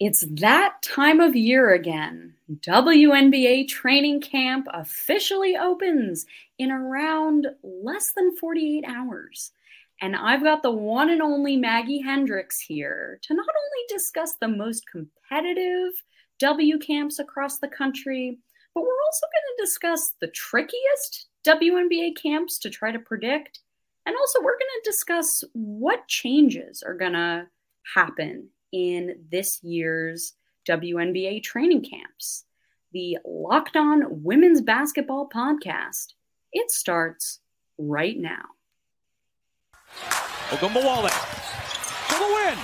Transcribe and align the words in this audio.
It's 0.00 0.24
that 0.40 0.80
time 0.82 1.18
of 1.18 1.34
year 1.34 1.72
again. 1.72 2.34
WNBA 2.48 3.66
training 3.66 4.20
camp 4.20 4.68
officially 4.72 5.56
opens 5.56 6.24
in 6.56 6.70
around 6.70 7.48
less 7.64 8.12
than 8.12 8.36
48 8.36 8.84
hours. 8.86 9.50
And 10.00 10.14
I've 10.14 10.44
got 10.44 10.62
the 10.62 10.70
one 10.70 11.10
and 11.10 11.20
only 11.20 11.56
Maggie 11.56 12.00
Hendricks 12.00 12.60
here 12.60 13.18
to 13.22 13.34
not 13.34 13.48
only 13.48 13.84
discuss 13.88 14.36
the 14.36 14.46
most 14.46 14.84
competitive 14.86 15.92
W 16.38 16.78
camps 16.78 17.18
across 17.18 17.58
the 17.58 17.66
country, 17.66 18.38
but 18.74 18.82
we're 18.82 19.04
also 19.06 19.26
going 19.26 19.56
to 19.56 19.64
discuss 19.64 20.12
the 20.20 20.28
trickiest 20.28 21.26
WNBA 21.44 22.16
camps 22.16 22.58
to 22.60 22.70
try 22.70 22.92
to 22.92 23.00
predict. 23.00 23.58
And 24.06 24.14
also, 24.16 24.38
we're 24.40 24.52
going 24.52 24.80
to 24.80 24.90
discuss 24.90 25.42
what 25.54 26.06
changes 26.06 26.84
are 26.84 26.94
going 26.94 27.14
to 27.14 27.48
happen 27.96 28.50
in 28.72 29.24
this 29.30 29.62
year's 29.62 30.34
WNBA 30.68 31.42
training 31.42 31.82
camps. 31.82 32.44
The 32.92 33.18
Locked 33.24 33.76
On 33.76 34.22
Women's 34.22 34.60
Basketball 34.60 35.28
Podcast. 35.28 36.14
It 36.52 36.70
starts 36.70 37.40
right 37.78 38.18
now. 38.18 38.44
Ogunbowale 40.50 41.10
for 42.08 42.18
the 42.18 42.26
win. 42.34 42.58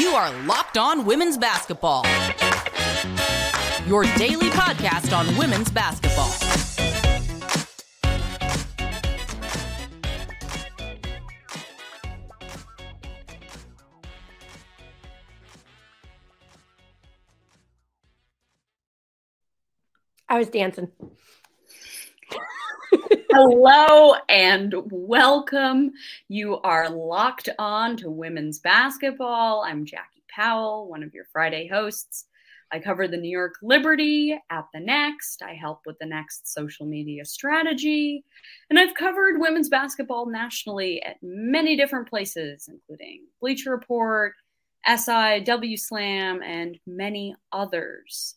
You 0.00 0.10
are 0.10 0.30
Locked 0.44 0.76
On 0.76 1.04
Women's 1.04 1.38
Basketball. 1.38 2.04
Your 3.86 4.04
daily 4.16 4.48
podcast 4.50 5.16
on 5.16 5.36
women's 5.38 5.70
basketball. 5.70 6.45
I 20.28 20.38
was 20.38 20.48
dancing. 20.48 20.88
Hello 23.30 24.16
and 24.28 24.74
welcome. 24.90 25.92
You 26.28 26.56
are 26.62 26.90
locked 26.90 27.48
on 27.60 27.96
to 27.98 28.10
women's 28.10 28.58
basketball. 28.58 29.62
I'm 29.64 29.84
Jackie 29.84 30.24
Powell, 30.28 30.88
one 30.88 31.04
of 31.04 31.14
your 31.14 31.26
Friday 31.32 31.68
hosts. 31.68 32.26
I 32.72 32.80
cover 32.80 33.06
the 33.06 33.16
New 33.16 33.30
York 33.30 33.54
Liberty 33.62 34.36
at 34.50 34.64
the 34.74 34.80
Next. 34.80 35.42
I 35.42 35.54
help 35.54 35.82
with 35.86 35.96
the 36.00 36.06
Next 36.06 36.52
social 36.52 36.86
media 36.86 37.24
strategy. 37.24 38.24
And 38.68 38.80
I've 38.80 38.96
covered 38.96 39.38
women's 39.38 39.68
basketball 39.68 40.26
nationally 40.26 41.00
at 41.04 41.18
many 41.22 41.76
different 41.76 42.08
places, 42.08 42.68
including 42.68 43.26
Bleacher 43.40 43.70
Report, 43.70 44.34
SI, 44.84 45.42
W 45.44 45.76
Slam, 45.76 46.42
and 46.42 46.80
many 46.84 47.36
others. 47.52 48.35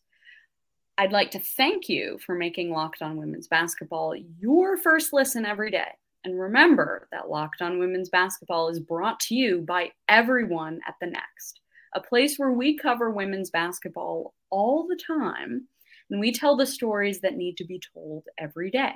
I'd 0.99 1.13
like 1.13 1.31
to 1.31 1.39
thank 1.39 1.87
you 1.87 2.19
for 2.25 2.35
making 2.35 2.71
Locked 2.71 3.01
On 3.01 3.15
Women's 3.15 3.47
Basketball 3.47 4.13
your 4.37 4.75
first 4.75 5.13
listen 5.13 5.45
every 5.45 5.71
day. 5.71 5.87
And 6.25 6.37
remember 6.37 7.07
that 7.13 7.29
Locked 7.29 7.61
On 7.61 7.79
Women's 7.79 8.09
Basketball 8.09 8.67
is 8.67 8.81
brought 8.81 9.17
to 9.21 9.33
you 9.33 9.61
by 9.61 9.93
everyone 10.09 10.81
at 10.85 10.95
the 10.99 11.07
Next, 11.07 11.61
a 11.95 12.01
place 12.01 12.35
where 12.35 12.51
we 12.51 12.77
cover 12.77 13.11
women's 13.11 13.49
basketball 13.49 14.33
all 14.49 14.87
the 14.87 14.99
time 15.07 15.69
and 16.09 16.19
we 16.19 16.33
tell 16.33 16.57
the 16.57 16.65
stories 16.65 17.21
that 17.21 17.37
need 17.37 17.55
to 17.55 17.65
be 17.65 17.79
told 17.93 18.25
every 18.37 18.69
day. 18.69 18.95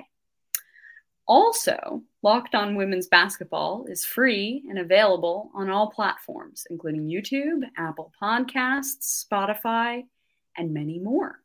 Also, 1.26 2.02
Locked 2.22 2.54
On 2.54 2.74
Women's 2.74 3.06
Basketball 3.06 3.86
is 3.88 4.04
free 4.04 4.62
and 4.68 4.78
available 4.78 5.50
on 5.54 5.70
all 5.70 5.90
platforms, 5.90 6.66
including 6.68 7.08
YouTube, 7.08 7.62
Apple 7.78 8.12
Podcasts, 8.22 9.24
Spotify, 9.24 10.02
and 10.58 10.74
many 10.74 10.98
more. 10.98 11.38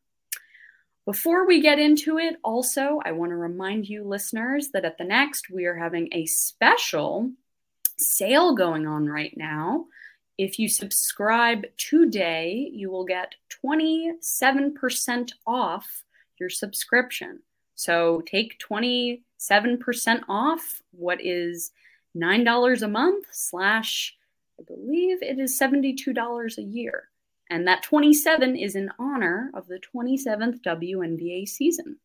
Before 1.06 1.46
we 1.46 1.60
get 1.60 1.78
into 1.78 2.18
it, 2.18 2.36
also, 2.44 3.00
I 3.04 3.12
want 3.12 3.30
to 3.30 3.36
remind 3.36 3.88
you 3.88 4.04
listeners 4.04 4.68
that 4.72 4.84
at 4.84 4.98
the 4.98 5.04
next, 5.04 5.50
we 5.50 5.64
are 5.64 5.76
having 5.76 6.08
a 6.12 6.26
special 6.26 7.32
sale 7.98 8.54
going 8.54 8.86
on 8.86 9.06
right 9.06 9.34
now. 9.36 9.86
If 10.36 10.58
you 10.58 10.68
subscribe 10.68 11.64
today, 11.76 12.70
you 12.72 12.90
will 12.90 13.04
get 13.04 13.34
27% 13.64 15.32
off 15.46 16.04
your 16.38 16.48
subscription. 16.48 17.40
So 17.74 18.22
take 18.26 18.58
27% 18.58 19.20
off 20.28 20.82
what 20.92 21.24
is 21.24 21.72
$9 22.16 22.82
a 22.82 22.88
month, 22.88 23.26
slash, 23.32 24.16
I 24.58 24.64
believe 24.64 25.22
it 25.22 25.38
is 25.38 25.58
$72 25.58 26.58
a 26.58 26.62
year. 26.62 27.09
And 27.50 27.66
that 27.66 27.82
27 27.82 28.56
is 28.56 28.76
in 28.76 28.90
honor 28.98 29.50
of 29.54 29.66
the 29.66 29.80
27th 29.94 30.62
WNBA 30.62 31.48
season. 31.48 31.98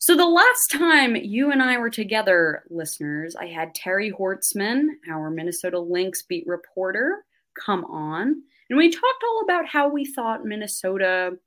So, 0.00 0.14
the 0.14 0.26
last 0.26 0.70
time 0.70 1.16
you 1.16 1.50
and 1.50 1.60
I 1.60 1.78
were 1.78 1.90
together, 1.90 2.62
listeners, 2.70 3.34
I 3.34 3.46
had 3.46 3.74
Terry 3.74 4.12
Hortzman, 4.12 4.90
our 5.10 5.28
Minnesota 5.28 5.80
Lynx 5.80 6.22
beat 6.22 6.46
reporter, 6.46 7.24
come 7.54 7.84
on. 7.86 8.42
And 8.70 8.78
we 8.78 8.90
talked 8.90 9.24
all 9.26 9.40
about 9.42 9.66
how 9.66 9.88
we 9.88 10.04
thought 10.04 10.44
Minnesota 10.44 11.38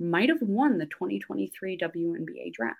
might 0.00 0.28
have 0.28 0.42
won 0.42 0.78
the 0.78 0.86
2023 0.86 1.78
WNBA 1.78 2.52
draft. 2.52 2.78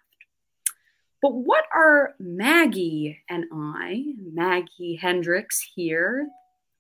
But 1.23 1.35
what 1.35 1.65
are 1.73 2.15
Maggie 2.19 3.23
and 3.29 3.45
I, 3.53 4.05
Maggie 4.19 4.97
Hendricks 4.97 5.67
here, 5.75 6.27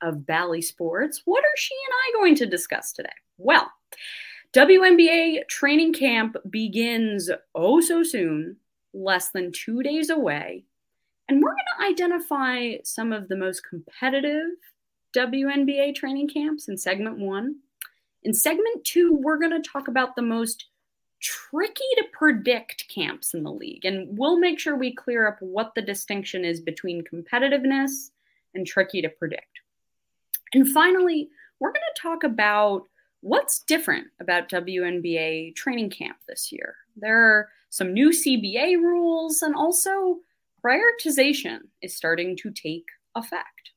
of 0.05 0.27
Bally 0.27 0.63
Sports. 0.63 1.23
What 1.25 1.43
are 1.43 1.57
she 1.57 1.75
and 1.87 1.93
I 1.93 2.21
going 2.21 2.35
to 2.37 2.47
discuss 2.47 2.93
today? 2.93 3.09
Well, 3.39 3.71
WNBA 4.53 5.49
training 5.49 5.95
camp 5.95 6.37
begins 6.49 7.31
oh 7.55 7.81
so 7.81 8.03
soon, 8.03 8.57
less 8.93 9.31
than 9.31 9.51
two 9.51 9.83
days 9.83 10.11
away. 10.11 10.65
And 11.29 11.43
we're 11.43 11.51
going 11.51 11.97
to 11.97 12.03
identify 12.03 12.75
some 12.85 13.13
of 13.13 13.29
the 13.29 13.37
most 13.37 13.63
competitive 13.69 14.51
WNBA 15.17 15.95
training 15.95 16.29
camps 16.29 16.69
in 16.69 16.77
segment 16.77 17.19
one. 17.19 17.57
In 18.23 18.35
segment 18.35 18.85
two, 18.85 19.19
we're 19.21 19.39
going 19.39 19.61
to 19.61 19.69
talk 19.69 19.89
about 19.89 20.17
the 20.17 20.23
most 20.23 20.67
tricky 21.21 21.85
to 21.97 22.05
predict 22.13 22.85
camps 22.95 23.33
in 23.33 23.43
the 23.43 23.51
league. 23.51 23.85
And 23.87 24.19
we'll 24.19 24.39
make 24.39 24.61
sure 24.61 24.77
we 24.77 24.95
clear 24.95 25.27
up 25.27 25.39
what 25.41 25.75
the 25.75 25.83
distinction 25.83 26.45
is 26.45 26.61
between 26.61 27.03
competitiveness 27.03 28.11
and 28.55 28.67
tricky 28.67 29.01
to 29.03 29.09
predict. 29.09 29.61
And 30.55 30.69
finally, 30.69 31.29
we're 31.59 31.73
going 31.73 31.83
to 31.95 32.01
talk 32.01 32.25
about 32.25 32.85
what's 33.21 33.59
different 33.61 34.07
about 34.21 34.49
WNBA 34.49 35.57
training 35.57 35.91
camp 35.91 36.17
this 36.29 36.53
year. 36.53 36.77
There 36.97 37.19
are 37.19 37.49
some 37.71 37.93
new 37.93 38.11
CBA 38.11 38.77
rules, 38.77 39.43
and 39.43 39.55
also 39.57 40.19
prioritization 40.65 41.59
is 41.83 41.97
starting 41.97 42.37
to 42.39 42.51
take 42.51 42.87
effect. 43.17 43.73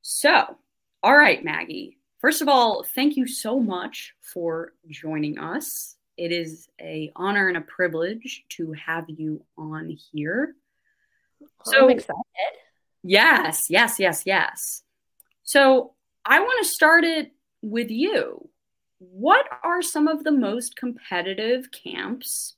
So, 0.00 0.56
all 1.02 1.16
right, 1.16 1.44
Maggie. 1.44 1.98
First 2.18 2.42
of 2.42 2.48
all, 2.48 2.82
thank 2.82 3.16
you 3.16 3.26
so 3.26 3.60
much 3.60 4.14
for 4.20 4.72
joining 4.88 5.38
us. 5.38 5.96
It 6.16 6.32
is 6.32 6.68
a 6.80 7.12
honor 7.16 7.48
and 7.48 7.56
a 7.56 7.62
privilege 7.62 8.44
to 8.50 8.72
have 8.72 9.04
you 9.08 9.44
on 9.56 9.96
here. 10.12 10.54
So 11.64 11.84
I'm 11.84 11.90
excited. 11.90 12.16
Yes, 13.02 13.70
yes, 13.70 13.98
yes, 13.98 14.22
yes. 14.26 14.82
So 15.50 15.94
I 16.24 16.38
want 16.38 16.64
to 16.64 16.70
start 16.70 17.02
it 17.02 17.32
with 17.60 17.90
you. 17.90 18.48
What 19.00 19.46
are 19.64 19.82
some 19.82 20.06
of 20.06 20.22
the 20.22 20.30
most 20.30 20.76
competitive 20.76 21.72
camps 21.72 22.54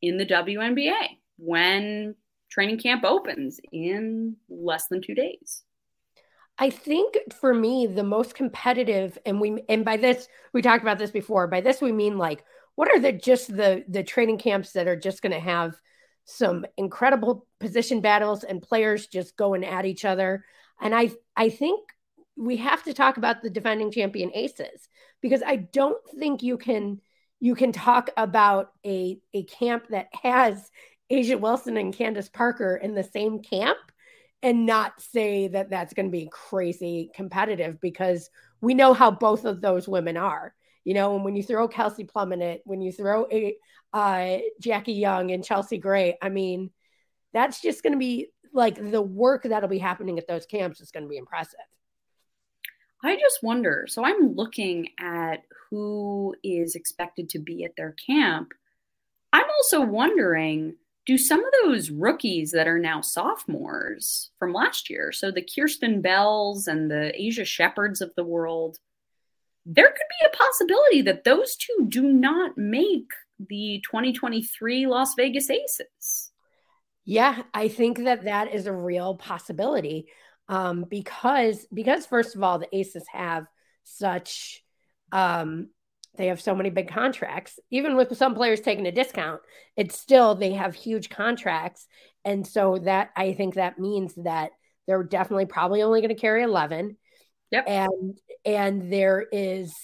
in 0.00 0.18
the 0.18 0.24
WNBA 0.24 1.18
when 1.36 2.14
training 2.48 2.78
camp 2.78 3.02
opens 3.02 3.58
in 3.72 4.36
less 4.48 4.86
than 4.86 5.02
two 5.02 5.16
days? 5.16 5.64
I 6.56 6.70
think 6.70 7.16
for 7.40 7.52
me, 7.52 7.88
the 7.88 8.04
most 8.04 8.36
competitive, 8.36 9.18
and 9.26 9.40
we 9.40 9.60
and 9.68 9.84
by 9.84 9.96
this 9.96 10.28
we 10.52 10.62
talked 10.62 10.84
about 10.84 11.00
this 11.00 11.10
before. 11.10 11.48
By 11.48 11.60
this 11.60 11.80
we 11.80 11.90
mean 11.90 12.18
like 12.18 12.44
what 12.76 12.88
are 12.88 13.00
the 13.00 13.10
just 13.10 13.48
the 13.48 13.84
the 13.88 14.04
training 14.04 14.38
camps 14.38 14.74
that 14.74 14.86
are 14.86 14.94
just 14.94 15.22
going 15.22 15.32
to 15.32 15.40
have 15.40 15.74
some 16.24 16.66
incredible 16.76 17.48
position 17.58 18.00
battles 18.00 18.44
and 18.44 18.62
players 18.62 19.08
just 19.08 19.36
going 19.36 19.64
at 19.64 19.86
each 19.86 20.04
other. 20.04 20.44
And 20.80 20.94
I 20.94 21.10
I 21.36 21.48
think 21.48 21.80
we 22.38 22.56
have 22.56 22.84
to 22.84 22.94
talk 22.94 23.16
about 23.16 23.42
the 23.42 23.50
defending 23.50 23.90
champion 23.90 24.30
aces 24.32 24.88
because 25.20 25.42
I 25.44 25.56
don't 25.56 26.02
think 26.18 26.42
you 26.42 26.56
can 26.56 27.00
you 27.40 27.54
can 27.54 27.72
talk 27.72 28.10
about 28.16 28.72
a 28.86 29.18
a 29.34 29.42
camp 29.44 29.88
that 29.90 30.08
has 30.22 30.70
A'ja 31.10 31.40
Wilson 31.40 31.76
and 31.76 31.94
Candace 31.94 32.28
Parker 32.28 32.76
in 32.76 32.94
the 32.94 33.02
same 33.02 33.40
camp 33.40 33.78
and 34.42 34.66
not 34.66 35.00
say 35.00 35.48
that 35.48 35.70
that's 35.70 35.94
going 35.94 36.06
to 36.06 36.12
be 36.12 36.28
crazy 36.30 37.10
competitive 37.14 37.80
because 37.80 38.30
we 38.60 38.74
know 38.74 38.94
how 38.94 39.10
both 39.10 39.44
of 39.44 39.60
those 39.60 39.88
women 39.88 40.16
are. 40.16 40.54
You 40.84 40.94
know, 40.94 41.16
and 41.16 41.24
when 41.24 41.36
you 41.36 41.42
throw 41.42 41.68
Kelsey 41.68 42.04
Plum 42.04 42.32
in 42.32 42.40
it, 42.40 42.62
when 42.64 42.80
you 42.80 42.92
throw 42.92 43.26
a 43.30 43.56
uh, 43.92 44.38
Jackie 44.60 44.94
Young 44.94 45.32
and 45.32 45.44
Chelsea 45.44 45.76
Gray, 45.76 46.16
I 46.22 46.28
mean, 46.28 46.70
that's 47.32 47.60
just 47.60 47.82
going 47.82 47.92
to 47.92 47.98
be 47.98 48.28
like 48.54 48.76
the 48.76 49.02
work 49.02 49.42
that'll 49.42 49.68
be 49.68 49.78
happening 49.78 50.18
at 50.18 50.28
those 50.28 50.46
camps 50.46 50.80
is 50.80 50.90
going 50.90 51.02
to 51.02 51.08
be 51.08 51.18
impressive. 51.18 51.58
I 53.02 53.16
just 53.16 53.42
wonder. 53.42 53.86
So 53.88 54.04
I'm 54.04 54.34
looking 54.34 54.88
at 54.98 55.42
who 55.70 56.34
is 56.42 56.74
expected 56.74 57.28
to 57.30 57.38
be 57.38 57.64
at 57.64 57.76
their 57.76 57.94
camp. 58.06 58.52
I'm 59.32 59.46
also 59.60 59.82
wondering 59.82 60.76
do 61.08 61.16
some 61.16 61.42
of 61.42 61.50
those 61.62 61.90
rookies 61.90 62.50
that 62.52 62.68
are 62.68 62.78
now 62.78 63.00
sophomores 63.00 64.30
from 64.38 64.52
last 64.52 64.90
year, 64.90 65.10
so 65.10 65.30
the 65.30 65.40
Kierstan 65.40 66.02
Bells 66.02 66.66
and 66.66 66.90
the 66.90 67.14
Aisha 67.18 67.46
Sheppards 67.46 68.02
of 68.02 68.14
the 68.14 68.24
world, 68.24 68.76
there 69.64 69.86
could 69.86 69.96
be 69.96 70.26
a 70.26 70.36
possibility 70.36 71.00
that 71.00 71.24
those 71.24 71.56
two 71.56 71.86
do 71.88 72.02
not 72.02 72.58
make 72.58 73.08
the 73.38 73.82
2023 73.90 74.86
Las 74.86 75.14
Vegas 75.14 75.48
Aces. 75.48 76.30
Yeah, 77.06 77.42
I 77.54 77.68
think 77.68 78.04
that 78.04 78.24
that 78.24 78.52
is 78.54 78.66
a 78.66 78.72
real 78.72 79.14
possibility 79.14 80.08
um, 80.48 80.84
because 80.88 81.66
because 81.72 82.06
first 82.06 82.34
of 82.36 82.42
all, 82.42 82.58
the 82.58 82.74
Aces 82.74 83.06
have 83.12 83.46
such 83.84 84.62
um, 85.12 85.68
they 86.16 86.26
have 86.26 86.40
so 86.40 86.54
many 86.54 86.70
big 86.70 86.88
contracts. 86.88 87.58
Even 87.70 87.96
with 87.96 88.16
some 88.16 88.34
players 88.34 88.60
taking 88.60 88.86
a 88.86 88.92
discount, 88.92 89.40
it's 89.76 89.98
still 89.98 90.34
they 90.34 90.52
have 90.52 90.74
huge 90.74 91.10
contracts, 91.10 91.86
and 92.24 92.46
so 92.46 92.78
that 92.78 93.10
I 93.16 93.32
think 93.32 93.54
that 93.54 93.78
means 93.78 94.14
that 94.16 94.50
they're 94.86 95.02
definitely 95.02 95.46
probably 95.46 95.82
only 95.82 96.00
going 96.00 96.14
to 96.14 96.20
carry 96.20 96.42
eleven. 96.42 96.96
Yep, 97.50 97.64
and 97.66 98.18
and 98.44 98.92
there 98.92 99.24
is 99.32 99.74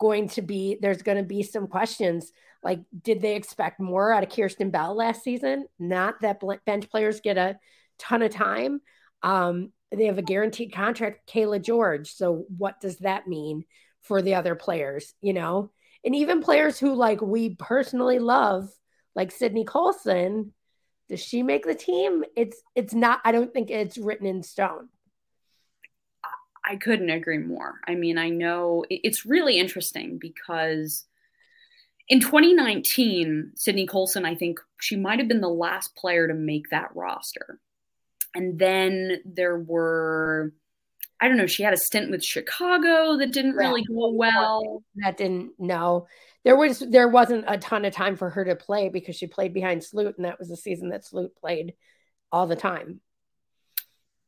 going 0.00 0.28
to 0.30 0.42
be 0.42 0.78
there's 0.80 1.02
going 1.02 1.18
to 1.18 1.24
be 1.24 1.42
some 1.44 1.68
questions 1.68 2.32
like 2.62 2.80
did 3.02 3.20
they 3.20 3.36
expect 3.36 3.80
more 3.80 4.12
out 4.12 4.22
of 4.22 4.28
Kierstan 4.28 4.70
Bell 4.70 4.94
last 4.94 5.22
season? 5.22 5.66
Not 5.78 6.20
that 6.20 6.40
bench 6.64 6.88
players 6.90 7.20
get 7.20 7.36
a 7.36 7.58
ton 7.98 8.22
of 8.22 8.30
time. 8.30 8.80
Um, 9.22 9.72
they 9.92 10.06
have 10.06 10.18
a 10.18 10.22
guaranteed 10.22 10.72
contract, 10.72 11.30
Cayla 11.30 11.62
George. 11.62 12.12
So 12.12 12.46
what 12.56 12.80
does 12.80 12.98
that 12.98 13.28
mean 13.28 13.64
for 14.00 14.22
the 14.22 14.34
other 14.34 14.54
players? 14.54 15.14
You 15.20 15.32
know, 15.34 15.70
and 16.04 16.14
even 16.14 16.42
players 16.42 16.78
who 16.78 16.94
like 16.94 17.20
we 17.20 17.54
personally 17.56 18.18
love, 18.18 18.70
like 19.14 19.30
Sydney 19.30 19.64
Colson, 19.64 20.52
does 21.08 21.20
she 21.20 21.42
make 21.42 21.64
the 21.66 21.74
team? 21.74 22.24
It's 22.36 22.60
it's 22.74 22.94
not. 22.94 23.20
I 23.24 23.32
don't 23.32 23.52
think 23.52 23.70
it's 23.70 23.98
written 23.98 24.26
in 24.26 24.42
stone. 24.42 24.88
I 26.64 26.76
couldn't 26.76 27.10
agree 27.10 27.38
more. 27.38 27.80
I 27.86 27.96
mean, 27.96 28.18
I 28.18 28.28
know 28.28 28.84
it's 28.88 29.26
really 29.26 29.58
interesting 29.58 30.18
because 30.18 31.04
in 32.08 32.20
2019, 32.20 33.52
Sydney 33.56 33.86
Colson, 33.86 34.24
I 34.24 34.34
think 34.36 34.60
she 34.80 34.96
might 34.96 35.18
have 35.18 35.28
been 35.28 35.40
the 35.40 35.48
last 35.48 35.96
player 35.96 36.28
to 36.28 36.34
make 36.34 36.70
that 36.70 36.94
roster. 36.94 37.58
And 38.34 38.58
then 38.58 39.20
there 39.24 39.58
were, 39.58 40.52
I 41.20 41.28
don't 41.28 41.36
know, 41.36 41.46
she 41.46 41.62
had 41.62 41.74
a 41.74 41.78
stint 41.78 42.10
with 42.10 42.24
Chicago 42.24 43.18
that 43.18 43.32
didn't 43.32 43.56
yeah. 43.58 43.68
really 43.68 43.84
go 43.84 44.10
well. 44.12 44.82
That 44.96 45.16
didn't, 45.16 45.52
no. 45.58 46.06
There 46.44 46.56
was 46.56 46.80
there 46.80 47.08
wasn't 47.08 47.44
a 47.46 47.56
ton 47.58 47.84
of 47.84 47.92
time 47.92 48.16
for 48.16 48.30
her 48.30 48.44
to 48.44 48.56
play 48.56 48.88
because 48.88 49.14
she 49.14 49.28
played 49.28 49.54
behind 49.54 49.84
Sloot, 49.84 50.16
and 50.16 50.24
that 50.24 50.40
was 50.40 50.48
the 50.48 50.56
season 50.56 50.88
that 50.88 51.04
Sloot 51.04 51.36
played 51.36 51.74
all 52.32 52.48
the 52.48 52.56
time. 52.56 53.00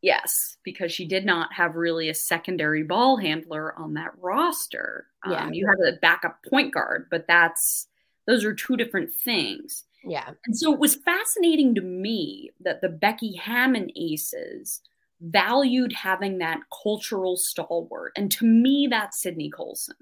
Yes, 0.01 0.59
because 0.63 0.93
she 0.93 1.09
did 1.09 1.25
not 1.25 1.53
have 1.55 1.77
really 1.77 2.11
a 2.11 2.15
secondary 2.15 2.83
ball 2.83 3.17
handler 3.17 3.77
on 3.77 3.95
that 3.95 4.13
roster. 4.21 5.07
Yeah. 5.27 5.47
Um, 5.47 5.55
you 5.55 5.67
have 5.67 5.79
a 5.81 5.99
backup 5.99 6.45
point 6.49 6.73
guard, 6.75 7.09
but 7.11 7.27
that's 7.27 7.89
those 8.27 8.45
are 8.45 8.55
two 8.55 8.77
different 8.77 9.13
things. 9.13 9.85
Yeah. 10.07 10.31
And 10.47 10.57
so 10.57 10.73
it 10.73 10.79
was 10.79 10.97
fascinating 10.97 11.75
to 11.77 11.81
me 11.81 12.51
that 12.61 12.81
the 12.81 12.89
Becky 12.89 13.37
Hammon 13.37 13.91
Aces 13.97 14.81
valued 15.21 15.93
having 15.93 16.39
that 16.39 16.61
cultural 16.83 17.37
stalwart. 17.37 18.13
And 18.17 18.31
to 18.33 18.45
me, 18.45 18.89
that's 18.91 19.23
Sydney 19.23 19.51
Colson. 19.51 19.97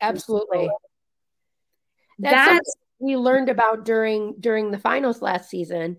Absolutely. 0.00 0.68
That's, 2.18 2.50
that's 2.50 2.76
we 2.98 3.16
learned 3.16 3.48
about 3.48 3.84
during 3.84 4.34
during 4.40 4.70
the 4.70 4.78
finals 4.78 5.20
last 5.20 5.50
season. 5.50 5.98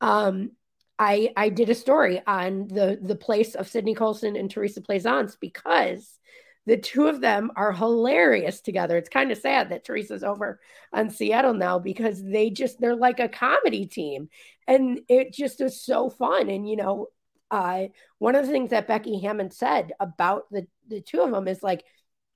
Um, 0.00 0.52
I 0.98 1.32
I 1.36 1.48
did 1.48 1.70
a 1.70 1.74
story 1.74 2.22
on 2.26 2.68
the 2.68 2.98
the 3.00 3.16
place 3.16 3.54
of 3.54 3.68
Sydney 3.68 3.94
Colson 3.94 4.36
and 4.36 4.50
Teresa 4.50 4.80
Plaisance 4.80 5.36
because 5.36 6.18
the 6.66 6.76
two 6.76 7.06
of 7.06 7.20
them 7.20 7.50
are 7.56 7.72
hilarious 7.72 8.60
together. 8.60 8.96
It's 8.96 9.08
kind 9.08 9.30
of 9.30 9.38
sad 9.38 9.70
that 9.70 9.84
Teresa's 9.84 10.24
over 10.24 10.60
on 10.92 11.10
Seattle 11.10 11.54
now 11.54 11.78
because 11.78 12.22
they 12.22 12.50
just 12.50 12.80
they're 12.80 12.96
like 12.96 13.20
a 13.20 13.28
comedy 13.28 13.86
team, 13.86 14.28
and 14.66 15.00
it 15.08 15.32
just 15.32 15.60
is 15.60 15.82
so 15.82 16.10
fun. 16.10 16.48
And 16.48 16.68
you 16.68 16.76
know, 16.76 17.08
uh, 17.50 17.84
one 18.18 18.34
of 18.34 18.46
the 18.46 18.52
things 18.52 18.70
that 18.70 18.88
Becky 18.88 19.20
Hammon 19.20 19.50
said 19.50 19.92
about 20.00 20.50
the 20.50 20.66
the 20.88 21.00
two 21.00 21.20
of 21.20 21.30
them 21.30 21.48
is 21.48 21.62
like, 21.62 21.84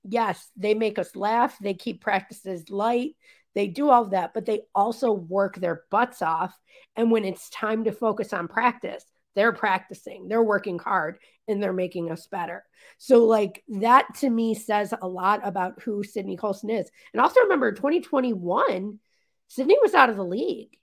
yes, 0.03 0.49
they 0.55 0.73
make 0.73 0.99
us 0.99 1.15
laugh. 1.15 1.57
They 1.59 1.73
keep 1.73 2.01
practices 2.01 2.69
light. 2.69 3.15
They 3.55 3.67
do 3.67 3.89
all 3.89 4.03
of 4.03 4.11
that, 4.11 4.33
but 4.33 4.45
they 4.45 4.61
also 4.75 5.11
work 5.11 5.55
their 5.55 5.83
butts 5.89 6.21
off. 6.21 6.55
And 6.95 7.11
when 7.11 7.25
it's 7.25 7.49
time 7.49 7.85
to 7.85 7.91
focus 7.91 8.31
on 8.31 8.47
practice, 8.47 9.03
they're 9.39 9.53
practicing, 9.53 10.27
they're 10.27 10.43
working 10.43 10.77
hard, 10.77 11.17
and 11.47 11.63
they're 11.63 11.71
making 11.71 12.11
us 12.11 12.27
better. 12.27 12.65
So, 12.97 13.23
like, 13.23 13.63
that 13.69 14.05
to 14.15 14.29
me 14.29 14.53
says 14.53 14.93
a 15.01 15.07
lot 15.07 15.39
about 15.47 15.81
who 15.81 16.03
Sydney 16.03 16.35
Colson 16.35 16.69
is. 16.69 16.91
And 17.13 17.21
also 17.21 17.39
remember 17.39 17.71
2021, 17.71 18.99
Sydney 19.47 19.77
was 19.81 19.93
out 19.93 20.09
of 20.09 20.17
the 20.17 20.25
league. 20.25 20.77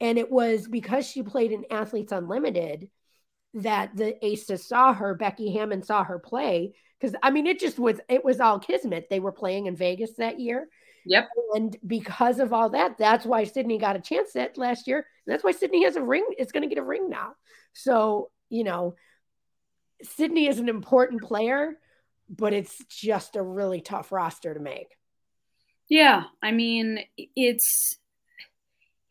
And 0.00 0.18
it 0.18 0.28
was 0.28 0.66
because 0.66 1.06
she 1.06 1.22
played 1.22 1.52
in 1.52 1.66
Athletes 1.70 2.10
Unlimited 2.10 2.90
that 3.54 3.96
the 3.96 4.26
Aces 4.26 4.66
saw 4.66 4.92
her, 4.92 5.14
Becky 5.14 5.52
Hammon 5.52 5.84
saw 5.84 6.02
her 6.02 6.18
play. 6.18 6.74
Because 7.00 7.14
I 7.22 7.30
mean, 7.30 7.46
it 7.46 7.60
just 7.60 7.78
was, 7.78 8.00
it 8.08 8.24
was 8.24 8.40
all 8.40 8.58
kismet. 8.58 9.06
They 9.08 9.20
were 9.20 9.30
playing 9.30 9.66
in 9.66 9.76
Vegas 9.76 10.14
that 10.18 10.40
year. 10.40 10.66
Yep. 11.06 11.28
And 11.54 11.76
because 11.86 12.40
of 12.40 12.52
all 12.52 12.70
that, 12.70 12.98
that's 12.98 13.24
why 13.24 13.44
Sydney 13.44 13.78
got 13.78 13.94
a 13.94 14.00
chance 14.00 14.32
that 14.32 14.58
last 14.58 14.88
year. 14.88 15.06
That's 15.26 15.44
why 15.44 15.52
Sydney 15.52 15.84
has 15.84 15.96
a 15.96 16.02
ring, 16.02 16.26
is 16.38 16.52
going 16.52 16.62
to 16.62 16.74
get 16.74 16.80
a 16.80 16.84
ring 16.84 17.08
now. 17.08 17.32
So, 17.72 18.30
you 18.50 18.64
know, 18.64 18.94
Sydney 20.02 20.46
is 20.46 20.58
an 20.58 20.68
important 20.68 21.22
player, 21.22 21.78
but 22.28 22.52
it's 22.52 22.76
just 22.88 23.36
a 23.36 23.42
really 23.42 23.80
tough 23.80 24.12
roster 24.12 24.54
to 24.54 24.60
make. 24.60 24.96
Yeah. 25.88 26.24
I 26.42 26.52
mean, 26.52 27.00
it's 27.16 27.98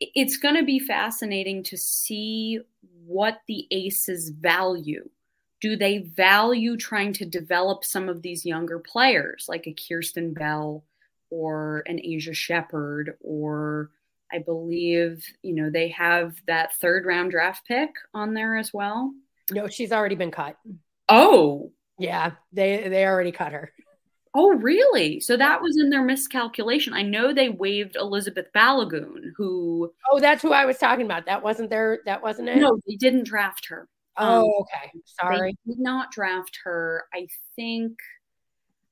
it's 0.00 0.36
going 0.36 0.56
to 0.56 0.64
be 0.64 0.78
fascinating 0.78 1.62
to 1.64 1.76
see 1.76 2.60
what 3.06 3.40
the 3.46 3.66
aces 3.70 4.30
value. 4.30 5.08
Do 5.60 5.76
they 5.76 5.98
value 5.98 6.76
trying 6.76 7.12
to 7.14 7.24
develop 7.24 7.84
some 7.84 8.08
of 8.08 8.20
these 8.20 8.44
younger 8.44 8.78
players 8.78 9.46
like 9.48 9.66
a 9.66 9.72
Kierstan 9.72 10.34
Bell 10.34 10.84
or 11.30 11.82
an 11.86 11.98
Aisha 11.98 12.34
Sheppard 12.34 13.16
or 13.20 13.90
I 14.32 14.38
believe, 14.38 15.24
you 15.42 15.54
know, 15.54 15.70
they 15.70 15.88
have 15.88 16.34
that 16.46 16.74
third 16.76 17.06
round 17.06 17.30
draft 17.30 17.66
pick 17.66 17.90
on 18.12 18.34
there 18.34 18.56
as 18.56 18.72
well. 18.72 19.12
No, 19.50 19.68
she's 19.68 19.92
already 19.92 20.14
been 20.14 20.30
cut. 20.30 20.56
Oh. 21.08 21.72
Yeah, 21.98 22.32
they 22.52 22.88
they 22.88 23.06
already 23.06 23.30
cut 23.30 23.52
her. 23.52 23.72
Oh, 24.36 24.52
really? 24.54 25.20
So 25.20 25.36
that 25.36 25.62
was 25.62 25.78
in 25.78 25.90
their 25.90 26.02
miscalculation. 26.02 26.92
I 26.92 27.02
know 27.02 27.32
they 27.32 27.50
waived 27.50 27.94
Elizabeth 27.94 28.46
Balogun, 28.54 29.30
who 29.36 29.92
Oh, 30.10 30.18
that's 30.18 30.42
who 30.42 30.52
I 30.52 30.64
was 30.64 30.78
talking 30.78 31.04
about. 31.06 31.26
That 31.26 31.42
wasn't 31.42 31.70
their 31.70 32.00
that 32.04 32.22
wasn't 32.22 32.48
it? 32.48 32.56
No, 32.56 32.78
they 32.86 32.96
didn't 32.96 33.26
draft 33.26 33.66
her. 33.68 33.88
Oh, 34.16 34.40
um, 34.40 34.44
okay. 34.62 34.90
Sorry. 35.20 35.56
They 35.66 35.72
did 35.72 35.80
not 35.80 36.10
draft 36.10 36.58
her. 36.64 37.04
I 37.14 37.28
think 37.54 37.92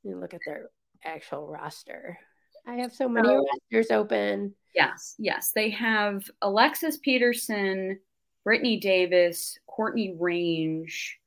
look 0.04 0.34
at 0.34 0.40
their 0.46 0.68
actual 1.04 1.48
roster. 1.48 2.18
I 2.66 2.74
have 2.76 2.92
so 2.94 3.08
many 3.08 3.28
so, 3.28 3.44
rosters 3.72 3.90
open. 3.90 4.54
Yes, 4.74 5.14
yes. 5.18 5.52
They 5.54 5.70
have 5.70 6.30
Alexis 6.40 6.96
Peterson, 6.98 7.98
Brittany 8.44 8.78
Davis, 8.78 9.58
Courtney 9.66 10.16
Range. 10.18 11.18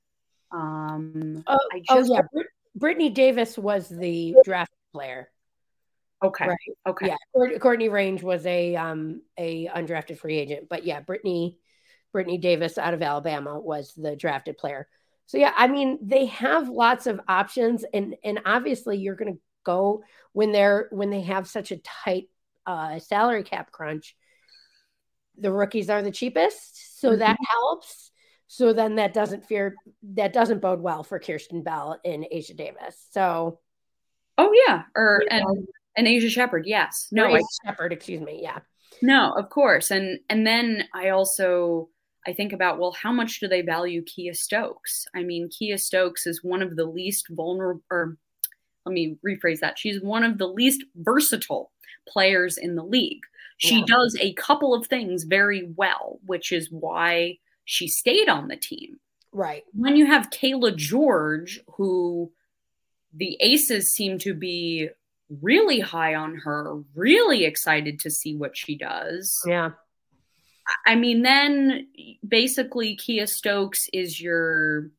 Um, 0.51 1.44
oh, 1.48 1.60
I 1.74 1.82
oh, 1.89 1.98
just, 1.98 2.12
oh 2.12 2.13
yeah, 2.15 2.22
Brit- 2.32 2.48
Brittany 2.75 3.10
Davis 3.10 3.58
was 3.58 3.89
the 3.89 4.36
draft 4.44 4.72
player. 4.94 5.30
Okay. 6.24 6.48
Right. 6.48 6.58
Okay. 6.88 7.08
Yeah. 7.08 7.58
Courtney 7.60 7.89
Range 7.89 8.24
was 8.24 8.46
a 8.46 8.75
um 8.75 9.22
a 9.38 9.68
undrafted 9.68 10.18
free 10.18 10.38
agent, 10.38 10.68
but 10.70 10.86
yeah, 10.86 11.01
Brittany 11.01 11.58
Brittany 12.13 12.38
Davis 12.38 12.77
out 12.77 12.94
of 12.94 13.01
Alabama 13.01 13.60
was 13.60 13.94
the 13.96 14.15
drafted 14.15 14.58
player. 14.58 14.88
So 15.27 15.38
yeah, 15.38 15.54
I 15.56 15.68
mean 15.68 16.00
they 16.01 16.27
have 16.27 16.70
lots 16.70 17.08
of 17.08 17.20
options, 17.27 17.84
and 17.94 18.15
and 18.24 18.39
obviously 18.46 18.98
you're 18.98 19.15
going 19.15 19.34
to 19.34 19.39
go 19.65 20.03
when 20.31 20.51
they're 20.51 20.88
when 20.91 21.10
they 21.10 21.22
have 21.22 21.48
such 21.48 21.72
a 21.72 21.77
tight 21.77 22.29
uh, 22.65 23.00
salary 23.00 23.43
cap 23.43 23.72
crunch. 23.72 24.15
The 25.38 25.51
rookies 25.51 25.89
are 25.89 26.01
the 26.01 26.12
cheapest, 26.12 27.00
so 27.01 27.10
mm-hmm. 27.10 27.19
that 27.19 27.38
helps. 27.50 28.12
So 28.48 28.74
then 28.74 28.95
that 28.95 29.13
doesn't 29.13 29.45
fear 29.45 29.75
that 30.13 30.31
doesn't 30.31 30.62
bode 30.62 30.81
well 30.81 31.03
for 31.03 31.19
Kierstan 31.19 31.63
Bell 31.63 32.00
and 32.05 32.25
Asia 32.31 32.53
Davis. 32.53 33.07
So, 33.12 33.60
oh 34.38 34.53
yeah, 34.67 34.84
or 34.95 35.24
and 35.29 35.43
know, 35.43 35.65
and 35.98 36.07
Aisha 36.07 36.29
Sheppard, 36.29 36.65
yes, 36.65 37.07
no, 37.12 37.27
Aisha 37.27 37.43
Sheppard, 37.65 37.91
excuse 37.91 38.22
me, 38.22 38.39
yeah, 38.41 38.60
no, 39.01 39.34
of 39.34 39.50
course, 39.50 39.91
and 39.91 40.19
and 40.29 40.45
then 40.48 40.86
I 40.93 41.10
also 41.10 41.89
I 42.27 42.34
think 42.34 42.53
about, 42.53 42.79
well, 42.79 42.91
how 42.91 43.12
much 43.12 43.39
do 43.39 43.48
they 43.48 43.62
value 43.62 44.03
Kiah 44.03 44.36
Stokes? 44.36 45.05
I 45.15 45.24
mean, 45.24 45.50
Kiah 45.50 45.79
Stokes 45.79 46.25
is 46.25 46.43
one 46.43 46.62
of 46.62 46.75
the 46.75 46.86
least 46.86 47.27
vulnerable, 47.29 47.84
or 47.91 48.17
let 48.86 48.94
me 48.94 49.18
rephrase 49.25 49.60
that. 49.60 49.80
She's 49.80 50.01
one 50.01 50.24
of 50.24 50.38
the 50.38 50.48
least 50.48 50.84
versatile 50.96 51.72
players 52.08 52.58
in 52.58 52.75
the 52.75 52.84
league. 52.84 53.24
She 53.58 53.80
yeah. 53.80 53.86
does 53.88 54.18
a 54.20 54.34
couple 54.34 54.74
of 54.74 54.88
things 54.88 55.24
very 55.24 55.72
well, 55.75 56.20
which 56.25 56.51
is 56.51 56.70
why 56.70 57.38
she 57.63 57.88
stayed 57.88 58.30
on 58.30 58.48
the 58.48 58.58
team. 58.58 59.00
Right. 59.32 59.63
When 59.74 59.96
you 59.96 60.06
have 60.06 60.30
Cayla 60.30 60.75
George, 60.75 61.60
who 61.75 62.32
the 63.13 63.38
Aces 63.39 63.94
seem 63.94 64.18
to 64.20 64.34
be 64.34 64.89
really 65.42 65.80
high 65.80 66.15
on 66.15 66.36
her, 66.36 66.82
really 66.94 67.46
excited 67.46 68.00
to 68.01 68.12
see 68.12 68.36
what 68.36 68.56
she 68.56 68.77
does. 68.77 69.42
Yeah. 69.46 69.72
I 70.86 70.96
mean, 70.96 71.22
then 71.22 71.88
basically 72.27 72.98
Kiah 72.98 73.30
Stokes 73.30 73.88
is 73.94 74.20
your 74.20 74.89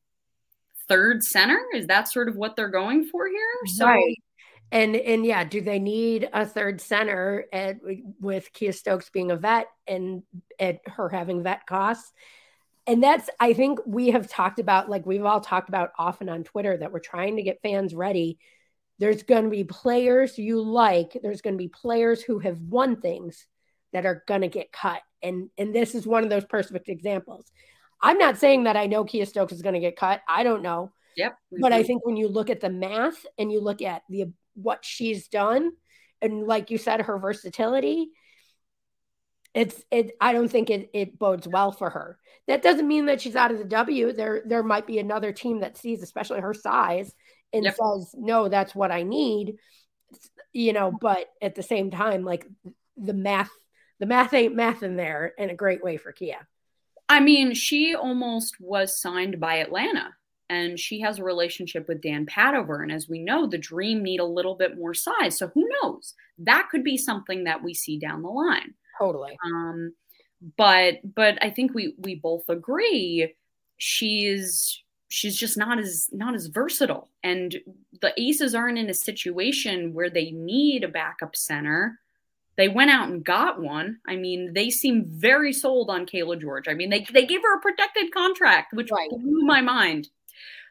third 0.88 1.24
center. 1.24 1.60
Is 1.74 1.86
that 1.86 2.08
sort 2.08 2.28
of 2.28 2.36
what 2.36 2.56
they're 2.56 2.68
going 2.68 3.04
for 3.04 3.26
here? 3.28 3.66
So 3.76 3.86
right. 3.86 4.16
And 4.72 4.96
and 4.96 5.24
yeah, 5.24 5.44
do 5.44 5.60
they 5.60 5.78
need 5.78 6.28
a 6.32 6.44
third 6.44 6.80
center 6.80 7.46
at, 7.52 7.76
with 8.20 8.52
Kiah 8.52 8.74
Stokes 8.74 9.10
being 9.10 9.30
a 9.30 9.36
vet 9.36 9.68
and 9.86 10.22
at 10.58 10.80
her 10.86 11.08
having 11.08 11.42
vet 11.42 11.66
costs? 11.66 12.12
And 12.86 13.02
that's 13.02 13.30
I 13.38 13.52
think 13.52 13.80
we 13.86 14.08
have 14.08 14.28
talked 14.28 14.58
about 14.58 14.88
like 14.88 15.06
we've 15.06 15.24
all 15.24 15.40
talked 15.40 15.68
about 15.68 15.90
often 15.98 16.28
on 16.28 16.44
Twitter 16.44 16.76
that 16.76 16.92
we're 16.92 16.98
trying 16.98 17.36
to 17.36 17.42
get 17.42 17.62
fans 17.62 17.94
ready. 17.94 18.38
There's 18.98 19.22
going 19.22 19.44
to 19.44 19.50
be 19.50 19.64
players 19.64 20.38
you 20.38 20.60
like. 20.62 21.16
There's 21.22 21.42
going 21.42 21.54
to 21.54 21.62
be 21.62 21.68
players 21.68 22.22
who 22.22 22.38
have 22.40 22.58
won 22.60 23.00
things 23.00 23.46
that 23.92 24.06
are 24.06 24.24
going 24.26 24.40
to 24.40 24.48
get 24.48 24.72
cut. 24.72 25.00
And 25.22 25.48
and 25.56 25.74
this 25.74 25.94
is 25.94 26.06
one 26.06 26.24
of 26.24 26.30
those 26.30 26.44
perfect 26.44 26.88
examples. 26.88 27.50
I'm 28.00 28.18
not 28.18 28.38
saying 28.38 28.64
that 28.64 28.76
I 28.76 28.86
know 28.86 29.04
Kiah 29.04 29.26
Stokes 29.26 29.52
is 29.52 29.62
going 29.62 29.74
to 29.74 29.80
get 29.80 29.96
cut. 29.96 30.20
I 30.28 30.42
don't 30.42 30.62
know. 30.62 30.92
Yep. 31.16 31.38
But 31.60 31.72
I 31.72 31.82
think 31.82 32.04
when 32.04 32.16
you 32.16 32.28
look 32.28 32.50
at 32.50 32.60
the 32.60 32.70
math 32.70 33.24
and 33.38 33.50
you 33.50 33.60
look 33.60 33.80
at 33.82 34.02
the 34.08 34.32
what 34.54 34.84
she's 34.84 35.28
done 35.28 35.72
and 36.20 36.46
like 36.46 36.70
you 36.70 36.78
said 36.78 37.00
her 37.00 37.18
versatility, 37.18 38.10
it's 39.54 39.82
it 39.90 40.12
I 40.20 40.34
don't 40.34 40.48
think 40.48 40.68
it 40.68 40.90
it 40.92 41.18
bodes 41.18 41.48
well 41.48 41.72
for 41.72 41.88
her. 41.88 42.18
That 42.46 42.62
doesn't 42.62 42.86
mean 42.86 43.06
that 43.06 43.22
she's 43.22 43.36
out 43.36 43.50
of 43.50 43.58
the 43.58 43.64
W. 43.64 44.12
There 44.12 44.42
there 44.44 44.62
might 44.62 44.86
be 44.86 44.98
another 44.98 45.32
team 45.32 45.60
that 45.60 45.78
sees 45.78 46.02
especially 46.02 46.40
her 46.40 46.54
size 46.54 47.14
and 47.54 47.64
yep. 47.64 47.74
says, 47.74 48.14
"No, 48.14 48.48
that's 48.50 48.74
what 48.74 48.92
I 48.92 49.02
need." 49.02 49.54
You 50.52 50.74
know, 50.74 50.92
but 50.92 51.26
at 51.40 51.54
the 51.54 51.62
same 51.62 51.90
time 51.90 52.22
like 52.24 52.46
the 52.98 53.14
math 53.14 53.50
the 53.98 54.06
math 54.06 54.34
ain't 54.34 54.54
math 54.54 54.82
in 54.82 54.96
there 54.96 55.32
in 55.38 55.48
a 55.48 55.54
great 55.54 55.82
way 55.82 55.96
for 55.96 56.12
Kiah. 56.12 56.44
I 57.08 57.20
mean, 57.20 57.54
she 57.54 57.94
almost 57.94 58.56
was 58.60 59.00
signed 59.00 59.38
by 59.38 59.56
Atlanta 59.56 60.14
and 60.48 60.78
she 60.78 61.00
has 61.00 61.18
a 61.18 61.24
relationship 61.24 61.88
with 61.88 62.02
Dan 62.02 62.26
Padover. 62.26 62.82
And 62.82 62.92
as 62.92 63.08
we 63.08 63.20
know, 63.20 63.46
the 63.46 63.58
dream 63.58 64.02
need 64.02 64.20
a 64.20 64.24
little 64.24 64.54
bit 64.54 64.76
more 64.76 64.94
size. 64.94 65.38
So 65.38 65.48
who 65.48 65.68
knows? 65.82 66.14
That 66.38 66.68
could 66.70 66.84
be 66.84 66.96
something 66.96 67.44
that 67.44 67.62
we 67.62 67.74
see 67.74 67.98
down 67.98 68.22
the 68.22 68.28
line. 68.28 68.74
Totally. 68.98 69.36
Um, 69.44 69.94
but 70.56 70.96
but 71.14 71.38
I 71.42 71.50
think 71.50 71.74
we 71.74 71.94
we 71.98 72.16
both 72.16 72.48
agree 72.48 73.34
she's 73.78 74.82
she's 75.08 75.36
just 75.36 75.56
not 75.56 75.78
as 75.78 76.08
not 76.12 76.34
as 76.34 76.46
versatile. 76.46 77.10
And 77.22 77.56
the 78.00 78.12
Aces 78.20 78.54
aren't 78.54 78.78
in 78.78 78.90
a 78.90 78.94
situation 78.94 79.94
where 79.94 80.10
they 80.10 80.30
need 80.30 80.84
a 80.84 80.88
backup 80.88 81.34
center 81.34 81.98
they 82.56 82.68
went 82.68 82.90
out 82.90 83.08
and 83.08 83.24
got 83.24 83.60
one. 83.60 83.98
I 84.08 84.16
mean, 84.16 84.52
they 84.54 84.70
seem 84.70 85.04
very 85.06 85.52
sold 85.52 85.90
on 85.90 86.06
Cayla 86.06 86.40
George. 86.40 86.68
I 86.68 86.74
mean, 86.74 86.90
they, 86.90 87.06
they 87.12 87.26
gave 87.26 87.42
her 87.42 87.56
a 87.56 87.60
protected 87.60 88.12
contract, 88.12 88.72
which 88.72 88.90
right. 88.90 89.10
blew 89.10 89.42
my 89.42 89.60
mind. 89.60 90.08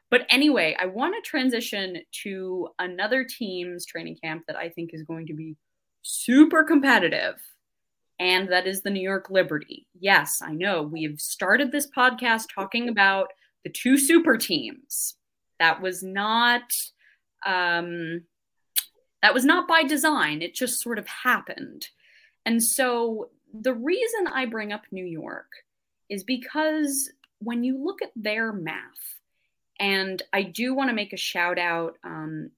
But 0.10 0.26
anyway, 0.30 0.76
I 0.80 0.86
want 0.86 1.16
to 1.16 1.30
transition 1.30 1.98
to 2.24 2.70
another 2.80 3.24
team's 3.24 3.86
training 3.86 4.18
camp 4.24 4.44
that 4.48 4.56
I 4.56 4.70
think 4.70 4.92
is 4.94 5.04
going 5.04 5.28
to 5.28 5.34
be 5.34 5.56
super 6.04 6.64
competitive, 6.64 7.36
and 8.20 8.50
that 8.52 8.68
is 8.68 8.82
the 8.82 8.92
New 8.92 9.02
York 9.02 9.30
Liberty. 9.30 9.88
Yes, 10.00 10.42
I 10.42 10.54
know 10.54 10.84
we've 10.84 11.20
started 11.20 11.72
this 11.72 11.90
podcast 11.90 12.46
talking 12.54 12.88
about 12.88 13.28
the 13.64 13.72
two 13.72 13.98
super 13.98 14.38
teams. 14.38 15.16
That 15.60 15.82
was 15.82 16.04
not 16.04 16.62
um, 17.46 18.22
that 19.22 19.34
was 19.34 19.46
not 19.46 19.68
by 19.68 19.84
design, 19.84 20.42
it 20.42 20.54
just 20.54 20.82
sort 20.82 21.00
of 21.00 21.08
happened. 21.08 21.88
And 22.46 22.64
so 22.64 23.30
the 23.54 23.74
reason 23.74 24.28
I 24.28 24.46
bring 24.46 24.72
up 24.72 24.84
New 24.92 25.06
York 25.06 25.52
is 26.10 26.24
because 26.24 27.12
when 27.40 27.64
you 27.64 27.84
look 27.84 28.02
at 28.02 28.12
their 28.16 28.52
math, 28.52 29.16
and 29.80 30.22
I 30.32 30.44
do 30.44 30.74
want 30.74 30.90
to 30.90 30.96
make 30.96 31.14
a 31.14 31.18
shout 31.18 31.60
out. 31.60 31.98
Um, 32.04 32.52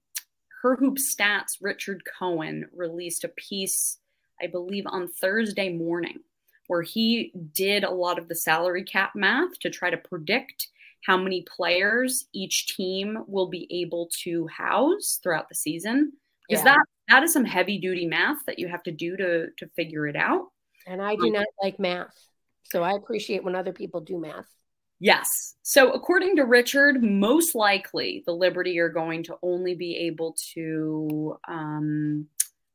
Her 0.61 0.75
Hoop 0.75 0.97
Stats, 0.97 1.57
Richard 1.61 2.03
Cohen 2.19 2.67
released 2.75 3.23
a 3.23 3.29
piece, 3.29 3.97
I 4.41 4.47
believe, 4.47 4.85
on 4.85 5.07
Thursday 5.07 5.69
morning, 5.69 6.19
where 6.67 6.81
he 6.83 7.31
did 7.53 7.83
a 7.83 7.91
lot 7.91 8.19
of 8.19 8.27
the 8.27 8.35
salary 8.35 8.83
cap 8.83 9.11
math 9.15 9.57
to 9.59 9.69
try 9.69 9.89
to 9.89 9.97
predict 9.97 10.67
how 11.05 11.17
many 11.17 11.43
players 11.43 12.25
each 12.33 12.75
team 12.75 13.23
will 13.27 13.47
be 13.47 13.67
able 13.71 14.09
to 14.23 14.47
house 14.47 15.19
throughout 15.21 15.47
the 15.47 15.55
season 15.55 16.13
is 16.49 16.59
yeah. 16.59 16.63
that 16.65 16.85
that 17.09 17.23
is 17.23 17.33
some 17.33 17.45
heavy 17.45 17.79
duty 17.79 18.05
math 18.05 18.37
that 18.45 18.59
you 18.59 18.67
have 18.67 18.83
to 18.83 18.91
do 18.91 19.17
to 19.17 19.47
to 19.57 19.67
figure 19.75 20.07
it 20.07 20.15
out. 20.15 20.47
And 20.85 21.01
i 21.01 21.15
do 21.15 21.27
um, 21.27 21.33
not 21.33 21.45
like 21.61 21.79
math 21.79 22.15
so 22.63 22.83
i 22.83 22.93
appreciate 22.93 23.43
when 23.43 23.55
other 23.55 23.73
people 23.73 24.01
do 24.01 24.19
math. 24.19 24.47
Yes. 24.99 25.53
So 25.61 25.91
according 25.91 26.37
to 26.37 26.43
richard 26.43 27.03
most 27.03 27.55
likely 27.55 28.23
the 28.25 28.33
liberty 28.33 28.79
are 28.79 28.89
going 28.89 29.23
to 29.23 29.35
only 29.41 29.75
be 29.75 29.95
able 30.07 30.35
to 30.53 31.37
um 31.47 32.27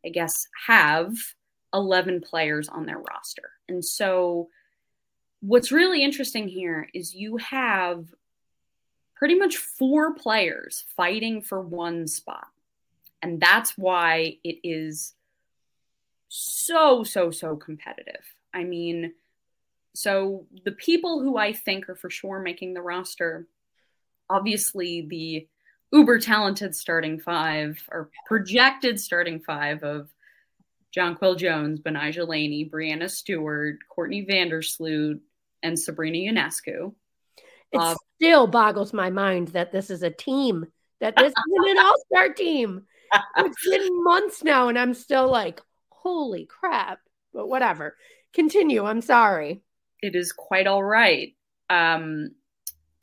i 0.04 0.08
guess 0.08 0.46
have 0.66 1.14
11 1.74 2.20
players 2.20 2.68
on 2.68 2.86
their 2.86 2.98
roster. 2.98 3.50
And 3.68 3.84
so 3.84 4.48
what's 5.40 5.72
really 5.72 6.02
interesting 6.04 6.48
here 6.48 6.88
is 6.94 7.14
you 7.14 7.38
have 7.38 8.04
pretty 9.16 9.34
much 9.34 9.56
four 9.56 10.14
players 10.14 10.84
fighting 10.96 11.42
for 11.42 11.60
one 11.60 12.06
spot 12.06 12.48
and 13.22 13.40
that's 13.40 13.78
why 13.78 14.38
it 14.42 14.58
is 14.64 15.14
so, 16.28 17.04
so, 17.04 17.30
so 17.30 17.56
competitive. 17.56 18.24
I 18.52 18.64
mean, 18.64 19.12
so 19.94 20.46
the 20.64 20.72
people 20.72 21.20
who 21.20 21.36
I 21.36 21.52
think 21.52 21.88
are 21.88 21.94
for 21.94 22.10
sure 22.10 22.40
making 22.40 22.74
the 22.74 22.82
roster, 22.82 23.46
obviously 24.28 25.06
the 25.08 25.48
uber 25.92 26.18
talented 26.18 26.74
starting 26.74 27.20
five 27.20 27.78
or 27.90 28.10
projected 28.26 28.98
starting 28.98 29.40
five 29.40 29.82
of 29.82 30.08
Jonquel 30.96 31.38
Jones, 31.38 31.80
Betnijah 31.80 32.26
Laney, 32.26 32.68
Breanna 32.68 33.10
Stewart, 33.10 33.78
Courtney 33.88 34.26
Vandersloot, 34.26 35.20
and 35.62 35.78
Sabrina 35.78 36.32
Ionescu. 36.32 36.92
It 37.72 37.78
uh, 37.78 37.94
still 38.16 38.46
boggles 38.46 38.92
my 38.92 39.10
mind 39.10 39.48
that 39.48 39.72
this 39.72 39.90
is 39.90 40.02
a 40.02 40.10
team, 40.10 40.66
that 41.00 41.16
this 41.16 41.32
is 41.32 41.68
an 41.68 41.78
all 41.84 41.94
star 42.10 42.32
team 42.32 42.86
it's 43.38 43.68
been 43.68 44.04
months 44.04 44.42
now, 44.42 44.68
and 44.68 44.78
I'm 44.78 44.94
still 44.94 45.30
like, 45.30 45.60
holy 45.90 46.46
crap. 46.46 47.00
But 47.32 47.48
whatever. 47.48 47.96
Continue. 48.32 48.84
I'm 48.84 49.00
sorry. 49.00 49.62
It 50.02 50.14
is 50.14 50.32
quite 50.32 50.66
all 50.66 50.82
right. 50.82 51.34
Um, 51.70 52.32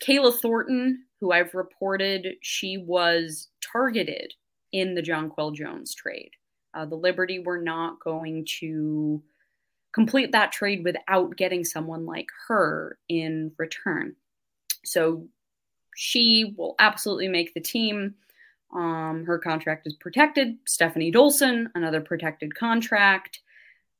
Kayla 0.05 0.33
Thornton, 0.39 1.05
who 1.19 1.31
I've 1.31 1.53
reported, 1.53 2.35
she 2.41 2.77
was 2.77 3.47
targeted 3.61 4.33
in 4.71 4.95
the 4.95 5.01
Jonquel 5.01 5.55
Jones 5.55 5.95
trade. 5.95 6.31
Uh, 6.73 6.85
the 6.85 6.95
Liberty 6.95 7.39
were 7.39 7.61
not 7.61 7.99
going 7.99 8.45
to 8.59 9.21
complete 9.91 10.31
that 10.31 10.51
trade 10.51 10.83
without 10.83 11.35
getting 11.35 11.63
someone 11.63 12.05
like 12.05 12.27
her 12.47 12.97
in 13.09 13.51
return. 13.57 14.15
So 14.85 15.27
she 15.95 16.53
will 16.57 16.75
absolutely 16.79 17.27
make 17.27 17.53
the 17.53 17.59
team. 17.59 18.15
Um, 18.73 19.25
her 19.25 19.39
contract 19.39 19.87
is 19.87 19.95
protected. 19.95 20.57
Stephanie 20.65 21.11
Dolson, 21.11 21.67
another 21.75 22.01
protected 22.01 22.55
contract. 22.55 23.39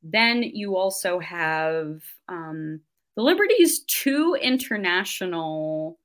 Then 0.03 0.43
you 0.43 0.77
also 0.77 1.19
have 1.19 2.01
um, 2.27 2.81
the 3.15 3.23
Liberty's 3.23 3.81
two 3.85 4.37
international 4.39 5.99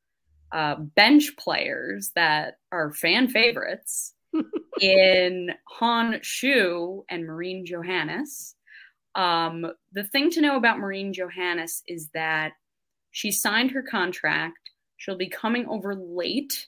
uh, 0.51 0.77
bench 0.77 1.37
players 1.37 2.13
that 2.15 2.59
are 2.73 2.93
fan 2.93 3.29
favorites 3.29 4.15
in 4.81 5.51
Han 5.69 6.15
Xu 6.15 7.05
and 7.09 7.27
Marine 7.27 7.67
Johannes. 7.67 8.55
Um, 9.15 9.67
the 9.93 10.05
thing 10.05 10.31
to 10.31 10.41
know 10.41 10.57
about 10.57 10.79
Marine 10.79 11.13
Johannes 11.13 11.83
is 11.87 12.09
that 12.15 12.53
she 13.13 13.31
signed 13.31 13.71
her 13.73 13.83
contract. 13.83 14.71
She'll 14.97 15.17
be 15.17 15.29
coming 15.29 15.67
over 15.67 15.95
late 15.95 16.67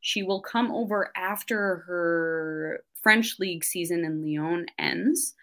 she 0.00 0.22
will 0.22 0.40
come 0.40 0.70
over 0.72 1.12
after 1.16 1.84
her 1.86 2.84
French 3.02 3.38
league 3.38 3.64
season 3.64 4.04
in 4.04 4.22
Lyon 4.22 4.66
ends. 4.78 5.34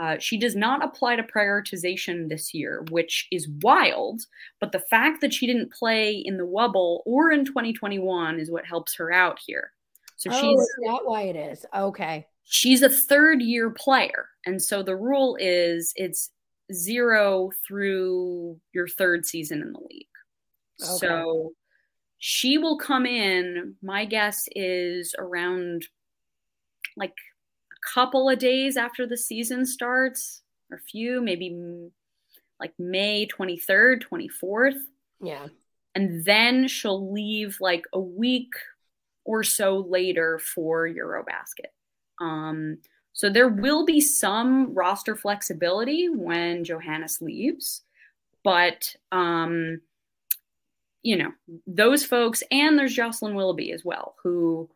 Uh, 0.00 0.16
she 0.18 0.38
does 0.38 0.54
not 0.54 0.84
apply 0.84 1.16
to 1.16 1.22
prioritization 1.24 2.28
this 2.28 2.54
year, 2.54 2.84
which 2.90 3.26
is 3.32 3.48
wild. 3.62 4.22
But 4.60 4.70
the 4.70 4.78
fact 4.78 5.20
that 5.20 5.34
she 5.34 5.46
didn't 5.46 5.72
play 5.72 6.22
in 6.24 6.36
the 6.36 6.46
Wubble 6.46 7.00
or 7.04 7.32
in 7.32 7.44
2021 7.44 8.38
is 8.38 8.50
what 8.50 8.64
helps 8.64 8.94
her 8.96 9.12
out 9.12 9.40
here. 9.44 9.72
So 10.16 10.30
oh, 10.32 10.40
she's 10.40 10.58
that 10.86 11.00
why 11.04 11.22
it 11.22 11.36
is. 11.36 11.66
Okay. 11.74 12.26
She's 12.44 12.82
a 12.82 12.88
third 12.88 13.42
year 13.42 13.70
player. 13.70 14.28
And 14.46 14.62
so 14.62 14.82
the 14.82 14.96
rule 14.96 15.36
is 15.40 15.92
it's 15.96 16.30
zero 16.72 17.50
through 17.66 18.60
your 18.72 18.86
third 18.86 19.26
season 19.26 19.62
in 19.62 19.72
the 19.72 19.80
league. 19.80 20.06
Okay. 20.80 20.96
So 20.98 21.52
she 22.18 22.58
will 22.58 22.78
come 22.78 23.06
in, 23.06 23.76
my 23.82 24.04
guess 24.04 24.48
is 24.54 25.14
around 25.18 25.86
like 26.96 27.12
a 27.12 27.94
couple 27.94 28.28
of 28.28 28.38
days 28.38 28.76
after 28.76 29.06
the 29.06 29.16
season 29.16 29.64
starts, 29.64 30.42
or 30.70 30.78
a 30.78 30.80
few, 30.80 31.20
maybe 31.20 31.56
like 32.60 32.72
May 32.78 33.26
23rd, 33.26 34.02
24th. 34.02 34.80
Yeah. 35.22 35.46
And 35.94 36.24
then 36.24 36.68
she'll 36.68 37.12
leave 37.12 37.58
like 37.60 37.84
a 37.92 38.00
week 38.00 38.52
or 39.24 39.42
so 39.42 39.78
later 39.88 40.38
for 40.38 40.88
Eurobasket. 40.88 41.70
Um, 42.20 42.78
so 43.12 43.30
there 43.30 43.48
will 43.48 43.84
be 43.84 44.00
some 44.00 44.74
roster 44.74 45.14
flexibility 45.14 46.08
when 46.08 46.64
Johannes 46.64 47.20
leaves, 47.20 47.82
but 48.44 48.94
um, 49.12 49.80
you 51.02 51.16
know 51.16 51.30
those 51.66 52.04
folks, 52.04 52.42
and 52.50 52.78
there's 52.78 52.94
Jocelyn 52.94 53.34
Willoughby 53.34 53.72
as 53.72 53.84
well, 53.84 54.14
who 54.22 54.68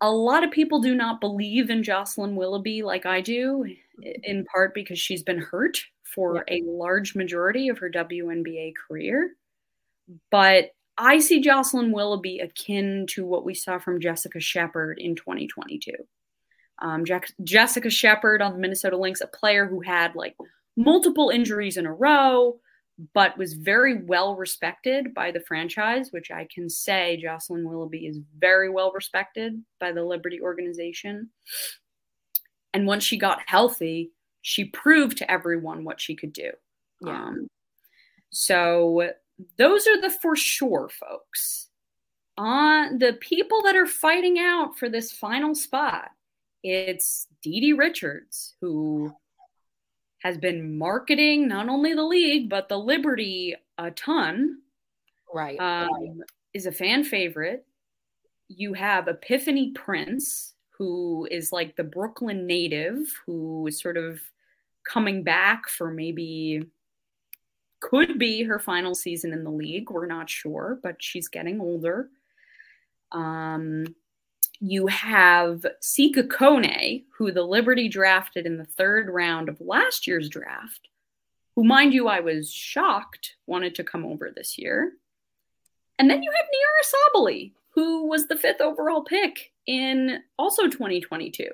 a 0.00 0.10
lot 0.10 0.44
of 0.44 0.50
people 0.50 0.80
do 0.80 0.94
not 0.94 1.20
believe 1.20 1.70
in 1.70 1.82
Jocelyn 1.82 2.36
Willoughby 2.36 2.82
like 2.82 3.06
I 3.06 3.20
do, 3.20 3.66
in 4.02 4.44
part 4.46 4.74
because 4.74 4.98
she's 4.98 5.22
been 5.22 5.40
hurt 5.40 5.82
for 6.02 6.44
yeah. 6.48 6.56
a 6.56 6.62
large 6.64 7.14
majority 7.14 7.68
of 7.68 7.78
her 7.78 7.90
WNBA 7.90 8.72
career. 8.88 9.32
But 10.30 10.70
I 10.96 11.18
see 11.18 11.40
Jocelyn 11.40 11.92
Willoughby 11.92 12.40
akin 12.40 13.06
to 13.10 13.24
what 13.24 13.44
we 13.44 13.54
saw 13.54 13.78
from 13.78 14.00
Jessica 14.00 14.40
Shepard 14.40 14.98
in 14.98 15.14
2022. 15.14 15.92
Um, 16.82 17.04
Jack- 17.04 17.32
Jessica 17.44 17.90
Shepard 17.90 18.42
on 18.42 18.52
the 18.52 18.58
Minnesota 18.58 18.96
Lynx, 18.96 19.20
a 19.20 19.26
player 19.26 19.66
who 19.66 19.80
had 19.80 20.14
like 20.14 20.36
multiple 20.76 21.30
injuries 21.30 21.76
in 21.76 21.86
a 21.86 21.92
row, 21.92 22.58
but 23.14 23.38
was 23.38 23.54
very 23.54 24.02
well 24.02 24.36
respected 24.36 25.14
by 25.14 25.30
the 25.30 25.40
franchise, 25.40 26.12
which 26.12 26.30
I 26.30 26.46
can 26.52 26.68
say 26.68 27.18
Jocelyn 27.20 27.68
Willoughby 27.68 28.06
is 28.06 28.20
very 28.38 28.68
well 28.68 28.92
respected 28.92 29.62
by 29.78 29.92
the 29.92 30.04
Liberty 30.04 30.40
organization. 30.40 31.30
And 32.74 32.86
once 32.86 33.04
she 33.04 33.16
got 33.16 33.40
healthy, 33.46 34.12
she 34.42 34.64
proved 34.64 35.18
to 35.18 35.30
everyone 35.30 35.84
what 35.84 36.00
she 36.00 36.14
could 36.14 36.32
do. 36.32 36.50
Yeah. 37.00 37.24
Um, 37.24 37.48
so 38.30 39.10
those 39.58 39.86
are 39.86 40.00
the 40.00 40.10
for 40.10 40.36
sure 40.36 40.88
folks. 40.88 41.68
On 42.36 42.98
the 42.98 43.14
people 43.14 43.62
that 43.62 43.76
are 43.76 43.86
fighting 43.86 44.38
out 44.38 44.78
for 44.78 44.88
this 44.88 45.12
final 45.12 45.54
spot, 45.54 46.10
it's 46.62 47.26
DiDi 47.44 47.76
Richards, 47.76 48.54
who 48.60 49.12
has 50.20 50.38
been 50.38 50.78
marketing 50.78 51.48
not 51.48 51.68
only 51.68 51.94
the 51.94 52.04
league, 52.04 52.48
but 52.48 52.68
the 52.68 52.78
Liberty 52.78 53.54
a 53.78 53.90
ton. 53.90 54.58
Right. 55.34 55.58
Um, 55.58 55.88
right. 55.92 56.10
Is 56.54 56.66
a 56.66 56.72
fan 56.72 57.04
favorite. 57.04 57.66
You 58.48 58.74
have 58.74 59.08
Epiphany 59.08 59.70
Prince, 59.72 60.54
who 60.70 61.26
is 61.30 61.52
like 61.52 61.76
the 61.76 61.84
Brooklyn 61.84 62.46
native, 62.46 62.98
who 63.24 63.66
is 63.66 63.80
sort 63.80 63.96
of 63.96 64.20
coming 64.84 65.22
back 65.22 65.68
for 65.68 65.90
maybe 65.90 66.64
could 67.80 68.18
be 68.18 68.42
her 68.42 68.58
final 68.58 68.94
season 68.94 69.32
in 69.32 69.44
the 69.44 69.50
league. 69.50 69.90
We're 69.90 70.06
not 70.06 70.28
sure, 70.28 70.78
but 70.82 70.96
she's 71.02 71.28
getting 71.28 71.60
older. 71.60 72.10
Um, 73.12 73.86
you 74.60 74.86
have 74.88 75.64
Sika 75.80 76.22
Kone, 76.24 77.04
who 77.16 77.32
the 77.32 77.42
Liberty 77.42 77.88
drafted 77.88 78.46
in 78.46 78.58
the 78.58 78.64
third 78.64 79.08
round 79.08 79.48
of 79.48 79.60
last 79.60 80.06
year's 80.06 80.28
draft, 80.28 80.88
who, 81.56 81.64
mind 81.64 81.94
you, 81.94 82.08
I 82.08 82.20
was 82.20 82.52
shocked 82.52 83.36
wanted 83.46 83.74
to 83.76 83.84
come 83.84 84.04
over 84.04 84.30
this 84.30 84.58
year. 84.58 84.92
And 85.98 86.10
then 86.10 86.22
you 86.22 86.30
have 86.30 86.46
Nyara 86.46 87.24
Sabally, 87.24 87.52
who 87.74 88.06
was 88.06 88.26
the 88.26 88.36
fifth 88.36 88.60
overall 88.60 89.02
pick 89.02 89.52
in 89.66 90.22
also 90.38 90.64
2022. 90.64 91.48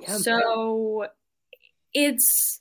Yeah, 0.00 0.16
so 0.18 1.08
it's 1.92 2.60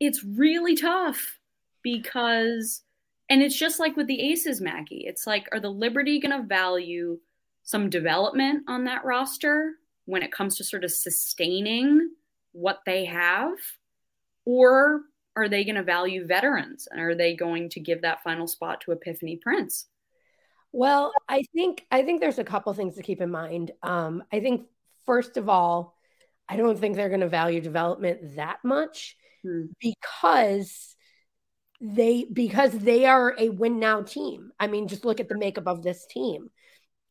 it's 0.00 0.24
really 0.24 0.74
tough 0.74 1.38
because 1.82 2.82
and 3.28 3.42
it's 3.42 3.56
just 3.56 3.78
like 3.78 3.96
with 3.96 4.08
the 4.08 4.32
aces 4.32 4.60
maggie 4.60 5.04
it's 5.06 5.26
like 5.26 5.48
are 5.52 5.60
the 5.60 5.68
liberty 5.68 6.18
going 6.18 6.36
to 6.36 6.46
value 6.46 7.18
some 7.62 7.90
development 7.90 8.64
on 8.68 8.84
that 8.84 9.04
roster 9.04 9.72
when 10.04 10.22
it 10.22 10.32
comes 10.32 10.56
to 10.56 10.64
sort 10.64 10.84
of 10.84 10.90
sustaining 10.90 12.10
what 12.52 12.80
they 12.84 13.04
have 13.04 13.52
or 14.44 15.02
are 15.34 15.48
they 15.48 15.64
going 15.64 15.76
to 15.76 15.82
value 15.82 16.26
veterans 16.26 16.88
and 16.90 17.00
are 17.00 17.14
they 17.14 17.34
going 17.34 17.68
to 17.70 17.80
give 17.80 18.02
that 18.02 18.22
final 18.22 18.46
spot 18.46 18.80
to 18.80 18.92
epiphany 18.92 19.36
prince 19.36 19.86
well 20.72 21.12
i 21.28 21.42
think 21.54 21.86
i 21.90 22.02
think 22.02 22.20
there's 22.20 22.38
a 22.38 22.44
couple 22.44 22.72
things 22.74 22.96
to 22.96 23.02
keep 23.02 23.20
in 23.20 23.30
mind 23.30 23.70
um, 23.82 24.22
i 24.32 24.40
think 24.40 24.66
first 25.06 25.36
of 25.36 25.48
all 25.48 25.96
i 26.48 26.56
don't 26.56 26.78
think 26.78 26.96
they're 26.96 27.08
going 27.08 27.20
to 27.20 27.28
value 27.28 27.60
development 27.60 28.36
that 28.36 28.58
much 28.64 29.16
hmm. 29.42 29.66
because 29.80 30.96
they 31.82 32.24
because 32.32 32.70
they 32.70 33.06
are 33.06 33.34
a 33.36 33.48
win 33.48 33.80
now 33.80 34.02
team. 34.02 34.52
I 34.58 34.68
mean, 34.68 34.86
just 34.86 35.04
look 35.04 35.18
at 35.18 35.28
the 35.28 35.36
makeup 35.36 35.66
of 35.66 35.82
this 35.82 36.06
team. 36.06 36.48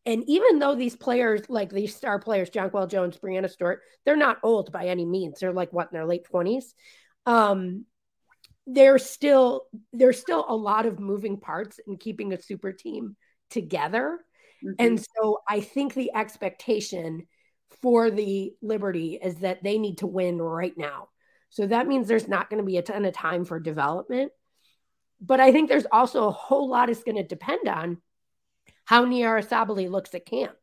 And 0.06 0.24
even 0.28 0.60
though 0.60 0.76
these 0.76 0.96
players, 0.96 1.42
like 1.48 1.70
these 1.70 1.96
star 1.96 2.20
players, 2.20 2.50
Jonquel 2.50 2.90
Jones, 2.90 3.18
Breanna 3.18 3.50
Stewart, 3.50 3.82
they're 4.04 4.16
not 4.16 4.40
old 4.42 4.72
by 4.72 4.88
any 4.88 5.06
means. 5.06 5.40
They're 5.40 5.54
like 5.54 5.72
what 5.72 5.90
in 5.92 5.94
their 5.94 6.08
late 6.08 6.24
twenties. 6.24 6.74
Um, 7.26 7.86
there's 8.66 9.06
still 9.06 9.66
there's 9.94 10.20
still 10.20 10.46
a 10.48 10.56
lot 10.56 10.86
of 10.86 11.00
moving 11.00 11.40
parts 11.40 11.80
in 11.86 11.98
keeping 11.98 12.34
a 12.34 12.42
super 12.42 12.72
team 12.72 13.16
together. 13.50 14.20
Mm-hmm. 14.64 14.86
And 14.86 15.06
so 15.16 15.40
I 15.48 15.62
think 15.62 15.94
the 15.94 16.12
expectation 16.16 17.28
for 17.82 18.10
the 18.12 18.54
Liberty 18.62 19.20
is 19.22 19.36
that 19.38 19.64
they 19.64 19.78
need 19.78 20.00
to 20.00 20.08
win 20.08 20.42
right 20.42 20.74
now. 20.78 21.10
So 21.50 21.68
that 21.68 21.88
means 21.88 22.08
there's 22.08 22.28
not 22.28 22.50
going 22.50 22.62
to 22.62 22.66
be 22.66 22.78
a 22.78 22.82
ton 22.82 23.06
of 23.06 23.14
time 23.14 23.46
for 23.46 23.60
development. 23.60 24.32
But 25.20 25.40
I 25.40 25.52
think 25.52 25.70
there's 25.70 25.86
also 25.92 26.28
a 26.28 26.32
whole 26.32 26.70
lot 26.70 26.90
is 26.90 27.04
going 27.04 27.18
to 27.18 27.24
depend 27.24 27.68
on 27.68 27.98
how 28.86 29.06
Nyara 29.06 29.46
Sabally 29.46 29.90
looks 29.90 30.14
at 30.14 30.26
camp. 30.26 30.56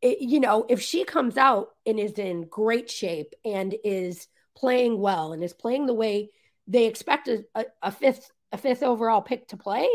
It, 0.00 0.20
you 0.20 0.40
know, 0.40 0.66
if 0.68 0.80
she 0.80 1.04
comes 1.04 1.36
out 1.36 1.68
and 1.86 1.98
is 1.98 2.12
in 2.12 2.46
great 2.48 2.90
shape 2.90 3.32
and 3.44 3.74
is 3.84 4.28
playing 4.56 4.98
well 4.98 5.32
and 5.32 5.42
is 5.42 5.52
playing 5.52 5.86
the 5.86 5.94
way 5.94 6.30
they 6.66 6.86
expect 6.86 7.28
a, 7.28 7.44
a 7.82 7.90
fifth 7.90 8.30
a 8.52 8.56
fifth 8.56 8.82
overall 8.82 9.20
pick 9.20 9.48
to 9.48 9.56
play, 9.56 9.88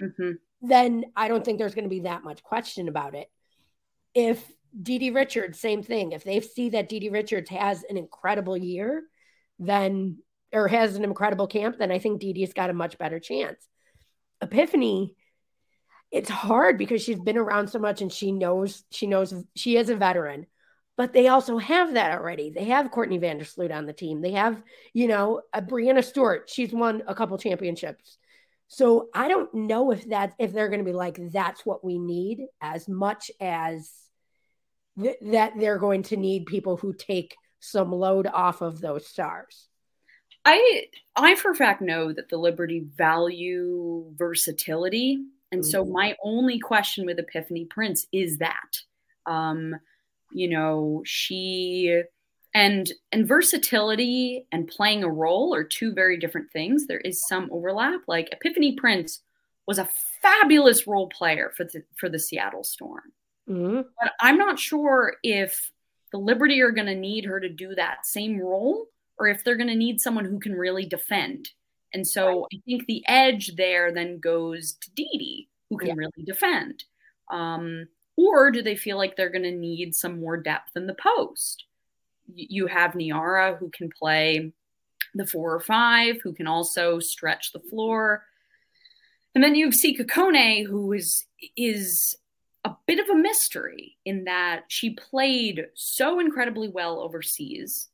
mm-hmm. 0.00 0.32
then 0.62 1.04
I 1.16 1.28
don't 1.28 1.44
think 1.44 1.58
there's 1.58 1.74
going 1.74 1.84
to 1.84 1.90
be 1.90 2.00
that 2.00 2.24
much 2.24 2.42
question 2.42 2.88
about 2.88 3.14
it. 3.14 3.28
If 4.14 4.44
DiDi 4.80 5.14
Richards, 5.14 5.58
same 5.58 5.82
thing. 5.82 6.12
If 6.12 6.24
they 6.24 6.40
see 6.40 6.70
that 6.70 6.88
DiDi 6.88 7.12
Richards 7.12 7.50
has 7.50 7.84
an 7.88 7.96
incredible 7.96 8.56
year, 8.56 9.02
then 9.58 10.18
or 10.52 10.68
has 10.68 10.94
an 10.94 11.04
incredible 11.04 11.48
camp, 11.48 11.78
then 11.78 11.90
I 11.90 11.98
think 11.98 12.20
DiDi's 12.20 12.52
got 12.52 12.70
a 12.70 12.74
much 12.74 12.96
better 12.96 13.18
chance. 13.18 13.66
Epiphany, 14.40 15.14
it's 16.14 16.30
hard 16.30 16.78
because 16.78 17.02
she's 17.02 17.18
been 17.18 17.36
around 17.36 17.68
so 17.68 17.80
much 17.80 18.00
and 18.00 18.12
she 18.12 18.30
knows 18.30 18.84
she 18.92 19.08
knows 19.08 19.34
she 19.56 19.76
is 19.76 19.90
a 19.90 19.96
veteran. 19.96 20.46
But 20.96 21.12
they 21.12 21.26
also 21.26 21.58
have 21.58 21.94
that 21.94 22.12
already. 22.12 22.50
They 22.50 22.66
have 22.66 22.92
Courtney 22.92 23.18
Vandersloot 23.18 23.74
on 23.74 23.84
the 23.84 23.92
team. 23.92 24.22
They 24.22 24.30
have, 24.30 24.62
you 24.92 25.08
know, 25.08 25.42
a 25.52 25.60
Breanna 25.60 26.04
Stewart. 26.04 26.48
She's 26.48 26.72
won 26.72 27.02
a 27.08 27.16
couple 27.16 27.36
championships. 27.36 28.16
So 28.68 29.08
I 29.12 29.26
don't 29.26 29.52
know 29.52 29.90
if 29.90 30.08
that 30.10 30.34
if 30.38 30.52
they're 30.52 30.68
going 30.68 30.78
to 30.78 30.84
be 30.84 30.92
like 30.92 31.18
that's 31.32 31.66
what 31.66 31.84
we 31.84 31.98
need 31.98 32.46
as 32.60 32.88
much 32.88 33.32
as 33.40 33.90
th- 35.00 35.18
that 35.20 35.54
they're 35.58 35.78
going 35.78 36.04
to 36.04 36.16
need 36.16 36.46
people 36.46 36.76
who 36.76 36.94
take 36.94 37.36
some 37.58 37.90
load 37.90 38.28
off 38.28 38.62
of 38.62 38.80
those 38.80 39.04
stars. 39.04 39.66
I 40.44 40.84
I 41.16 41.34
for 41.34 41.50
a 41.50 41.56
fact 41.56 41.82
know 41.82 42.12
that 42.12 42.28
the 42.28 42.36
Liberty 42.36 42.86
value 42.96 44.12
versatility, 44.16 45.24
and 45.54 45.62
mm-hmm. 45.62 45.70
so 45.70 45.84
my 45.84 46.16
only 46.24 46.58
question 46.58 47.06
with 47.06 47.20
Epiphany 47.20 47.64
Prince 47.66 48.08
is 48.12 48.38
that, 48.38 48.82
um, 49.24 49.76
you 50.32 50.48
know, 50.48 51.02
she 51.06 52.02
and 52.52 52.92
and 53.12 53.28
versatility 53.28 54.48
and 54.50 54.66
playing 54.66 55.04
a 55.04 55.08
role 55.08 55.54
are 55.54 55.62
two 55.62 55.94
very 55.94 56.18
different 56.18 56.50
things. 56.50 56.88
There 56.88 56.98
is 56.98 57.24
some 57.28 57.48
overlap. 57.52 58.00
Like 58.08 58.30
Epiphany 58.32 58.74
Prince 58.74 59.20
was 59.68 59.78
a 59.78 59.88
fabulous 60.20 60.88
role 60.88 61.08
player 61.08 61.52
for 61.56 61.64
the 61.64 61.84
for 61.96 62.08
the 62.08 62.18
Seattle 62.18 62.64
Storm, 62.64 63.12
mm-hmm. 63.48 63.82
but 64.00 64.12
I'm 64.20 64.38
not 64.38 64.58
sure 64.58 65.14
if 65.22 65.70
the 66.10 66.18
Liberty 66.18 66.60
are 66.62 66.72
going 66.72 66.88
to 66.88 66.96
need 66.96 67.26
her 67.26 67.38
to 67.38 67.48
do 67.48 67.76
that 67.76 68.06
same 68.06 68.40
role 68.40 68.86
or 69.20 69.28
if 69.28 69.44
they're 69.44 69.56
going 69.56 69.68
to 69.68 69.76
need 69.76 70.00
someone 70.00 70.24
who 70.24 70.40
can 70.40 70.54
really 70.54 70.84
defend. 70.84 71.50
And 71.94 72.06
so 72.06 72.26
right. 72.26 72.46
I 72.52 72.60
think 72.66 72.86
the 72.86 73.02
edge 73.08 73.54
there 73.56 73.92
then 73.92 74.18
goes 74.18 74.74
to 74.80 74.90
DiDi, 74.90 75.46
who 75.70 75.78
can 75.78 75.88
yeah. 75.88 75.94
really 75.94 76.24
defend. 76.24 76.84
Um, 77.30 77.86
or 78.16 78.50
do 78.50 78.62
they 78.62 78.76
feel 78.76 78.96
like 78.96 79.16
they're 79.16 79.30
going 79.30 79.42
to 79.44 79.50
need 79.50 79.94
some 79.94 80.20
more 80.20 80.36
depth 80.36 80.76
in 80.76 80.86
the 80.86 80.94
post? 80.94 81.64
You 82.34 82.66
have 82.66 82.92
Nyara, 82.92 83.58
who 83.58 83.70
can 83.70 83.90
play 83.90 84.52
the 85.14 85.26
four 85.26 85.54
or 85.54 85.60
five, 85.60 86.16
who 86.22 86.32
can 86.32 86.46
also 86.46 86.98
stretch 86.98 87.52
the 87.52 87.60
floor. 87.60 88.24
And 89.34 89.42
then 89.42 89.54
you 89.54 89.66
have 89.66 89.74
Sika 89.74 90.04
Kone, 90.04 90.66
who 90.66 90.92
is 90.92 91.24
is 91.56 92.16
a 92.64 92.74
bit 92.86 92.98
of 92.98 93.08
a 93.08 93.18
mystery 93.18 93.96
in 94.04 94.24
that 94.24 94.64
she 94.68 94.90
played 94.90 95.66
so 95.74 96.18
incredibly 96.18 96.68
well 96.68 97.00
overseas, 97.00 97.88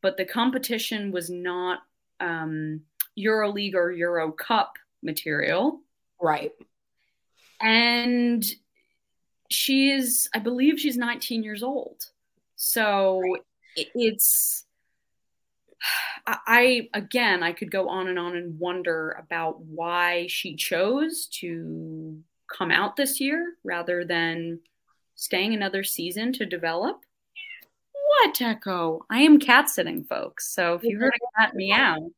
but 0.00 0.16
the 0.16 0.24
competition 0.24 1.12
was 1.12 1.28
not 1.28 1.80
um, 2.20 2.80
EuroLeague 3.18 3.74
or 3.74 3.90
Euro 3.92 4.32
Cup 4.32 4.74
material. 5.02 5.80
Right. 6.20 6.52
And 7.60 8.44
she's, 9.50 10.28
I 10.34 10.38
believe 10.38 10.78
she's 10.78 10.96
19 10.96 11.42
years 11.42 11.62
old. 11.62 12.06
So 12.56 13.22
it's, 13.76 14.64
I, 16.26 16.88
again, 16.94 17.42
I 17.42 17.52
could 17.52 17.70
go 17.70 17.88
on 17.88 18.08
and 18.08 18.18
on 18.18 18.36
and 18.36 18.58
wonder 18.58 19.16
about 19.18 19.60
why 19.60 20.26
she 20.28 20.56
chose 20.56 21.26
to 21.40 22.18
come 22.54 22.70
out 22.70 22.96
this 22.96 23.20
year 23.20 23.54
rather 23.64 24.04
than 24.04 24.60
staying 25.14 25.54
another 25.54 25.84
season 25.84 26.32
to 26.34 26.46
develop. 26.46 27.00
What, 27.92 28.40
Echo? 28.40 29.04
I 29.10 29.20
am 29.20 29.38
cat 29.38 29.68
sitting, 29.68 30.04
folks. 30.04 30.52
So 30.52 30.74
if 30.74 30.82
you 30.82 30.98
heard 30.98 31.12
a 31.14 31.40
cat 31.40 31.54
meow, 31.54 32.10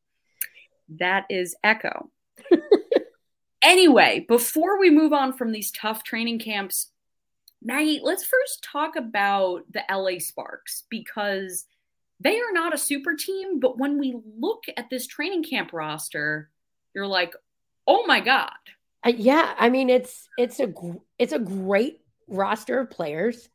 that 0.97 1.25
is 1.29 1.55
Echo. 1.63 2.09
anyway, 3.61 4.25
before 4.27 4.79
we 4.79 4.89
move 4.89 5.13
on 5.13 5.33
from 5.33 5.51
these 5.51 5.71
tough 5.71 6.03
training 6.03 6.39
camps, 6.39 6.91
Maggie, 7.61 7.99
let's 8.01 8.25
first 8.25 8.63
talk 8.63 8.95
about 8.95 9.63
the 9.71 9.83
LA 9.91 10.19
Sparks 10.19 10.83
because 10.89 11.65
they 12.19 12.39
are 12.39 12.53
not 12.53 12.73
a 12.73 12.77
super 12.77 13.15
team. 13.15 13.59
But 13.59 13.77
when 13.77 13.99
we 13.99 14.15
look 14.37 14.63
at 14.77 14.89
this 14.89 15.07
training 15.07 15.43
camp 15.43 15.73
roster, 15.73 16.49
you're 16.93 17.07
like, 17.07 17.33
oh 17.85 18.05
my 18.05 18.19
God. 18.19 18.51
Uh, 19.05 19.13
yeah, 19.15 19.53
I 19.57 19.69
mean 19.69 19.89
it's 19.89 20.27
it's 20.37 20.59
a 20.59 20.73
it's 21.17 21.33
a 21.33 21.39
great 21.39 22.01
roster 22.27 22.79
of 22.79 22.89
players, 22.89 23.47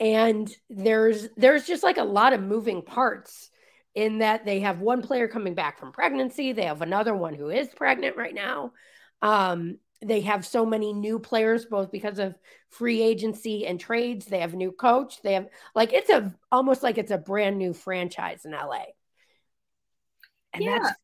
and 0.00 0.50
there's 0.68 1.28
there's 1.36 1.66
just 1.66 1.84
like 1.84 1.98
a 1.98 2.04
lot 2.04 2.32
of 2.32 2.42
moving 2.42 2.82
parts 2.82 3.50
in 3.96 4.18
that 4.18 4.44
they 4.44 4.60
have 4.60 4.80
one 4.80 5.00
player 5.00 5.26
coming 5.26 5.54
back 5.54 5.80
from 5.80 5.90
pregnancy, 5.90 6.52
they 6.52 6.66
have 6.66 6.82
another 6.82 7.16
one 7.16 7.34
who 7.34 7.48
is 7.48 7.68
pregnant 7.68 8.16
right 8.16 8.34
now. 8.34 8.72
Um, 9.22 9.78
they 10.02 10.20
have 10.20 10.44
so 10.44 10.66
many 10.66 10.92
new 10.92 11.18
players 11.18 11.64
both 11.64 11.90
because 11.90 12.18
of 12.18 12.36
free 12.68 13.02
agency 13.02 13.66
and 13.66 13.80
trades 13.80 14.26
they 14.26 14.40
have 14.40 14.52
a 14.52 14.56
new 14.56 14.70
coach 14.70 15.22
they 15.22 15.32
have 15.32 15.48
like 15.74 15.94
it's 15.94 16.10
a 16.10 16.34
almost 16.52 16.82
like 16.82 16.98
it's 16.98 17.10
a 17.10 17.16
brand 17.16 17.56
new 17.56 17.72
franchise 17.72 18.44
in 18.44 18.50
la 18.50 18.82
and 20.52 20.62
yeah. 20.62 20.78
that's 20.82 20.94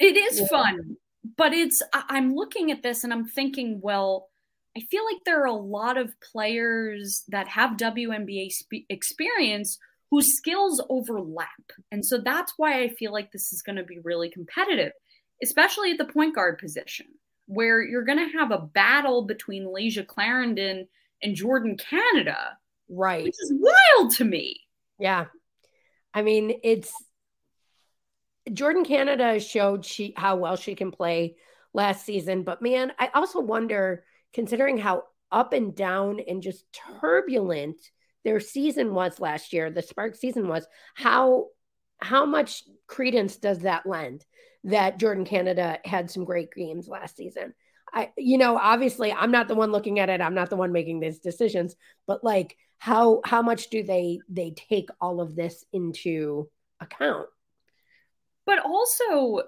it 0.00 0.16
is 0.16 0.40
yeah. 0.40 0.46
fun 0.48 0.96
but 1.36 1.52
it's 1.52 1.82
i'm 1.92 2.34
looking 2.34 2.72
at 2.72 2.82
this 2.82 3.04
and 3.04 3.12
i'm 3.12 3.26
thinking 3.26 3.78
well 3.80 4.28
i 4.76 4.80
feel 4.90 5.04
like 5.04 5.22
there 5.24 5.40
are 5.40 5.46
a 5.46 5.52
lot 5.52 5.96
of 5.96 6.12
players 6.32 7.22
that 7.28 7.46
have 7.46 7.76
WNBA 7.76 8.50
experience 8.88 9.78
whose 10.14 10.36
skills 10.36 10.80
overlap 10.88 11.48
and 11.90 12.06
so 12.06 12.18
that's 12.18 12.52
why 12.56 12.82
i 12.82 12.88
feel 12.88 13.12
like 13.12 13.32
this 13.32 13.52
is 13.52 13.62
going 13.62 13.76
to 13.76 13.82
be 13.82 13.98
really 14.04 14.30
competitive 14.30 14.92
especially 15.42 15.90
at 15.90 15.98
the 15.98 16.04
point 16.04 16.34
guard 16.34 16.58
position 16.58 17.06
where 17.46 17.82
you're 17.82 18.04
going 18.04 18.18
to 18.18 18.38
have 18.38 18.50
a 18.50 18.58
battle 18.58 19.22
between 19.22 19.66
Layshia 19.66 20.06
Clarendon 20.06 20.88
and 21.22 21.34
Jordan 21.34 21.76
Canada. 21.76 22.56
Right. 22.88 23.24
Which 23.24 23.34
is 23.34 23.52
wild 23.54 24.12
to 24.16 24.24
me. 24.24 24.60
Yeah. 24.98 25.26
I 26.12 26.22
mean, 26.22 26.60
it's 26.62 26.92
Jordan 28.52 28.84
Canada 28.84 29.40
showed 29.40 29.84
she 29.84 30.14
how 30.16 30.36
well 30.36 30.56
she 30.56 30.74
can 30.74 30.90
play 30.90 31.36
last 31.72 32.04
season, 32.04 32.44
but 32.44 32.62
man, 32.62 32.92
I 32.98 33.10
also 33.14 33.40
wonder 33.40 34.04
considering 34.32 34.78
how 34.78 35.04
up 35.32 35.52
and 35.52 35.74
down 35.74 36.20
and 36.20 36.42
just 36.42 36.64
turbulent 36.72 37.80
their 38.24 38.40
season 38.40 38.94
was 38.94 39.20
last 39.20 39.52
year, 39.52 39.70
the 39.70 39.82
Spark 39.82 40.16
season 40.16 40.48
was, 40.48 40.66
how 40.94 41.48
how 41.98 42.26
much 42.26 42.64
credence 42.86 43.36
does 43.36 43.60
that 43.60 43.86
lend 43.86 44.24
that 44.64 44.98
Jordan 44.98 45.24
Canada 45.24 45.78
had 45.84 46.10
some 46.10 46.24
great 46.24 46.52
games 46.52 46.88
last 46.88 47.16
season. 47.16 47.54
I, 47.92 48.10
you 48.16 48.38
know, 48.38 48.58
obviously 48.58 49.12
I'm 49.12 49.30
not 49.30 49.46
the 49.46 49.54
one 49.54 49.70
looking 49.70 50.00
at 50.00 50.08
it. 50.08 50.20
I'm 50.20 50.34
not 50.34 50.50
the 50.50 50.56
one 50.56 50.72
making 50.72 51.00
these 51.00 51.20
decisions, 51.20 51.76
but 52.06 52.24
like 52.24 52.56
how, 52.78 53.20
how 53.24 53.42
much 53.42 53.68
do 53.68 53.82
they, 53.82 54.20
they 54.28 54.52
take 54.52 54.88
all 55.00 55.20
of 55.20 55.36
this 55.36 55.64
into 55.72 56.48
account? 56.80 57.28
But 58.46 58.64
also 58.64 59.42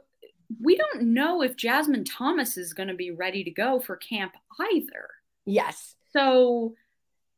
we 0.62 0.76
don't 0.76 1.14
know 1.14 1.42
if 1.42 1.56
Jasmine 1.56 2.04
Thomas 2.04 2.56
is 2.56 2.72
going 2.72 2.88
to 2.88 2.94
be 2.94 3.10
ready 3.10 3.42
to 3.44 3.50
go 3.50 3.80
for 3.80 3.96
camp 3.96 4.34
either. 4.60 5.08
Yes. 5.44 5.96
So 6.12 6.74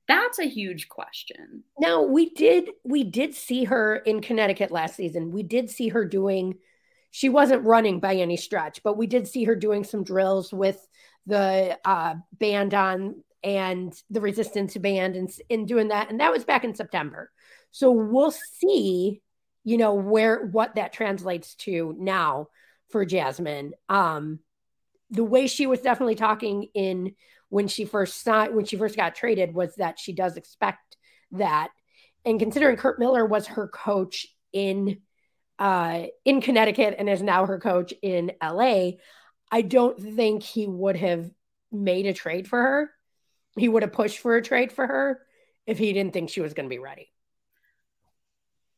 that's 0.09 0.39
a 0.39 0.49
huge 0.49 0.89
question. 0.89 1.63
Now, 1.79 2.03
we 2.03 2.31
did 2.31 2.71
we 2.85 3.05
did 3.05 3.35
see 3.35 3.65
her 3.65 3.97
in 3.97 4.21
Connecticut 4.21 4.71
last 4.71 4.97
season. 4.97 5.31
We 5.31 5.43
did 5.43 5.71
see 5.71 5.89
her 5.89 6.05
doing 6.05 6.55
she 7.11 7.29
wasn't 7.29 7.65
running 7.65 8.01
by 8.01 8.17
any 8.17 8.37
stretch, 8.37 8.83
but 8.83 8.97
we 8.97 9.07
did 9.07 9.29
see 9.29 9.45
her 9.45 9.55
doing 9.55 9.85
some 9.85 10.05
drills 10.05 10.53
with 10.53 10.87
the 11.27 11.79
uh, 11.85 12.15
band 12.33 12.75
on 12.75 13.23
and 13.43 13.95
the 14.11 14.21
resistance 14.21 14.77
band 14.77 15.17
and 15.17 15.31
in 15.49 15.67
doing 15.67 15.89
that. 15.89 16.11
And 16.11 16.21
that 16.21 16.33
was 16.33 16.45
back 16.45 16.65
in 16.65 16.75
September. 16.75 17.31
So 17.71 17.93
we'll 17.93 18.33
see, 18.33 19.23
you 19.65 19.77
know, 19.77 19.95
where 19.95 20.47
what 20.47 20.75
that 20.75 20.93
translates 20.93 21.55
to 21.57 21.95
now 21.99 22.49
for 22.91 23.05
Jasmine. 23.05 23.73
Um, 23.89 24.41
the 25.11 25.25
way 25.25 25.47
she 25.47 25.67
was 25.67 25.81
definitely 25.81 26.17
talking 26.17 26.69
in 26.75 27.15
when 27.49 27.69
she 27.69 27.85
first 27.85 28.23
signed 28.23 28.55
when 28.55 28.65
she 28.65 28.77
first 28.77 28.97
got 28.97 29.15
traded 29.15 29.55
was 29.55 29.75
that 29.77 29.99
she 29.99 30.13
does 30.13 30.37
expect 30.37 30.97
that. 31.33 31.71
And 32.25 32.39
considering 32.39 32.77
Curt 32.77 32.99
Miller 32.99 33.25
was 33.25 33.47
her 33.47 33.69
coach 33.69 34.27
in 34.53 35.01
uh, 35.59 36.05
in 36.25 36.41
Connecticut 36.41 36.95
and 36.99 37.09
is 37.09 37.23
now 37.23 37.47
her 37.47 37.59
coach 37.59 37.93
in 38.03 38.33
LA, 38.43 38.93
I 39.51 39.63
don't 39.63 39.99
think 39.99 40.43
he 40.43 40.67
would 40.67 40.97
have 40.97 41.31
made 41.73 42.07
a 42.07 42.15
trade 42.15 42.47
for 42.47 42.61
her. 42.61 42.91
He 43.57 43.69
would 43.69 43.83
have 43.83 43.93
pushed 43.93 44.21
for 44.21 44.37
a 44.37 44.43
trade 44.43 44.73
for 44.73 44.87
her 44.87 45.21
if 45.67 45.79
he 45.79 45.93
didn't 45.93 46.13
think 46.13 46.31
she 46.31 46.41
was 46.41 46.55
going 46.55 46.67
to 46.67 46.75
be 46.75 46.79
ready. 46.79 47.11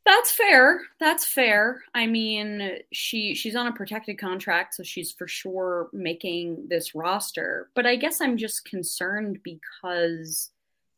That's 0.07 0.33
fair. 0.33 0.81
That's 0.99 1.27
fair. 1.27 1.83
I 1.95 2.07
mean, 2.07 2.79
she 2.93 3.35
she's 3.35 3.55
on 3.55 3.67
a 3.67 3.73
protected 3.73 4.19
contract, 4.19 4.75
so 4.75 4.83
she's 4.83 5.13
for 5.13 5.29
sure 5.29 5.89
making 5.93 6.69
this 6.69 6.95
roster. 6.95 7.69
But 7.75 7.87
I 7.87 7.97
guess 7.97 8.21
I'm 8.21 8.37
just 8.37 8.65
concerned 8.65 9.41
because 9.43 10.51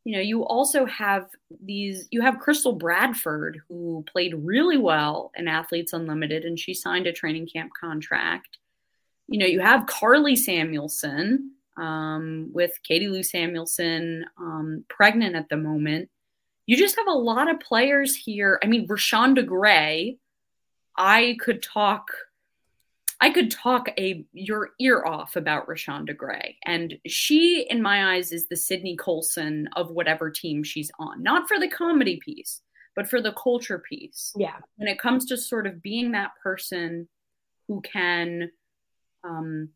you 0.05 0.17
know, 0.17 0.21
you 0.21 0.45
also 0.45 0.85
have 0.87 1.29
these, 1.65 2.09
you 2.11 2.23
have 2.23 2.41
Crystal 2.41 2.73
Bradford, 2.73 3.63
who 3.69 4.05
played 4.11 4.35
really 4.35 4.77
well 4.77 5.31
in 5.37 5.47
Athletes 5.47 5.93
Unlimited, 5.93 6.45
and 6.45 6.59
she 6.59 6.75
signed 6.75 7.07
a 7.07 7.13
training 7.13 7.47
camp 7.47 7.73
contract. 7.79 8.59
You 9.29 9.39
know, 9.39 9.47
you 9.47 9.61
have 9.61 9.87
Karlie 9.87 10.37
Samuelson 10.37 11.53
um, 11.77 12.51
with 12.53 12.73
Katie 12.83 13.09
Lou 13.09 13.23
Samuelson 13.23 14.27
um, 14.39 14.85
pregnant 14.89 15.37
at 15.37 15.49
the 15.49 15.57
moment. 15.57 16.11
You 16.73 16.79
just 16.79 16.97
have 16.97 17.07
a 17.07 17.13
lot 17.13 17.51
of 17.51 17.61
players 17.61 18.17
here. 18.17 18.59
I 18.65 18.67
mean, 18.67 18.89
Reshanda 18.89 19.45
Gray, 19.45 20.17
I 20.97 21.37
could 21.39 21.63
talk 21.63 22.09
I 23.21 23.29
could 23.29 23.51
talk 23.51 23.91
a 23.99 24.25
your 24.33 24.71
ear 24.81 25.05
off 25.05 25.37
about 25.37 25.69
Reshanda 25.69 26.17
Gray. 26.17 26.57
And 26.65 26.95
she, 27.07 27.67
in 27.69 27.83
my 27.83 28.15
eyes, 28.15 28.33
is 28.33 28.49
the 28.49 28.57
Sydney 28.57 28.97
Colson 28.97 29.69
of 29.77 29.91
whatever 29.91 30.31
team 30.31 30.63
she's 30.63 30.91
on. 30.99 31.23
Not 31.23 31.47
for 31.47 31.61
the 31.61 31.69
comedy 31.69 32.19
piece, 32.25 32.63
but 32.97 33.07
for 33.07 33.21
the 33.21 33.35
culture 33.35 33.85
piece. 33.87 34.33
Yeah. 34.35 34.57
When 34.77 34.89
it 34.89 34.99
comes 34.99 35.27
to 35.27 35.37
sort 35.37 35.67
of 35.67 35.83
being 35.83 36.13
that 36.13 36.31
person 36.43 37.07
who 37.69 37.83
can 37.83 38.51
um, 39.25 39.69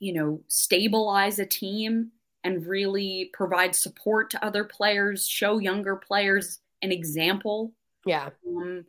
you 0.00 0.12
know, 0.12 0.40
stabilize 0.48 1.38
a 1.38 1.46
team 1.46 2.10
and 2.46 2.64
really 2.64 3.30
provide 3.32 3.74
support 3.74 4.30
to 4.30 4.44
other 4.44 4.62
players, 4.62 5.26
show 5.26 5.58
younger 5.58 5.96
players 5.96 6.60
an 6.80 6.92
example. 6.92 7.72
Yeah. 8.04 8.30
Um, 8.48 8.84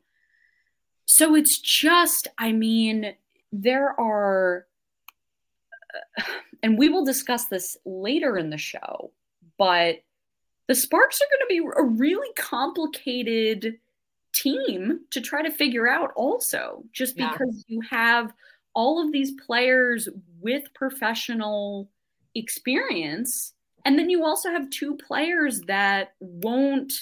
so 1.05 1.33
it's 1.35 1.59
just, 1.59 2.27
I 2.37 2.51
mean, 2.51 3.15
there 3.51 3.99
are, 3.99 4.67
and 6.61 6.77
we 6.77 6.89
will 6.89 7.03
discuss 7.03 7.45
this 7.45 7.75
later 7.83 8.37
in 8.37 8.51
the 8.51 8.59
show, 8.59 9.11
but 9.57 10.03
the 10.67 10.75
Sparks 10.75 11.19
are 11.19 11.31
going 11.31 11.47
to 11.47 11.63
be 11.63 11.79
a 11.81 11.83
really 11.83 12.31
complicated 12.35 13.79
team 14.35 14.99
to 15.09 15.19
try 15.19 15.41
to 15.41 15.49
figure 15.49 15.87
out 15.87 16.11
also 16.15 16.83
just 16.93 17.15
because 17.15 17.65
yeah. 17.67 17.75
you 17.75 17.81
have 17.89 18.33
all 18.75 19.03
of 19.03 19.11
these 19.11 19.31
players 19.31 20.07
with 20.39 20.71
professional 20.75 21.89
experience 22.37 23.53
and 23.85 23.97
then 23.97 24.09
you 24.09 24.23
also 24.23 24.49
have 24.49 24.69
two 24.69 24.95
players 24.95 25.61
that 25.61 26.13
won't 26.19 26.93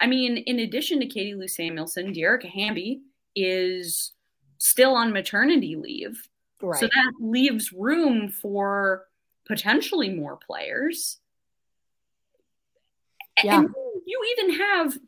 i 0.00 0.06
mean 0.06 0.38
in 0.38 0.60
addition 0.60 1.00
to 1.00 1.06
katie 1.06 1.34
lou 1.34 1.48
samuelson 1.48 2.12
dearica 2.12 2.48
hamby 2.48 3.00
is 3.34 4.12
still 4.58 4.94
on 4.94 5.12
maternity 5.12 5.76
leave 5.76 6.28
right. 6.60 6.78
so 6.78 6.86
that 6.86 7.12
leaves 7.20 7.72
room 7.72 8.28
for 8.28 9.04
potentially 9.46 10.08
more 10.08 10.36
players 10.36 11.18
yeah. 13.42 13.60
and 13.60 13.74
you 14.06 14.20
even 14.36 14.58
have 14.58 14.98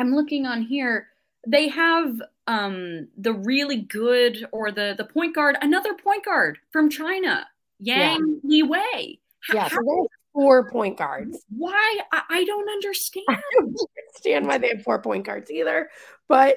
I'm 0.00 0.14
looking 0.14 0.46
on 0.46 0.62
here. 0.62 1.08
They 1.46 1.68
have 1.68 2.20
um, 2.46 3.08
the 3.18 3.34
really 3.34 3.82
good 3.82 4.46
or 4.50 4.72
the 4.72 4.94
the 4.96 5.04
point 5.04 5.34
guard, 5.34 5.56
another 5.60 5.94
point 5.94 6.24
guard 6.24 6.58
from 6.70 6.88
China, 6.88 7.46
Yang 7.80 8.40
yeah. 8.42 8.62
Liwei. 8.64 9.18
Yeah, 9.52 9.68
so 9.68 10.08
four 10.32 10.70
point 10.70 10.98
guards. 10.98 11.44
Why? 11.48 12.00
I, 12.12 12.22
I 12.28 12.44
don't 12.44 12.68
understand. 12.68 13.26
I 13.28 13.40
don't 13.52 13.76
understand 14.08 14.46
why 14.46 14.58
they 14.58 14.68
have 14.68 14.82
four 14.82 15.00
point 15.00 15.26
guards 15.26 15.50
either. 15.50 15.88
But 16.28 16.56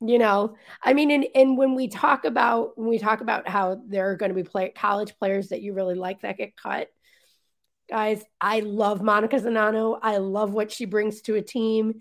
you 0.00 0.18
know, 0.18 0.56
I 0.82 0.94
mean, 0.94 1.10
and 1.10 1.26
and 1.34 1.56
when 1.56 1.74
we 1.74 1.88
talk 1.88 2.24
about 2.24 2.76
when 2.76 2.88
we 2.88 2.98
talk 2.98 3.20
about 3.20 3.48
how 3.48 3.80
there 3.86 4.10
are 4.10 4.16
going 4.16 4.30
to 4.30 4.34
be 4.34 4.42
play, 4.42 4.70
college 4.70 5.16
players 5.18 5.48
that 5.48 5.62
you 5.62 5.74
really 5.74 5.94
like 5.94 6.22
that 6.22 6.36
get 6.36 6.56
cut, 6.56 6.88
guys, 7.88 8.22
I 8.40 8.60
love 8.60 9.00
Monika 9.00 9.40
Czinano. 9.40 9.98
I 10.02 10.18
love 10.18 10.52
what 10.52 10.70
she 10.70 10.84
brings 10.84 11.22
to 11.22 11.36
a 11.36 11.42
team 11.42 12.00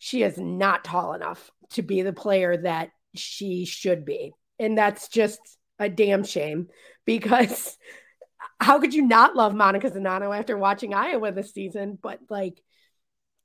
she 0.00 0.22
is 0.22 0.38
not 0.38 0.82
tall 0.82 1.12
enough 1.12 1.50
to 1.72 1.82
be 1.82 2.00
the 2.00 2.12
player 2.12 2.56
that 2.56 2.90
she 3.14 3.66
should 3.66 4.06
be. 4.06 4.32
And 4.58 4.76
that's 4.76 5.08
just 5.08 5.38
a 5.80 5.88
damn 5.88 6.22
shame 6.22 6.68
because 7.04 7.76
how 8.60 8.78
could 8.78 8.94
you 8.94 9.02
not 9.02 9.34
love 9.34 9.54
Monika 9.54 9.92
Czinano 9.92 10.38
after 10.38 10.56
watching 10.56 10.94
Iowa 10.94 11.32
this 11.32 11.52
season? 11.52 11.98
But 12.00 12.20
like, 12.28 12.62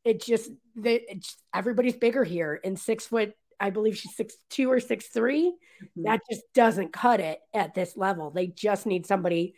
it 0.04 0.22
just 0.22 0.52
that 0.76 1.02
everybody's 1.54 1.96
bigger 1.96 2.24
here 2.24 2.60
and 2.64 2.78
six 2.78 3.08
foot. 3.08 3.34
I 3.58 3.70
believe 3.70 3.98
she's 3.98 4.16
six 4.16 4.36
two 4.50 4.70
or 4.70 4.82
six 4.82 5.08
3 5.08 5.50
mm-hmm. 5.50 6.04
That 6.04 6.20
just 6.30 6.42
doesn't 6.54 6.92
cut 6.92 7.22
it 7.22 7.40
at 7.54 7.74
this 7.74 7.96
level. 7.96 8.30
They 8.30 8.48
just 8.48 8.86
need 8.86 9.08
somebody. 9.08 9.56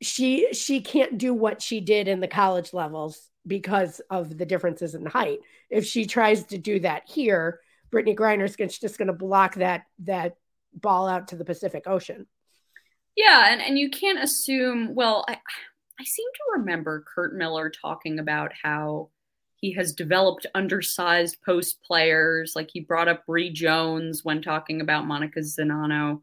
She 0.00 0.52
she 0.52 0.80
can't 0.80 1.18
do 1.18 1.34
what 1.34 1.60
she 1.60 1.80
did 1.80 2.06
in 2.06 2.20
the 2.20 2.28
college 2.28 2.72
levels 2.72 3.20
because 3.44 4.00
of 4.10 4.38
the 4.38 4.46
differences 4.46 4.94
in 4.94 5.04
height. 5.04 5.40
If 5.68 5.84
she 5.84 6.06
tries 6.06 6.44
to 6.46 6.58
do 6.58 6.78
that 6.80 7.08
here, 7.08 7.60
Brittney 7.90 8.16
Griner's 8.16 8.54
just 8.78 8.98
going 8.98 9.08
to 9.08 9.12
block 9.12 9.56
that 9.56 9.86
that 10.00 10.36
ball 10.74 11.08
out 11.08 11.28
to 11.28 11.36
the 11.36 11.44
Pacific 11.44 11.84
Ocean. 11.86 12.26
Yeah, 13.16 13.52
and, 13.52 13.60
and 13.60 13.78
you 13.78 13.90
can't 13.90 14.22
assume. 14.22 14.94
Well, 14.94 15.24
I 15.28 15.38
I 16.00 16.04
seem 16.04 16.28
to 16.34 16.60
remember 16.60 17.04
Curt 17.12 17.34
Miller 17.34 17.70
talking 17.70 18.18
about 18.20 18.52
how 18.62 19.10
he 19.56 19.72
has 19.72 19.92
developed 19.92 20.46
undersized 20.54 21.38
post 21.44 21.82
players. 21.82 22.52
Like 22.54 22.70
he 22.72 22.80
brought 22.80 23.08
up 23.08 23.26
Bree 23.26 23.50
Jones 23.50 24.24
when 24.24 24.40
talking 24.40 24.80
about 24.80 25.06
Monika 25.06 25.38
Czinano 25.38 26.20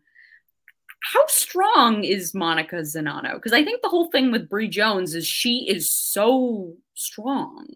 how 1.13 1.25
strong 1.27 2.03
is 2.03 2.33
Monika 2.33 2.81
Czinano? 2.81 3.35
Because 3.35 3.53
I 3.53 3.63
think 3.63 3.81
the 3.81 3.89
whole 3.89 4.09
thing 4.09 4.31
with 4.31 4.49
Bree 4.49 4.67
Jones 4.67 5.13
is 5.13 5.27
she 5.27 5.67
is 5.69 5.91
so 5.91 6.73
strong. 6.95 7.67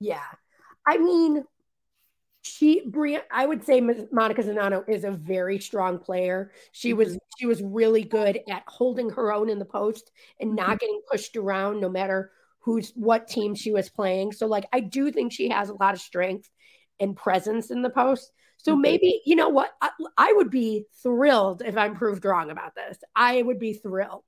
Yeah. 0.00 0.22
I 0.86 0.98
mean, 0.98 1.44
she 2.48 2.82
Brie, 2.86 3.20
I 3.30 3.46
would 3.46 3.64
say 3.64 3.80
Monika 3.80 4.38
Czinano 4.38 4.88
is 4.88 5.04
a 5.04 5.10
very 5.10 5.58
strong 5.58 5.98
player. 5.98 6.52
She 6.72 6.92
was 6.92 7.08
mm-hmm. 7.10 7.18
she 7.38 7.46
was 7.46 7.62
really 7.62 8.02
good 8.02 8.40
at 8.48 8.62
holding 8.66 9.10
her 9.10 9.32
own 9.32 9.50
in 9.50 9.58
the 9.58 9.64
post 9.64 10.10
and 10.40 10.56
not 10.56 10.66
mm-hmm. 10.66 10.76
getting 10.78 11.00
pushed 11.10 11.36
around 11.36 11.80
no 11.80 11.88
matter 11.88 12.32
who's 12.60 12.92
what 12.94 13.28
team 13.28 13.54
she 13.54 13.70
was 13.70 13.88
playing. 13.88 14.32
So 14.32 14.46
like 14.46 14.66
I 14.72 14.80
do 14.80 15.10
think 15.10 15.32
she 15.32 15.48
has 15.50 15.68
a 15.68 15.74
lot 15.74 15.94
of 15.94 16.00
strength 16.00 16.50
and 17.00 17.16
presence 17.16 17.70
in 17.70 17.82
the 17.82 17.90
post. 17.90 18.32
So 18.58 18.72
mm-hmm. 18.72 18.82
maybe, 18.82 19.22
you 19.24 19.36
know 19.36 19.48
what? 19.50 19.70
I, 19.80 19.90
I, 20.16 20.32
would 20.32 20.50
be 20.50 20.84
thrilled 21.02 21.62
if 21.64 21.76
I'm 21.76 21.94
proved 21.94 22.24
wrong 22.24 22.50
about 22.50 22.74
this. 22.74 22.98
I 23.14 23.40
would 23.40 23.60
be 23.60 23.72
thrilled. 23.72 24.24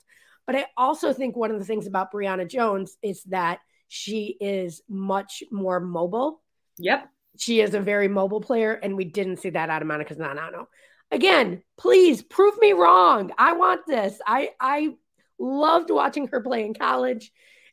But 0.47 0.55
I 0.55 0.67
also 0.77 1.13
think 1.13 1.37
one 1.37 1.51
of 1.51 1.59
the 1.59 1.65
things 1.65 1.87
about 1.87 2.13
Brionna 2.13 2.49
Jones 2.49 2.97
is 3.03 3.25
that 3.25 3.59
she 3.89 4.37
is 4.41 4.83
much 4.89 5.43
more 5.51 5.81
mobile. 5.81 6.41
Yep. 6.79 7.09
She 7.39 7.61
is 7.61 7.75
a 7.75 7.81
very 7.81 8.09
mobile 8.09 8.41
player, 8.41 8.73
and 8.73 8.97
we 8.97 9.05
didn't 9.05 9.39
see 9.39 9.51
that 9.51 9.71
out 9.71 9.83
of 9.83 9.89
Monika 9.89 10.17
Czinano. 10.17 10.67
Again, 11.11 11.63
please 11.77 12.23
prove 12.23 12.59
me 12.59 12.73
wrong. 12.73 13.33
I 13.39 13.55
want 13.55 13.83
this. 13.87 14.19
I 14.27 14.51
I 14.61 14.95
loved 15.39 15.91
watching 15.91 16.29
her 16.29 16.41
play 16.41 16.65
in 16.65 16.75
college, 16.75 17.33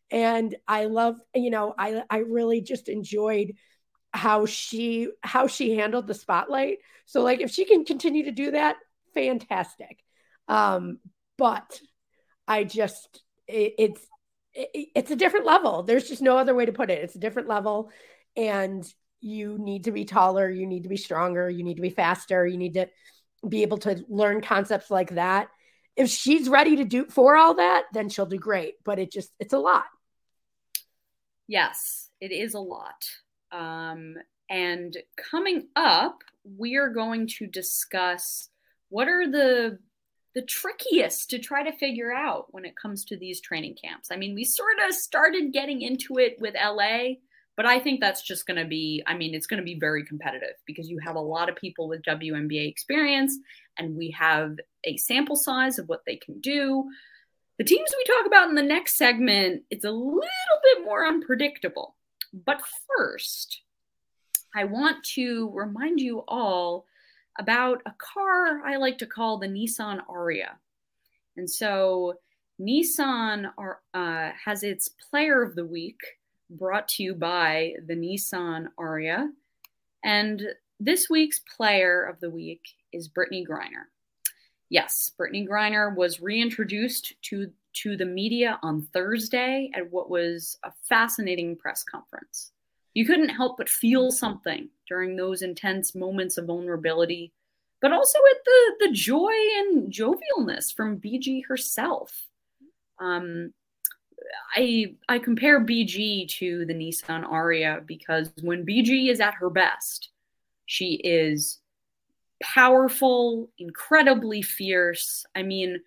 and 0.10 0.56
I 0.68 0.86
love, 0.86 1.20
you 1.36 1.50
know, 1.50 1.74
I 1.78 2.04
I 2.10 2.20
really 2.20 2.62
just 2.62 2.90
enjoyed 2.90 3.54
how 4.14 4.46
she 4.46 5.10
how 5.22 5.48
she 5.48 5.76
handled 5.76 6.08
the 6.08 6.14
spotlight. 6.14 6.80
So 7.06 7.22
like 7.22 7.42
if 7.42 7.52
she 7.52 7.66
can 7.66 7.86
continue 7.86 8.26
to 8.26 8.32
do 8.32 8.52
that, 8.52 8.78
fantastic. 9.14 10.04
Um, 10.48 11.00
but 11.38 11.80
I 12.48 12.64
just 12.64 13.22
it, 13.48 13.74
it's 13.78 14.08
it, 14.54 14.90
it's 14.96 15.12
a 15.12 15.16
different 15.16 15.46
level. 15.46 15.84
There's 15.84 16.08
just 16.08 16.22
no 16.22 16.38
other 16.38 16.56
way 16.56 16.66
to 16.66 16.74
put 16.74 16.90
it. 16.90 17.04
It's 17.04 17.16
a 17.16 17.20
different 17.20 17.48
level, 17.50 17.92
and 18.36 18.84
you 19.22 19.58
need 19.58 19.86
to 19.86 19.92
be 19.92 20.06
taller. 20.06 20.50
You 20.50 20.68
need 20.68 20.84
to 20.84 20.90
be 20.90 20.98
stronger. 20.98 21.50
You 21.50 21.64
need 21.64 21.76
to 21.76 21.82
be 21.82 21.90
faster. 21.90 22.46
You 22.46 22.58
need 22.58 22.76
to 22.76 22.88
be 23.48 23.62
able 23.62 23.78
to 23.80 24.04
learn 24.08 24.42
concepts 24.42 24.92
like 24.92 25.12
that. 25.12 25.50
If 25.96 26.10
she's 26.10 26.48
ready 26.48 26.78
to 26.78 26.84
do 26.86 27.06
for 27.06 27.36
all 27.36 27.56
that, 27.56 27.86
then 27.94 28.10
she'll 28.10 28.28
do 28.28 28.38
great. 28.38 28.76
But 28.84 29.00
it 29.00 29.12
just 29.12 29.32
it's 29.40 29.54
a 29.54 29.60
lot. 29.60 29.86
Yes, 31.48 32.10
it 32.20 32.32
is 32.32 32.54
a 32.54 32.60
lot. 32.60 33.06
Um, 33.52 34.16
and 34.50 34.96
coming 35.18 35.68
up, 35.76 36.20
we 36.44 36.76
are 36.76 36.90
going 36.90 37.28
to 37.28 37.48
discuss 37.48 38.50
what 38.90 39.08
are 39.08 39.30
the 39.30 39.80
the 40.36 40.42
trickiest 40.44 41.32
to 41.32 41.40
try 41.40 41.64
to 41.64 41.76
figure 41.78 42.14
out 42.14 42.46
when 42.54 42.64
it 42.64 42.76
comes 42.76 43.06
to 43.06 43.18
these 43.18 43.42
training 43.42 43.76
camps. 43.84 44.10
I 44.12 44.18
mean, 44.18 44.36
we 44.36 44.44
sort 44.44 44.78
of 44.88 44.94
started 44.94 45.52
getting 45.52 45.82
into 45.82 46.20
it 46.20 46.38
with 46.40 46.54
LA, 46.54 47.16
but 47.58 47.66
I 47.66 47.80
think 47.80 48.00
that's 48.00 48.22
just 48.22 48.46
going 48.46 48.60
to 48.60 48.66
be, 48.66 49.04
I 49.08 49.18
mean, 49.18 49.34
it's 49.34 49.48
going 49.48 49.60
to 49.60 49.66
be 49.66 49.80
very 49.80 50.06
competitive 50.06 50.56
because 50.68 50.90
you 50.90 51.00
have 51.00 51.16
a 51.16 51.20
lot 51.20 51.50
of 51.50 51.56
people 51.56 51.90
with 51.90 52.04
WNBA 52.04 52.70
experience 52.70 53.36
and 53.80 53.98
we 53.98 54.12
have 54.12 54.58
a 54.84 54.96
sample 54.98 55.36
size 55.36 55.80
of 55.80 55.90
what 55.90 56.04
they 56.06 56.18
can 56.18 56.40
do. 56.40 56.88
The 57.58 57.64
teams 57.64 57.90
we 57.98 58.14
talk 58.14 58.28
about 58.28 58.50
in 58.50 58.56
the 58.56 58.62
next 58.62 58.96
segment, 58.96 59.64
it's 59.72 59.86
a 59.86 59.92
little 59.92 60.22
bit 60.64 60.86
more 60.86 61.08
unpredictable. 61.08 61.96
But 62.32 62.62
first, 62.96 63.62
I 64.56 64.66
want 64.66 65.04
to 65.16 65.50
remind 65.52 66.00
you 66.00 66.24
all 66.28 66.86
about 67.40 67.82
a 67.88 67.94
car 67.98 68.62
I 68.68 68.78
like 68.78 69.00
to 69.00 69.08
call 69.08 69.40
the 69.40 69.48
Nissan 69.48 70.06
Ariya. 70.06 70.52
And 71.36 71.50
so 71.50 72.20
Nissan 72.62 73.52
are, 73.58 73.80
uh, 73.96 74.30
has 74.46 74.62
its 74.62 74.90
Player 75.10 75.42
of 75.42 75.56
the 75.56 75.66
Week 75.66 75.98
brought 76.50 76.88
to 76.90 77.04
you 77.04 77.14
by 77.14 77.74
the 77.86 77.96
Nissan 77.96 78.68
Ariya. 78.80 79.30
And 80.04 80.42
this 80.80 81.10
week's 81.10 81.42
Player 81.56 82.04
of 82.04 82.20
the 82.20 82.30
Week 82.30 82.62
is 82.94 83.10
Brittney 83.10 83.46
Griner. 83.46 83.86
Yes, 84.70 85.12
Brittney 85.20 85.48
Griner 85.48 85.96
was 85.96 86.22
reintroduced 86.22 87.14
to 87.24 87.52
to 87.84 87.96
the 87.96 88.06
media 88.06 88.58
on 88.64 88.88
Thursday 88.92 89.70
at 89.76 89.92
what 89.92 90.10
was 90.10 90.58
a 90.64 90.72
fascinating 90.90 91.56
press 91.56 91.84
conference. 91.84 92.52
You 92.96 93.06
couldn't 93.06 93.30
help 93.30 93.58
but 93.58 93.70
feel 93.70 94.10
something 94.10 94.70
during 94.88 95.16
those 95.16 95.44
intense 95.44 95.94
moments 95.94 96.38
of 96.38 96.48
vulnerability, 96.48 97.34
but 97.80 97.94
also 97.94 98.18
at 98.32 98.44
the, 98.44 98.88
the 98.88 98.94
joy 98.94 99.34
and 99.60 99.94
jovialness 99.94 100.74
from 100.76 101.00
BG 101.00 101.46
herself. 101.48 102.28
Um, 103.00 103.54
I 104.56 104.96
I 105.08 105.20
compare 105.20 105.64
BG 105.64 106.28
to 106.40 106.66
the 106.66 106.74
Nissan 106.74 107.30
Ariya 107.30 107.86
because 107.86 108.32
when 108.42 108.66
BG 108.66 109.10
is 109.10 109.20
at 109.20 109.36
her 109.36 109.50
best, 109.50 110.10
she 110.66 110.96
is 111.04 111.60
powerful, 112.42 113.50
incredibly 113.58 114.42
fierce. 114.42 115.26
I 115.36 115.44
mean, 115.44 115.80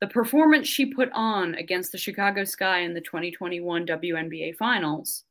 the 0.00 0.06
performance 0.06 0.66
she 0.66 0.86
put 0.86 1.10
on 1.12 1.54
against 1.56 1.92
the 1.92 1.98
Chicago 1.98 2.44
Sky 2.44 2.80
in 2.80 2.94
the 2.94 3.00
2021 3.00 3.86
WNBA 3.86 4.56
Finals 4.56 5.24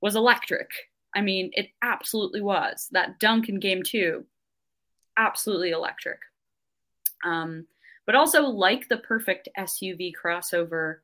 was 0.00 0.16
electric. 0.16 0.70
I 1.14 1.20
mean, 1.20 1.50
it 1.54 1.68
absolutely 1.82 2.42
was. 2.42 2.88
That 2.92 3.18
dunk 3.18 3.48
in 3.48 3.60
game 3.60 3.82
two, 3.82 4.24
absolutely 5.16 5.70
electric. 5.70 6.18
Um, 7.24 7.66
but 8.04 8.14
also, 8.14 8.42
like 8.42 8.88
the 8.88 8.98
perfect 8.98 9.48
SUV 9.58 10.12
crossover, 10.12 10.98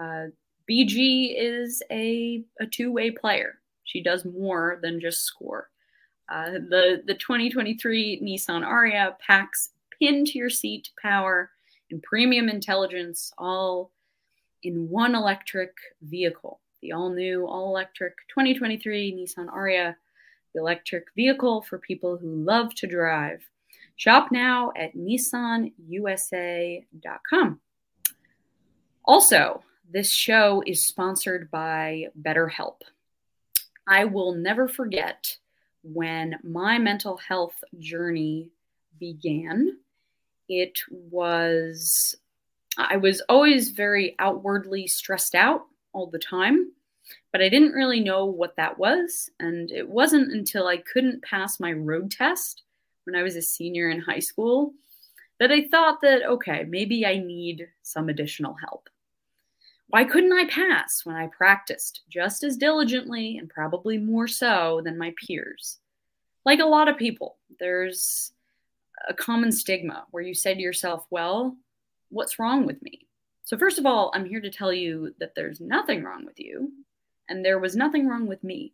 uh, 0.00 0.26
BG 0.70 1.34
is 1.36 1.82
a, 1.90 2.44
a 2.60 2.66
two 2.66 2.92
way 2.92 3.10
player. 3.10 3.58
She 3.84 4.02
does 4.02 4.24
more 4.24 4.78
than 4.82 5.00
just 5.00 5.24
score. 5.24 5.70
Uh, 6.28 6.52
the 6.52 7.02
the 7.06 7.14
2023 7.14 8.20
Nissan 8.22 8.66
Ariya 8.66 9.18
packs 9.18 9.70
pin 9.98 10.24
to 10.24 10.38
your 10.38 10.50
seat 10.50 10.90
power 11.00 11.50
and 11.90 12.02
premium 12.02 12.48
intelligence 12.48 13.30
all 13.36 13.90
in 14.62 14.88
one 14.88 15.14
electric 15.14 15.72
vehicle. 16.02 16.60
The 16.80 16.92
all 16.92 17.10
new, 17.10 17.46
all 17.46 17.68
electric 17.68 18.14
2023 18.28 19.12
Nissan 19.12 19.52
Ariya, 19.52 19.94
the 20.54 20.60
electric 20.60 21.08
vehicle 21.14 21.60
for 21.62 21.78
people 21.78 22.16
who 22.16 22.42
love 22.42 22.74
to 22.76 22.86
drive. 22.86 23.42
Shop 23.96 24.28
now 24.32 24.72
at 24.76 24.96
nissanusa.com. 24.96 27.60
Also, 29.04 29.62
this 29.90 30.10
show 30.10 30.62
is 30.66 30.86
sponsored 30.86 31.50
by 31.50 32.06
BetterHelp. 32.20 32.80
I 33.86 34.04
will 34.06 34.34
never 34.34 34.66
forget 34.68 35.36
when 35.82 36.38
my 36.42 36.78
mental 36.78 37.18
health 37.18 37.62
journey 37.78 38.50
began. 38.98 39.78
It 40.48 40.78
was, 40.90 42.14
I 42.78 42.96
was 42.96 43.20
always 43.28 43.70
very 43.70 44.14
outwardly 44.18 44.86
stressed 44.86 45.34
out 45.34 45.66
all 45.92 46.06
the 46.06 46.18
time, 46.18 46.72
but 47.32 47.42
I 47.42 47.48
didn't 47.48 47.72
really 47.72 48.00
know 48.00 48.24
what 48.24 48.56
that 48.56 48.78
was. 48.78 49.30
And 49.38 49.70
it 49.70 49.88
wasn't 49.88 50.32
until 50.32 50.66
I 50.66 50.78
couldn't 50.78 51.22
pass 51.22 51.60
my 51.60 51.72
road 51.72 52.10
test 52.10 52.62
when 53.04 53.14
I 53.14 53.22
was 53.22 53.36
a 53.36 53.42
senior 53.42 53.90
in 53.90 54.00
high 54.00 54.18
school 54.20 54.72
that 55.38 55.50
I 55.50 55.68
thought 55.68 56.00
that, 56.02 56.22
okay, 56.22 56.64
maybe 56.66 57.04
I 57.04 57.18
need 57.18 57.68
some 57.82 58.08
additional 58.08 58.54
help. 58.54 58.88
Why 59.94 60.02
couldn't 60.02 60.32
I 60.32 60.46
pass 60.46 61.06
when 61.06 61.14
I 61.14 61.28
practiced 61.28 62.00
just 62.08 62.42
as 62.42 62.56
diligently 62.56 63.38
and 63.38 63.48
probably 63.48 63.96
more 63.96 64.26
so 64.26 64.80
than 64.82 64.98
my 64.98 65.14
peers? 65.16 65.78
Like 66.44 66.58
a 66.58 66.64
lot 66.64 66.88
of 66.88 66.96
people, 66.96 67.36
there's 67.60 68.32
a 69.08 69.14
common 69.14 69.52
stigma 69.52 70.06
where 70.10 70.24
you 70.24 70.34
say 70.34 70.52
to 70.52 70.60
yourself, 70.60 71.06
well, 71.10 71.56
what's 72.08 72.40
wrong 72.40 72.66
with 72.66 72.82
me? 72.82 73.06
So, 73.44 73.56
first 73.56 73.78
of 73.78 73.86
all, 73.86 74.10
I'm 74.12 74.24
here 74.24 74.40
to 74.40 74.50
tell 74.50 74.72
you 74.72 75.14
that 75.20 75.36
there's 75.36 75.60
nothing 75.60 76.02
wrong 76.02 76.24
with 76.24 76.40
you, 76.40 76.72
and 77.28 77.44
there 77.44 77.60
was 77.60 77.76
nothing 77.76 78.08
wrong 78.08 78.26
with 78.26 78.42
me. 78.42 78.72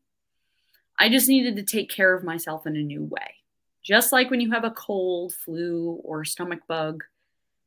I 0.98 1.10
just 1.10 1.28
needed 1.28 1.54
to 1.56 1.62
take 1.62 1.90
care 1.90 2.14
of 2.14 2.24
myself 2.24 2.66
in 2.66 2.76
a 2.76 2.82
new 2.82 3.04
way. 3.04 3.34
Just 3.82 4.10
like 4.10 4.30
when 4.30 4.40
you 4.40 4.52
have 4.52 4.64
a 4.64 4.70
cold, 4.70 5.34
flu, 5.34 6.00
or 6.02 6.24
stomach 6.24 6.60
bug, 6.66 7.04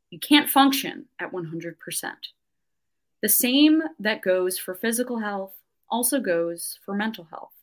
you 0.09 0.17
can't 0.17 0.49
function 0.49 1.05
at 1.19 1.31
100%. 1.31 1.75
The 3.23 3.29
same 3.29 3.81
that 3.99 4.21
goes 4.21 4.59
for 4.59 4.75
physical 4.75 5.19
health 5.19 5.53
also 5.89 6.19
goes 6.19 6.77
for 6.83 6.93
mental 6.93 7.23
health. 7.23 7.53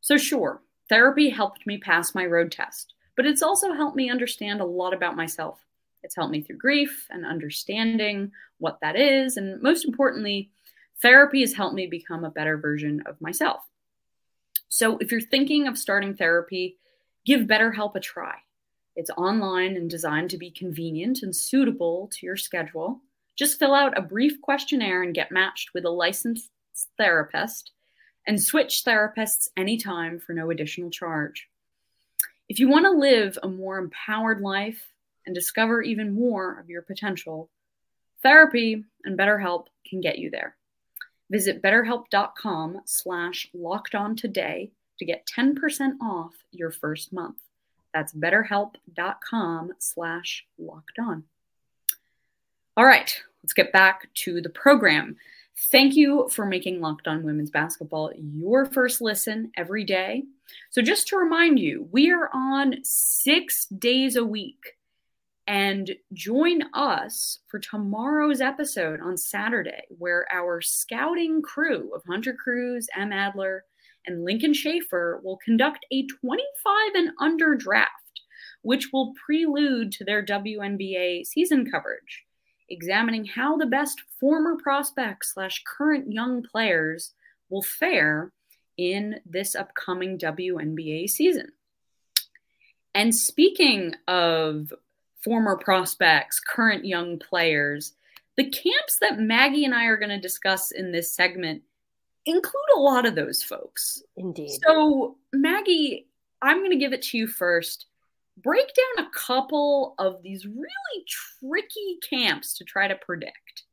So, 0.00 0.16
sure, 0.16 0.62
therapy 0.88 1.28
helped 1.28 1.66
me 1.66 1.76
pass 1.76 2.14
my 2.14 2.24
road 2.24 2.50
test, 2.50 2.94
but 3.14 3.26
it's 3.26 3.42
also 3.42 3.74
helped 3.74 3.94
me 3.94 4.08
understand 4.08 4.62
a 4.62 4.64
lot 4.64 4.94
about 4.94 5.16
myself. 5.16 5.60
It's 6.02 6.16
helped 6.16 6.32
me 6.32 6.40
through 6.40 6.56
grief 6.56 7.06
and 7.10 7.26
understanding 7.26 8.32
what 8.56 8.78
that 8.80 8.96
is. 8.96 9.36
And 9.36 9.60
most 9.60 9.84
importantly, 9.84 10.50
therapy 11.02 11.42
has 11.42 11.52
helped 11.52 11.74
me 11.74 11.86
become 11.86 12.24
a 12.24 12.30
better 12.30 12.56
version 12.56 13.02
of 13.04 13.20
myself. 13.20 13.66
So, 14.70 14.96
if 14.96 15.12
you're 15.12 15.20
thinking 15.20 15.66
of 15.66 15.76
starting 15.76 16.14
therapy, 16.14 16.78
give 17.26 17.42
BetterHelp 17.42 17.96
a 17.96 18.00
try. 18.00 18.36
It's 18.96 19.10
online 19.10 19.76
and 19.76 19.90
designed 19.90 20.30
to 20.30 20.38
be 20.38 20.50
convenient 20.50 21.22
and 21.22 21.36
suitable 21.36 22.08
to 22.14 22.24
your 22.24 22.38
schedule. 22.38 23.02
Just 23.36 23.58
fill 23.58 23.74
out 23.74 23.98
a 23.98 24.02
brief 24.02 24.40
questionnaire 24.40 25.02
and 25.02 25.14
get 25.14 25.32
matched 25.32 25.70
with 25.74 25.84
a 25.84 25.90
licensed 25.90 26.50
therapist 26.96 27.72
and 28.26 28.42
switch 28.42 28.82
therapists 28.86 29.48
anytime 29.56 30.18
for 30.18 30.32
no 30.32 30.50
additional 30.50 30.90
charge. 30.90 31.48
If 32.48 32.58
you 32.58 32.68
want 32.68 32.84
to 32.84 32.90
live 32.90 33.38
a 33.42 33.48
more 33.48 33.78
empowered 33.78 34.40
life 34.40 34.92
and 35.26 35.34
discover 35.34 35.82
even 35.82 36.14
more 36.14 36.58
of 36.60 36.68
your 36.68 36.82
potential, 36.82 37.50
therapy 38.22 38.84
and 39.04 39.18
BetterHelp 39.18 39.66
can 39.88 40.00
get 40.00 40.18
you 40.18 40.30
there. 40.30 40.56
Visit 41.30 41.62
betterhelp.com 41.62 42.82
slash 42.84 43.48
locked 43.54 43.94
on 43.94 44.14
today 44.14 44.70
to 44.98 45.04
get 45.04 45.26
10% 45.26 45.94
off 46.00 46.34
your 46.52 46.70
first 46.70 47.12
month. 47.12 47.38
That's 47.92 48.12
betterhelp.com 48.12 49.72
slash 49.78 50.44
locked 50.58 50.98
on. 50.98 51.24
All 52.76 52.84
right, 52.84 53.16
let's 53.40 53.52
get 53.52 53.70
back 53.70 54.12
to 54.14 54.40
the 54.40 54.48
program. 54.48 55.14
Thank 55.70 55.94
you 55.94 56.28
for 56.28 56.44
making 56.44 56.80
Locked 56.80 57.06
On 57.06 57.22
Women's 57.22 57.52
Basketball 57.52 58.10
your 58.16 58.66
first 58.66 59.00
listen 59.00 59.52
every 59.56 59.84
day. 59.84 60.24
So, 60.70 60.82
just 60.82 61.06
to 61.08 61.16
remind 61.16 61.60
you, 61.60 61.88
we 61.92 62.10
are 62.10 62.28
on 62.34 62.78
six 62.82 63.66
days 63.66 64.16
a 64.16 64.24
week. 64.24 64.58
And 65.46 65.94
join 66.14 66.62
us 66.72 67.38
for 67.46 67.60
tomorrow's 67.60 68.40
episode 68.40 69.00
on 69.00 69.18
Saturday, 69.18 69.82
where 69.98 70.26
our 70.32 70.60
scouting 70.60 71.42
crew 71.42 71.94
of 71.94 72.02
Hunter 72.08 72.34
Cruz, 72.34 72.88
M. 72.96 73.12
Adler, 73.12 73.66
and 74.04 74.24
Lincoln 74.24 74.52
Schaefer 74.52 75.20
will 75.22 75.38
conduct 75.44 75.86
a 75.92 76.06
25 76.06 76.94
and 76.96 77.10
under 77.20 77.54
draft, 77.54 78.22
which 78.62 78.88
will 78.92 79.12
prelude 79.24 79.92
to 79.92 80.04
their 80.04 80.24
WNBA 80.24 81.24
season 81.24 81.70
coverage 81.70 82.24
examining 82.74 83.24
how 83.24 83.56
the 83.56 83.66
best 83.66 84.02
former 84.20 84.56
prospects 84.56 85.32
slash 85.32 85.62
current 85.64 86.12
young 86.12 86.42
players 86.42 87.12
will 87.48 87.62
fare 87.62 88.32
in 88.76 89.20
this 89.24 89.54
upcoming 89.54 90.18
WNBA 90.18 91.08
season. 91.08 91.52
And 92.94 93.14
speaking 93.14 93.94
of 94.06 94.72
former 95.22 95.56
prospects, 95.56 96.40
current 96.40 96.84
young 96.84 97.18
players, 97.18 97.94
the 98.36 98.50
camps 98.50 98.98
that 99.00 99.18
Maggie 99.18 99.64
and 99.64 99.74
I 99.74 99.86
are 99.86 99.96
going 99.96 100.10
to 100.10 100.20
discuss 100.20 100.70
in 100.70 100.92
this 100.92 101.12
segment 101.12 101.62
include 102.26 102.54
a 102.76 102.80
lot 102.80 103.06
of 103.06 103.14
those 103.14 103.42
folks. 103.42 104.02
Indeed. 104.16 104.58
So, 104.66 105.16
Maggie, 105.32 106.06
I'm 106.42 106.58
going 106.58 106.70
to 106.70 106.76
give 106.76 106.92
it 106.92 107.02
to 107.02 107.18
you 107.18 107.26
first 107.26 107.86
break 108.36 108.66
down 108.66 109.06
a 109.06 109.10
couple 109.10 109.94
of 109.98 110.22
these 110.22 110.46
really 110.46 111.04
tricky 111.08 111.98
camps 112.08 112.58
to 112.58 112.64
try 112.64 112.88
to 112.88 112.96
predict. 112.96 113.64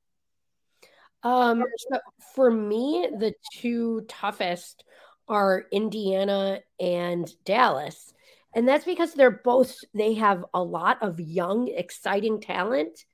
Um, 1.24 1.64
so 1.78 2.00
for 2.34 2.50
me, 2.50 3.08
the 3.18 3.34
two 3.54 4.02
toughest 4.08 4.84
are 5.28 5.66
Indiana 5.72 6.60
and 6.80 7.32
Dallas. 7.46 8.14
And 8.54 8.68
that's 8.68 8.86
because 8.86 9.14
they're 9.14 9.32
both, 9.32 9.76
they 9.94 10.16
have 10.16 10.44
a 10.54 10.62
lot 10.62 11.02
of 11.02 11.20
young, 11.20 11.68
exciting 11.70 12.42
talent 12.42 13.06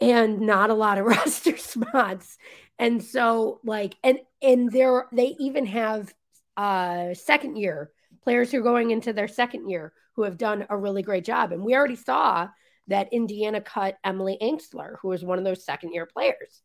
and 0.00 0.40
not 0.40 0.70
a 0.70 0.74
lot 0.74 0.98
of 0.98 1.06
roster 1.06 1.56
spots. 1.56 2.38
And 2.78 3.02
so, 3.02 3.60
like, 3.64 3.96
and, 4.04 4.20
and 4.40 4.70
they're, 4.70 5.06
they 5.12 5.36
even 5.38 5.66
have 5.66 6.14
uh 6.56 7.14
second 7.14 7.56
year 7.56 7.92
players 8.22 8.50
who 8.50 8.58
are 8.58 8.62
going 8.62 8.90
into 8.90 9.12
their 9.12 9.28
second 9.28 9.68
year 9.68 9.92
who 10.14 10.22
have 10.22 10.38
done 10.38 10.66
a 10.68 10.76
really 10.76 11.02
great 11.02 11.24
job. 11.24 11.52
And 11.52 11.64
we 11.64 11.74
already 11.74 11.96
saw 11.96 12.48
that 12.88 13.12
Indiana 13.12 13.60
cut 13.60 13.96
Emily 14.04 14.36
Engstler, 14.40 14.96
who 15.00 15.08
was 15.08 15.24
one 15.24 15.38
of 15.38 15.44
those 15.44 15.64
second 15.64 15.92
year 15.92 16.06
players. 16.06 16.62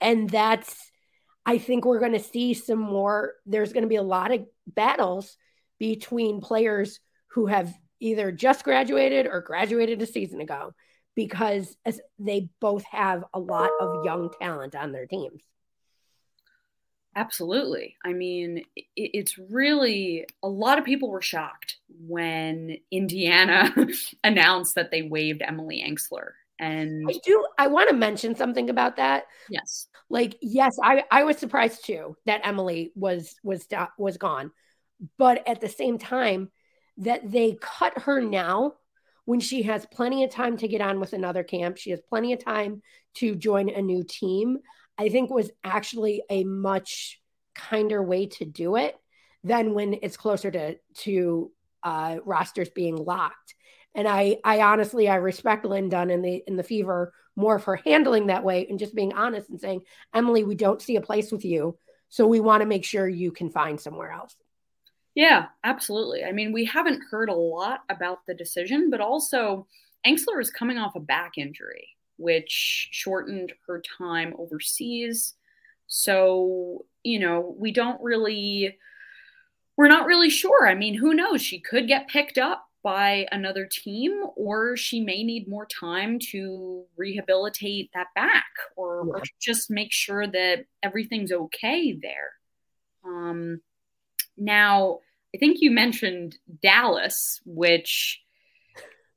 And 0.00 0.28
that's, 0.28 0.74
I 1.46 1.58
think 1.58 1.84
we're 1.84 2.00
going 2.00 2.12
to 2.12 2.18
see 2.18 2.54
some 2.54 2.78
more. 2.78 3.34
There's 3.46 3.72
going 3.72 3.84
to 3.84 3.88
be 3.88 3.96
a 3.96 4.02
lot 4.02 4.32
of 4.32 4.44
battles 4.66 5.36
between 5.78 6.40
players 6.40 7.00
who 7.28 7.46
have 7.46 7.72
either 8.00 8.32
just 8.32 8.64
graduated 8.64 9.26
or 9.26 9.40
graduated 9.40 10.02
a 10.02 10.06
season 10.06 10.40
ago 10.40 10.74
because 11.14 11.76
they 12.18 12.50
both 12.60 12.84
have 12.84 13.24
a 13.32 13.38
lot 13.38 13.70
of 13.80 14.04
young 14.04 14.30
talent 14.40 14.74
on 14.74 14.92
their 14.92 15.06
teams. 15.06 15.42
Absolutely. 17.16 17.96
I 18.04 18.12
mean, 18.12 18.62
it's 18.94 19.38
really 19.38 20.26
a 20.42 20.48
lot 20.48 20.78
of 20.78 20.84
people 20.84 21.10
were 21.10 21.22
shocked 21.22 21.78
when 22.06 22.76
Indiana 22.90 23.74
announced 24.24 24.74
that 24.74 24.90
they 24.90 25.00
waived 25.00 25.40
Emily 25.40 25.82
Engstler. 25.86 26.32
And 26.60 27.06
I 27.08 27.14
do 27.24 27.46
I 27.58 27.68
want 27.68 27.88
to 27.88 27.96
mention 27.96 28.34
something 28.34 28.68
about 28.68 28.96
that. 28.96 29.24
Yes. 29.48 29.88
Like 30.10 30.36
yes, 30.42 30.76
I 30.82 31.04
I 31.10 31.24
was 31.24 31.38
surprised 31.38 31.86
too 31.86 32.16
that 32.26 32.42
Emily 32.44 32.92
was 32.94 33.34
was 33.42 33.66
was 33.96 34.18
gone. 34.18 34.52
But 35.16 35.46
at 35.48 35.62
the 35.62 35.68
same 35.68 35.98
time 35.98 36.50
that 36.98 37.30
they 37.30 37.56
cut 37.60 37.98
her 38.02 38.20
now 38.20 38.74
when 39.24 39.40
she 39.40 39.62
has 39.62 39.86
plenty 39.86 40.22
of 40.24 40.30
time 40.30 40.56
to 40.58 40.68
get 40.68 40.80
on 40.80 41.00
with 41.00 41.12
another 41.12 41.42
camp, 41.42 41.78
she 41.78 41.90
has 41.90 42.00
plenty 42.08 42.32
of 42.32 42.44
time 42.44 42.82
to 43.14 43.34
join 43.34 43.68
a 43.68 43.82
new 43.82 44.04
team. 44.04 44.58
I 44.98 45.08
think 45.08 45.30
was 45.30 45.50
actually 45.62 46.22
a 46.30 46.44
much 46.44 47.20
kinder 47.54 48.02
way 48.02 48.26
to 48.26 48.44
do 48.44 48.76
it 48.76 48.94
than 49.44 49.74
when 49.74 49.96
it's 50.02 50.16
closer 50.16 50.50
to 50.50 50.76
to 50.98 51.50
uh, 51.82 52.18
rosters 52.24 52.68
being 52.70 52.96
locked. 52.96 53.54
And 53.94 54.06
I, 54.06 54.38
I 54.44 54.60
honestly, 54.60 55.08
I 55.08 55.16
respect 55.16 55.64
Lin 55.64 55.88
Dunn 55.88 56.10
in 56.10 56.20
the 56.22 56.42
in 56.46 56.56
the 56.56 56.62
Fever 56.62 57.14
more 57.34 57.58
for 57.58 57.76
handling 57.76 58.26
that 58.26 58.44
way 58.44 58.66
and 58.68 58.78
just 58.78 58.94
being 58.94 59.12
honest 59.12 59.50
and 59.50 59.60
saying, 59.60 59.82
Emily, 60.14 60.42
we 60.42 60.54
don't 60.54 60.82
see 60.82 60.96
a 60.96 61.00
place 61.00 61.30
with 61.30 61.44
you, 61.44 61.78
so 62.08 62.26
we 62.26 62.40
want 62.40 62.62
to 62.62 62.66
make 62.66 62.84
sure 62.84 63.08
you 63.08 63.30
can 63.30 63.50
find 63.50 63.80
somewhere 63.80 64.10
else. 64.10 64.36
Yeah, 65.14 65.46
absolutely. 65.64 66.24
I 66.24 66.32
mean, 66.32 66.52
we 66.52 66.66
haven't 66.66 67.02
heard 67.10 67.30
a 67.30 67.34
lot 67.34 67.80
about 67.88 68.26
the 68.26 68.34
decision, 68.34 68.90
but 68.90 69.00
also 69.00 69.66
Engstler 70.06 70.40
is 70.40 70.50
coming 70.50 70.76
off 70.76 70.94
a 70.94 71.00
back 71.00 71.38
injury, 71.38 71.95
which 72.16 72.88
shortened 72.90 73.52
her 73.66 73.82
time 73.98 74.34
overseas. 74.38 75.34
So, 75.86 76.84
you 77.02 77.18
know, 77.18 77.54
we 77.58 77.72
don't 77.72 78.00
really, 78.02 78.76
we're 79.76 79.88
not 79.88 80.06
really 80.06 80.30
sure. 80.30 80.66
I 80.66 80.74
mean, 80.74 80.94
who 80.94 81.14
knows? 81.14 81.42
She 81.42 81.60
could 81.60 81.86
get 81.86 82.08
picked 82.08 82.38
up 82.38 82.64
by 82.82 83.26
another 83.32 83.68
team, 83.70 84.22
or 84.36 84.76
she 84.76 85.00
may 85.00 85.24
need 85.24 85.48
more 85.48 85.66
time 85.66 86.18
to 86.30 86.84
rehabilitate 86.96 87.90
that 87.94 88.06
back 88.14 88.46
or, 88.76 89.04
yeah. 89.06 89.12
or 89.12 89.22
just 89.40 89.70
make 89.70 89.92
sure 89.92 90.26
that 90.26 90.66
everything's 90.82 91.32
okay 91.32 91.92
there. 91.92 92.32
Um, 93.04 93.60
now, 94.36 95.00
I 95.34 95.38
think 95.38 95.58
you 95.60 95.70
mentioned 95.70 96.38
Dallas, 96.62 97.40
which, 97.44 98.22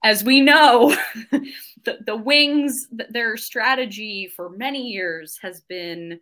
as 0.04 0.24
we 0.24 0.41
know, 0.41 0.95
the, 1.32 2.00
the 2.06 2.16
Wings, 2.16 2.88
their 2.91 3.38
strategy 3.38 4.32
for 4.36 4.50
many 4.50 4.88
years 4.88 5.39
has 5.41 5.62
been 5.62 6.20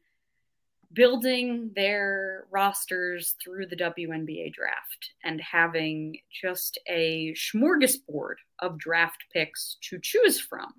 building 0.94 1.72
their 1.76 2.46
rosters 2.50 3.36
through 3.44 3.68
the 3.68 3.76
WNBA 3.76 4.54
draft 4.54 5.12
and 5.24 5.40
having 5.42 6.18
just 6.32 6.80
a 6.88 7.34
smorgasbord 7.34 8.36
of 8.60 8.80
draft 8.80 9.26
picks 9.34 9.78
to 9.82 10.00
choose 10.02 10.40
from. 10.40 10.74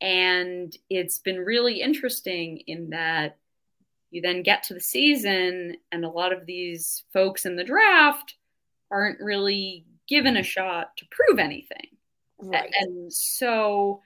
And 0.00 0.76
it's 0.90 1.20
been 1.20 1.38
really 1.38 1.80
interesting 1.80 2.58
in 2.66 2.90
that 2.90 3.38
you 4.10 4.20
then 4.20 4.42
get 4.42 4.64
to 4.64 4.74
the 4.74 4.80
season, 4.80 5.76
and 5.90 6.04
a 6.04 6.08
lot 6.08 6.32
of 6.32 6.46
these 6.46 7.04
folks 7.12 7.46
in 7.46 7.56
the 7.56 7.64
draft 7.64 8.34
aren't 8.90 9.20
really 9.20 9.86
given 10.08 10.36
a 10.36 10.42
shot 10.42 10.96
to 10.98 11.06
prove 11.10 11.38
anything. 11.38 11.88
Right. 12.38 12.72
And 12.78 13.12
so, 13.12 14.02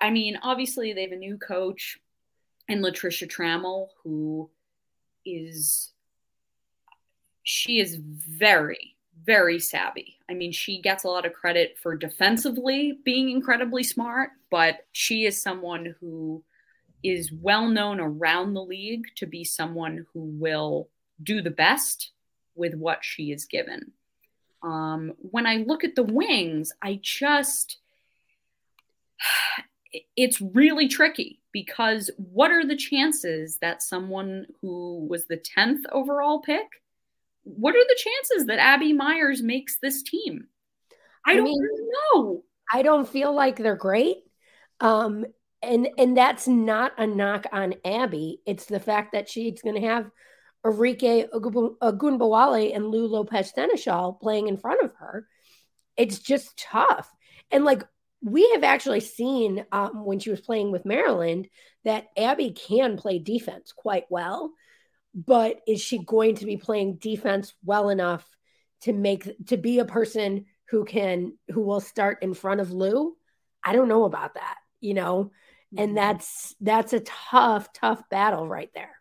I 0.00 0.10
mean, 0.10 0.38
obviously, 0.42 0.92
they 0.92 1.02
have 1.02 1.12
a 1.12 1.16
new 1.16 1.36
coach 1.36 1.98
and 2.68 2.82
Latricia 2.84 3.28
Trammell, 3.28 3.88
who 4.02 4.50
is, 5.24 5.92
she 7.42 7.80
is 7.80 7.96
very, 7.96 8.96
very 9.24 9.58
savvy. 9.58 10.16
I 10.30 10.34
mean, 10.34 10.52
she 10.52 10.80
gets 10.80 11.04
a 11.04 11.08
lot 11.08 11.26
of 11.26 11.32
credit 11.32 11.76
for 11.82 11.96
defensively 11.96 12.98
being 13.04 13.30
incredibly 13.30 13.82
smart, 13.82 14.30
but 14.50 14.86
she 14.92 15.26
is 15.26 15.42
someone 15.42 15.94
who 16.00 16.42
is 17.02 17.32
well 17.32 17.68
known 17.68 18.00
around 18.00 18.54
the 18.54 18.62
league 18.62 19.04
to 19.16 19.26
be 19.26 19.44
someone 19.44 20.06
who 20.12 20.20
will 20.20 20.88
do 21.22 21.42
the 21.42 21.50
best 21.50 22.12
with 22.54 22.74
what 22.74 22.98
she 23.02 23.30
is 23.30 23.44
given. 23.44 23.92
Um, 24.68 25.14
when 25.18 25.46
I 25.46 25.64
look 25.66 25.82
at 25.82 25.94
the 25.94 26.02
wings, 26.02 26.72
I 26.82 27.00
just, 27.02 27.78
it's 30.16 30.40
really 30.40 30.88
tricky 30.88 31.40
because 31.52 32.10
what 32.16 32.50
are 32.50 32.66
the 32.66 32.76
chances 32.76 33.58
that 33.62 33.82
someone 33.82 34.46
who 34.60 35.06
was 35.08 35.26
the 35.26 35.38
10th 35.38 35.84
overall 35.90 36.40
pick, 36.40 36.66
what 37.44 37.74
are 37.74 37.84
the 37.88 37.98
chances 37.98 38.46
that 38.46 38.58
Abby 38.58 38.92
Myers 38.92 39.42
makes 39.42 39.78
this 39.78 40.02
team? 40.02 40.48
I, 41.26 41.32
I 41.32 41.36
don't 41.36 41.44
mean, 41.44 41.68
know. 42.12 42.44
I 42.70 42.82
don't 42.82 43.08
feel 43.08 43.32
like 43.32 43.56
they're 43.56 43.74
great. 43.74 44.18
Um, 44.80 45.24
and 45.62 45.88
and 45.96 46.16
that's 46.16 46.46
not 46.46 46.92
a 46.98 47.06
knock 47.06 47.46
on 47.50 47.74
Abby. 47.84 48.40
It's 48.46 48.66
the 48.66 48.78
fact 48.78 49.12
that 49.12 49.28
she's 49.28 49.62
going 49.62 49.80
to 49.80 49.88
have 49.88 50.10
Arike 50.64 51.28
Ogunbowale 51.30 52.74
and 52.74 52.86
Lou 52.88 53.06
Lopez 53.06 53.52
Sénéchal 53.56 54.20
playing 54.20 54.48
in 54.48 54.56
front 54.56 54.82
of 54.82 54.94
her. 54.94 55.26
It's 55.96 56.18
just 56.18 56.58
tough. 56.58 57.10
And 57.50 57.64
like 57.64 57.82
we 58.22 58.50
have 58.52 58.64
actually 58.64 59.00
seen 59.00 59.64
um, 59.70 60.04
when 60.04 60.18
she 60.18 60.30
was 60.30 60.40
playing 60.40 60.72
with 60.72 60.84
Maryland 60.84 61.48
that 61.84 62.08
Abby 62.16 62.50
can 62.50 62.96
play 62.96 63.18
defense 63.18 63.72
quite 63.72 64.04
well. 64.10 64.52
But 65.14 65.60
is 65.66 65.80
she 65.80 65.98
going 66.04 66.36
to 66.36 66.44
be 66.44 66.56
playing 66.56 66.96
defense 66.96 67.54
well 67.64 67.88
enough 67.88 68.26
to 68.82 68.92
make 68.92 69.30
to 69.46 69.56
be 69.56 69.78
a 69.78 69.84
person 69.84 70.46
who 70.70 70.84
can 70.84 71.36
who 71.48 71.62
will 71.62 71.80
start 71.80 72.22
in 72.22 72.34
front 72.34 72.60
of 72.60 72.72
Lou? 72.72 73.16
I 73.64 73.72
don't 73.72 73.88
know 73.88 74.04
about 74.04 74.34
that. 74.34 74.56
You 74.80 74.94
know, 74.94 75.32
and 75.76 75.88
mm-hmm. 75.88 75.94
that's 75.96 76.54
that's 76.60 76.92
a 76.92 77.00
tough 77.00 77.72
tough 77.72 78.02
battle 78.10 78.46
right 78.46 78.70
there 78.74 78.97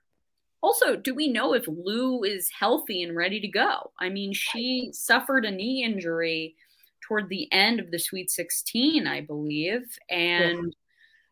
also 0.68 0.95
do 0.95 1.15
we 1.15 1.28
know 1.28 1.53
if 1.53 1.65
lou 1.68 2.24
is 2.24 2.49
healthy 2.51 3.03
and 3.03 3.15
ready 3.15 3.39
to 3.39 3.47
go 3.47 3.91
i 3.99 4.09
mean 4.09 4.34
she 4.34 4.89
suffered 4.93 5.45
a 5.45 5.51
knee 5.51 5.84
injury 5.84 6.55
toward 7.01 7.30
the 7.30 7.51
end 7.51 7.80
of 7.80 7.89
the 7.91 7.99
sweet 7.99 8.30
16 8.30 9.07
i 9.07 9.22
believe 9.22 9.97
and 10.09 10.57
yeah. 10.57 10.72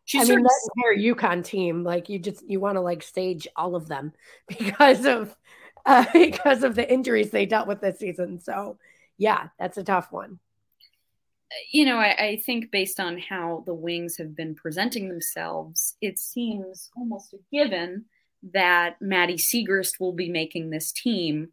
She 0.07 0.19
I 0.19 0.23
mean, 0.25 0.43
that 0.43 0.69
entire 0.77 1.15
UConn 1.15 1.43
team, 1.43 1.83
like 1.83 2.09
you 2.09 2.19
just 2.19 2.47
you 2.47 2.59
want 2.59 2.75
to 2.75 2.81
like 2.81 3.01
stage 3.01 3.47
all 3.55 3.75
of 3.75 3.87
them 3.87 4.13
because 4.47 5.03
of 5.03 5.35
uh, 5.83 6.05
because 6.13 6.61
of 6.61 6.75
the 6.75 6.87
injuries 6.87 7.31
they 7.31 7.47
dealt 7.47 7.67
with 7.67 7.81
this 7.81 7.97
season. 7.97 8.39
So, 8.39 8.77
yeah, 9.17 9.47
that's 9.57 9.79
a 9.79 9.83
tough 9.83 10.11
one 10.11 10.39
you 11.71 11.85
know, 11.85 11.97
I, 11.97 12.15
I, 12.17 12.37
think 12.37 12.71
based 12.71 12.99
on 12.99 13.17
how 13.17 13.63
the 13.65 13.73
Wings 13.73 14.17
have 14.17 14.35
been 14.35 14.55
presenting 14.55 15.07
themselves, 15.07 15.95
it 16.01 16.19
seems 16.19 16.89
almost 16.95 17.33
a 17.33 17.37
given 17.51 18.05
that 18.53 19.01
Maddy 19.01 19.37
Siegrist 19.37 19.99
will 19.99 20.13
be 20.13 20.29
making 20.29 20.69
this 20.69 20.91
team. 20.91 21.49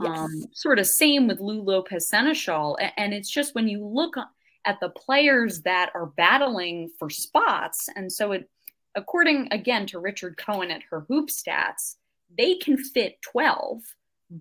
Yes. 0.00 0.18
Um, 0.18 0.44
sort 0.52 0.78
of 0.78 0.86
same 0.86 1.28
with 1.28 1.40
Lou 1.40 1.62
Lopez 1.62 2.08
Sénéchal. 2.12 2.76
And 2.96 3.14
it's 3.14 3.30
just 3.30 3.54
when 3.54 3.68
you 3.68 3.84
look 3.84 4.16
at 4.64 4.80
the 4.80 4.88
players 4.88 5.62
that 5.62 5.90
are 5.94 6.06
battling 6.06 6.90
for 6.98 7.10
spots, 7.10 7.88
and 7.94 8.10
so 8.10 8.32
it, 8.32 8.50
according 8.94 9.48
again 9.52 9.86
to 9.86 9.98
Richard 9.98 10.36
Cohen 10.36 10.70
at 10.70 10.82
her 10.90 11.00
hoop 11.08 11.28
stats, 11.28 11.96
they 12.36 12.56
can 12.56 12.76
fit 12.76 13.20
12, 13.22 13.82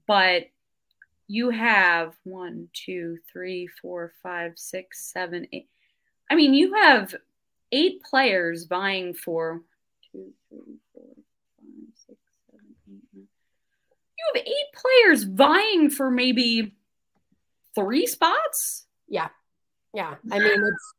but 0.08 0.46
you 1.28 1.50
have 1.50 2.14
one, 2.24 2.70
two, 2.74 3.18
three, 3.32 3.68
four, 3.82 4.14
five, 4.22 4.54
six, 4.56 5.12
seven, 5.12 5.48
eight. 5.52 5.70
I 6.30 6.36
mean, 6.36 6.54
you 6.54 6.76
have 6.76 7.16
eight 7.72 8.04
players 8.04 8.66
vying 8.66 9.14
for 9.14 9.62
two, 10.12 10.34
three, 10.50 10.78
four, 10.94 11.04
five, 11.58 11.94
six, 12.08 12.20
seven, 12.52 12.76
eight, 12.88 13.04
nine. 13.16 13.28
You 14.34 14.40
have 14.40 14.44
eight 14.46 14.74
players 14.76 15.24
vying 15.24 15.90
for 15.90 16.10
maybe 16.10 16.76
three 17.76 18.06
spots. 18.08 18.86
Yeah. 19.08 19.30
Yeah. 19.94 20.16
I 20.32 20.40
mean, 20.40 20.64
it's, 20.64 20.94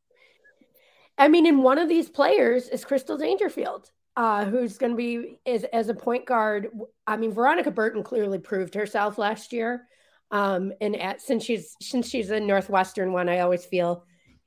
I 1.16 1.28
mean, 1.28 1.46
in 1.46 1.62
one 1.62 1.78
of 1.78 1.88
these 1.88 2.08
players 2.08 2.68
is 2.68 2.84
Crystal 2.84 3.16
Dangerfield, 3.16 3.90
uh, 4.16 4.44
who's 4.44 4.78
going 4.78 4.92
to 4.92 4.96
be 4.96 5.38
as, 5.46 5.64
as 5.64 5.88
a 5.88 5.94
point 5.94 6.26
guard. 6.26 6.68
I 7.06 7.16
mean, 7.16 7.32
Veronica 7.32 7.70
Burton 7.70 8.02
clearly 8.02 8.38
proved 8.38 8.74
herself 8.74 9.18
last 9.18 9.52
year. 9.52 9.86
Um, 10.30 10.72
and 10.80 10.96
at, 10.96 11.22
since 11.22 11.44
she's 11.44 11.76
since 11.80 12.08
she's 12.08 12.30
a 12.30 12.40
Northwestern 12.40 13.12
one, 13.12 13.28
I 13.28 13.40
always 13.40 13.64
feel, 13.64 14.04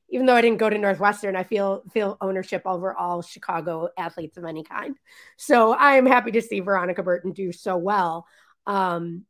even 0.10 0.26
though 0.26 0.36
I 0.36 0.42
didn't 0.42 0.58
go 0.58 0.70
to 0.70 0.78
Northwestern, 0.78 1.36
I 1.36 1.44
feel 1.44 1.84
feel 1.94 2.18
ownership 2.20 2.64
over 2.66 2.94
all 2.94 3.22
Chicago 3.22 3.90
athletes 3.98 4.38
of 4.38 4.44
any 4.44 4.64
kind. 4.64 4.98
So 5.38 5.72
I 5.74 5.96
am 5.96 6.06
happy 6.06 6.32
to 6.32 6.42
see 6.42 6.60
Veronica 6.60 7.04
Burton 7.04 7.32
do 7.32 7.52
so 7.52 7.78
well. 7.78 8.26
Um, 8.68 9.26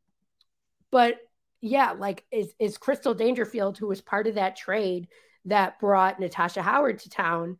but 0.90 1.16
yeah, 1.62 1.92
like 1.92 2.24
is 2.30 2.52
is 2.58 2.76
Crystal 2.76 3.14
Dangerfield, 3.14 3.78
who 3.78 3.86
was 3.88 4.02
part 4.02 4.26
of 4.26 4.34
that 4.34 4.56
trade 4.56 5.08
that 5.46 5.80
brought 5.80 6.20
Natasha 6.20 6.60
Howard 6.60 6.98
to 7.00 7.10
town, 7.10 7.56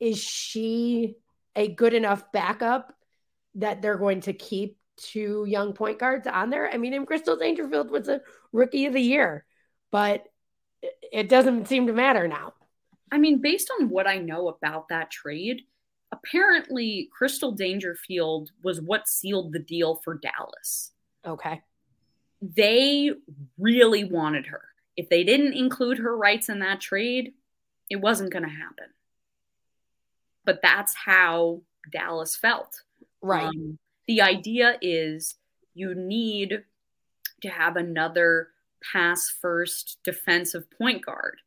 is 0.00 0.18
she 0.18 1.16
a 1.54 1.68
good 1.68 1.92
enough 1.92 2.32
backup 2.32 2.94
that 3.56 3.82
they're 3.82 3.98
going 3.98 4.20
to 4.22 4.32
keep 4.32 4.78
two 4.96 5.44
young 5.46 5.72
point 5.72 5.98
guards 5.98 6.26
on 6.26 6.50
there. 6.50 6.70
I 6.70 6.76
mean, 6.76 6.94
and 6.94 7.06
Crystal 7.06 7.36
Dangerfield 7.36 7.90
was 7.90 8.08
a 8.08 8.20
rookie 8.52 8.86
of 8.86 8.92
the 8.92 9.00
year, 9.00 9.44
but 9.90 10.24
it 11.12 11.28
doesn't 11.28 11.68
seem 11.68 11.86
to 11.86 11.92
matter 11.92 12.28
now. 12.28 12.54
I 13.10 13.18
mean, 13.18 13.40
based 13.40 13.70
on 13.80 13.88
what 13.88 14.06
I 14.06 14.18
know 14.18 14.48
about 14.48 14.88
that 14.88 15.10
trade, 15.10 15.62
apparently 16.12 17.08
Crystal 17.12 17.52
Dangerfield 17.52 18.50
was 18.62 18.80
what 18.80 19.08
sealed 19.08 19.52
the 19.52 19.58
deal 19.58 20.00
for 20.04 20.18
Dallas. 20.18 20.92
Okay. 21.26 21.62
They 22.40 23.12
really 23.58 24.04
wanted 24.04 24.46
her. 24.46 24.62
If 24.96 25.08
they 25.08 25.24
didn't 25.24 25.54
include 25.54 25.98
her 25.98 26.16
rights 26.16 26.48
in 26.48 26.60
that 26.60 26.80
trade, 26.80 27.34
it 27.90 27.96
wasn't 27.96 28.32
going 28.32 28.44
to 28.44 28.48
happen. 28.48 28.86
But 30.44 30.60
that's 30.62 30.94
how 30.94 31.62
Dallas 31.90 32.36
felt. 32.36 32.82
Right. 33.20 33.46
Um, 33.46 33.78
the 34.06 34.22
idea 34.22 34.78
is 34.80 35.36
you 35.74 35.94
need 35.94 36.64
to 37.42 37.48
have 37.48 37.76
another 37.76 38.48
pass 38.92 39.28
first 39.28 39.98
defensive 40.04 40.70
point 40.70 41.04
guard. 41.04 41.40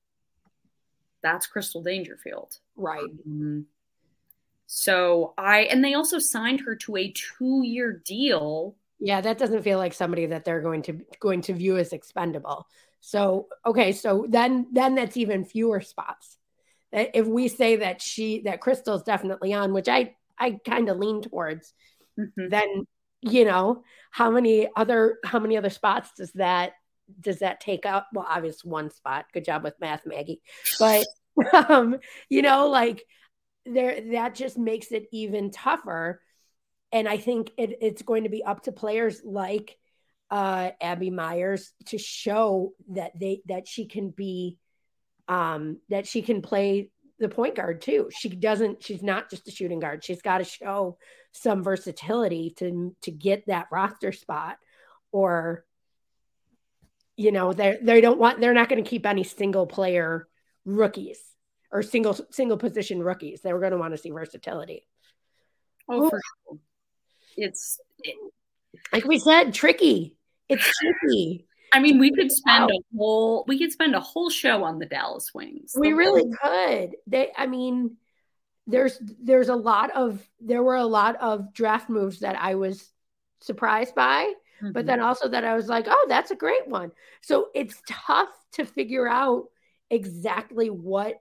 That's 1.21 1.47
Crystal 1.47 1.81
Dangerfield. 1.81 2.59
Right. 2.75 3.03
Um, 3.25 3.65
so 4.67 5.33
I, 5.37 5.61
and 5.61 5.83
they 5.83 5.93
also 5.93 6.19
signed 6.19 6.61
her 6.61 6.75
to 6.75 6.97
a 6.97 7.11
two 7.11 7.63
year 7.63 7.91
deal 7.91 8.75
Yeah, 8.99 9.21
that 9.21 9.37
doesn't 9.37 9.63
feel 9.63 9.77
like 9.77 9.93
somebody 9.93 10.25
that 10.27 10.43
they're 10.43 10.61
going 10.61 10.81
to 10.83 11.01
going 11.19 11.41
to 11.41 11.53
view 11.53 11.77
as 11.77 11.93
expendable. 11.93 12.67
So 13.01 13.47
okay, 13.65 13.91
so 13.93 14.25
then 14.27 14.67
then 14.71 14.95
that's 14.95 15.17
even 15.17 15.45
fewer 15.45 15.81
spots. 15.81 16.37
That 16.91 17.11
if 17.13 17.25
we 17.25 17.47
say 17.47 17.77
that 17.77 18.01
she 18.01 18.41
that 18.41 18.61
Crystal's 18.61 19.03
definitely 19.03 19.53
on, 19.53 19.73
which 19.73 19.87
I 19.87 20.15
I 20.37 20.59
kind 20.65 20.89
of 20.89 20.97
lean 20.97 21.21
towards, 21.21 21.73
mm-hmm. 22.19 22.49
then 22.49 22.85
you 23.21 23.45
know 23.45 23.83
how 24.11 24.31
many 24.31 24.67
other 24.75 25.19
how 25.23 25.39
many 25.39 25.57
other 25.57 25.69
spots 25.69 26.11
does 26.17 26.31
that 26.33 26.73
does 27.19 27.39
that 27.39 27.59
take 27.59 27.85
up? 27.85 28.07
Well, 28.13 28.25
obviously 28.27 28.69
one 28.69 28.91
spot. 28.91 29.25
Good 29.33 29.45
job 29.45 29.63
with 29.63 29.79
math, 29.79 30.05
Maggie. 30.05 30.41
But 30.79 31.05
um, 31.69 31.97
you 32.29 32.41
know, 32.41 32.69
like 32.69 33.05
there 33.65 34.01
that 34.11 34.35
just 34.35 34.57
makes 34.57 34.91
it 34.91 35.07
even 35.11 35.51
tougher. 35.51 36.21
And 36.91 37.07
I 37.07 37.17
think 37.17 37.51
it, 37.57 37.77
it's 37.81 38.01
going 38.01 38.23
to 38.23 38.29
be 38.29 38.43
up 38.43 38.63
to 38.63 38.71
players 38.71 39.21
like 39.23 39.77
uh, 40.31 40.71
Abby 40.81 41.09
Myers 41.09 41.71
to 41.87 41.97
show 41.97 42.73
that 42.89 43.11
they 43.19 43.41
that 43.47 43.67
she 43.67 43.85
can 43.85 44.09
be 44.09 44.57
um, 45.27 45.79
that 45.89 46.07
she 46.07 46.21
can 46.21 46.41
play 46.41 46.89
the 47.19 47.29
point 47.29 47.55
guard 47.55 47.81
too. 47.81 48.09
She 48.11 48.29
doesn't. 48.29 48.83
She's 48.83 49.03
not 49.03 49.29
just 49.29 49.47
a 49.47 49.51
shooting 49.51 49.79
guard. 49.79 50.03
She's 50.03 50.21
got 50.21 50.39
to 50.39 50.43
show 50.43 50.97
some 51.31 51.63
versatility 51.63 52.53
to 52.57 52.95
to 53.03 53.11
get 53.11 53.47
that 53.47 53.67
roster 53.71 54.11
spot, 54.11 54.57
or 55.11 55.65
you 57.15 57.31
know 57.31 57.53
they 57.53 57.77
they 57.81 58.01
don't 58.01 58.19
want 58.19 58.39
they're 58.39 58.53
not 58.53 58.69
going 58.69 58.83
to 58.83 58.89
keep 58.89 59.05
any 59.05 59.23
single 59.23 59.67
player 59.67 60.27
rookies 60.65 61.19
or 61.71 61.83
single 61.83 62.17
single 62.31 62.57
position 62.57 63.01
rookies. 63.01 63.41
They're 63.41 63.59
going 63.59 63.71
to 63.71 63.77
want 63.77 63.93
to 63.93 63.97
see 63.97 64.11
versatility. 64.11 64.87
Oh, 65.87 66.09
for 66.09 66.21
sure. 66.47 66.59
It's 67.41 67.79
it, 68.03 68.15
like 68.91 69.05
we 69.05 69.19
said, 69.19 69.53
tricky. 69.53 70.15
It's 70.47 70.63
tricky. 70.81 71.45
I 71.71 71.79
mean, 71.79 71.99
we 71.99 72.11
could 72.11 72.31
spend 72.31 72.69
a 72.71 72.97
whole 72.97 73.45
we 73.47 73.59
could 73.59 73.71
spend 73.71 73.95
a 73.95 73.99
whole 73.99 74.29
show 74.29 74.63
on 74.63 74.79
the 74.79 74.85
Dallas 74.85 75.33
Wings. 75.33 75.73
We 75.77 75.93
really 75.93 76.25
could. 76.41 76.95
They 77.07 77.31
I 77.37 77.47
mean, 77.47 77.97
there's 78.67 78.99
there's 79.21 79.49
a 79.49 79.55
lot 79.55 79.91
of 79.91 80.27
there 80.39 80.63
were 80.63 80.75
a 80.75 80.85
lot 80.85 81.15
of 81.17 81.53
draft 81.53 81.89
moves 81.89 82.19
that 82.19 82.35
I 82.39 82.55
was 82.55 82.89
surprised 83.41 83.95
by, 83.95 84.33
mm-hmm. 84.61 84.71
but 84.71 84.85
then 84.85 84.99
also 84.99 85.27
that 85.29 85.43
I 85.43 85.55
was 85.55 85.67
like, 85.67 85.85
"Oh, 85.87 86.05
that's 86.09 86.31
a 86.31 86.35
great 86.35 86.67
one." 86.67 86.91
So 87.21 87.49
it's 87.53 87.81
tough 87.87 88.29
to 88.53 88.65
figure 88.65 89.07
out 89.07 89.45
exactly 89.89 90.69
what 90.69 91.19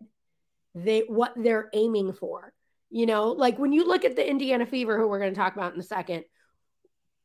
they 0.75 1.01
what 1.01 1.33
they're 1.37 1.69
aiming 1.73 2.13
for. 2.13 2.53
You 2.91 3.07
know, 3.07 3.29
like 3.33 3.59
when 3.59 3.73
you 3.73 3.87
look 3.87 4.05
at 4.05 4.17
the 4.17 4.29
Indiana 4.29 4.67
Fever 4.67 4.99
who 4.99 5.09
we're 5.09 5.19
going 5.19 5.35
to 5.35 5.39
talk 5.39 5.55
about 5.55 5.75
in 5.75 5.81
a 5.81 5.85
second, 5.85 6.25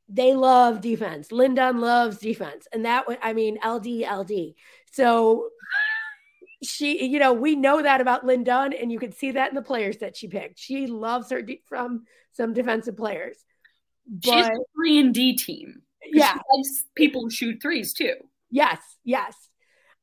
they 0.09 0.33
love 0.33 0.81
defense. 0.81 1.31
Lin 1.31 1.55
Dunn 1.55 1.79
loves 1.79 2.17
defense. 2.17 2.67
And 2.73 2.85
that, 2.85 3.05
I 3.21 3.33
mean, 3.33 3.57
LD, 3.65 4.03
LD. 4.09 4.53
So 4.91 5.49
she, 6.63 7.05
you 7.05 7.19
know, 7.19 7.33
we 7.33 7.55
know 7.55 7.81
that 7.81 8.01
about 8.01 8.25
Lin 8.25 8.43
Dunn, 8.43 8.73
and 8.73 8.91
you 8.91 8.99
can 8.99 9.11
see 9.11 9.31
that 9.31 9.49
in 9.49 9.55
the 9.55 9.61
players 9.61 9.97
that 9.97 10.15
she 10.15 10.27
picked. 10.27 10.59
She 10.59 10.87
loves 10.87 11.29
her 11.29 11.41
de- 11.41 11.61
from 11.67 12.05
some 12.33 12.53
defensive 12.53 12.97
players. 12.97 13.37
But, 14.07 14.31
She's 14.31 14.45
a 14.47 14.59
three 14.75 14.99
and 14.99 15.13
D 15.13 15.35
team. 15.35 15.81
Yeah. 16.05 16.37
people 16.95 17.29
shoot 17.29 17.61
threes 17.61 17.93
too. 17.93 18.15
Yes, 18.51 18.79
yes. 19.03 19.35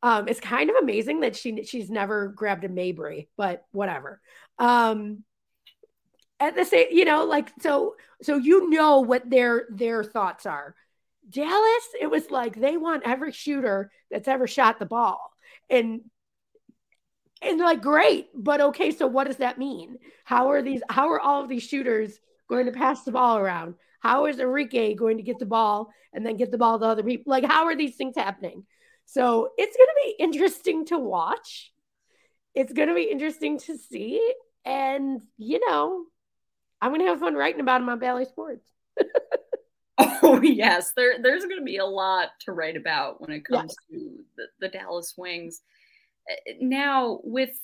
Um, 0.02 0.28
it's 0.28 0.40
kind 0.40 0.70
of 0.70 0.76
amazing 0.76 1.20
that 1.20 1.36
she 1.36 1.62
she's 1.64 1.90
never 1.90 2.28
grabbed 2.28 2.64
a 2.64 2.68
Mabry, 2.68 3.28
but 3.36 3.64
whatever. 3.70 4.20
Um, 4.58 5.24
at 6.41 6.57
the 6.57 6.64
same, 6.64 6.88
you 6.91 7.05
know, 7.05 7.24
like 7.24 7.51
so 7.61 7.95
so 8.22 8.36
you 8.36 8.70
know 8.70 9.01
what 9.01 9.28
their 9.28 9.66
their 9.70 10.03
thoughts 10.03 10.47
are. 10.47 10.74
Dallas, 11.28 11.84
it 12.01 12.11
was 12.11 12.30
like 12.30 12.59
they 12.59 12.76
want 12.76 13.05
every 13.07 13.30
shooter 13.30 13.93
that's 14.11 14.26
ever 14.26 14.47
shot 14.47 14.78
the 14.78 14.86
ball. 14.86 15.30
And 15.68 16.01
and 17.43 17.59
like 17.59 17.82
great, 17.82 18.28
but 18.34 18.61
okay, 18.61 18.91
so 18.91 19.07
what 19.07 19.26
does 19.26 19.36
that 19.36 19.59
mean? 19.59 19.99
How 20.24 20.51
are 20.51 20.62
these 20.62 20.82
how 20.88 21.11
are 21.11 21.20
all 21.20 21.43
of 21.43 21.49
these 21.49 21.62
shooters 21.62 22.18
going 22.49 22.66
to 22.66 22.72
pass 22.72 23.05
the 23.05 23.12
ball 23.12 23.38
around? 23.38 23.74
How 24.01 24.26
is 24.26 24.36
Arike 24.36 24.97
going 24.97 25.18
to 25.18 25.22
get 25.22 25.38
the 25.38 25.47
ball 25.47 25.91
and 26.12 26.24
then 26.24 26.36
get 26.36 26.51
the 26.51 26.59
ball 26.59 26.78
to 26.78 26.86
other 26.86 27.03
people? 27.03 27.30
Like 27.30 27.45
how 27.45 27.66
are 27.66 27.76
these 27.76 27.97
things 27.97 28.16
happening? 28.16 28.64
So 29.05 29.51
it's 29.59 29.76
going 29.76 29.88
to 29.88 30.01
be 30.05 30.22
interesting 30.22 30.86
to 30.86 30.99
watch. 30.99 31.72
It's 32.55 32.72
going 32.72 32.88
to 32.88 32.95
be 32.95 33.11
interesting 33.11 33.59
to 33.61 33.76
see. 33.76 34.34
And, 34.64 35.20
you 35.36 35.66
know, 35.68 36.05
I'm 36.81 36.91
going 36.91 37.01
to 37.01 37.09
have 37.09 37.20
fun 37.20 37.35
writing 37.35 37.61
about 37.61 37.81
them 37.81 37.89
on 37.89 37.99
Bally 37.99 38.24
Sports. 38.24 38.66
oh 39.99 40.41
yes, 40.43 40.93
there 40.97 41.14
there's 41.22 41.45
going 41.45 41.59
to 41.59 41.64
be 41.64 41.76
a 41.76 41.85
lot 41.85 42.28
to 42.41 42.53
write 42.53 42.76
about 42.76 43.20
when 43.20 43.31
it 43.31 43.45
comes 43.45 43.76
yes. 43.91 44.01
to 44.01 44.11
the, 44.37 44.45
the, 44.61 44.68
Dallas 44.68 45.14
Wings. 45.16 45.62
Eh, 46.28 46.55
now, 46.61 47.20
with 47.22 47.57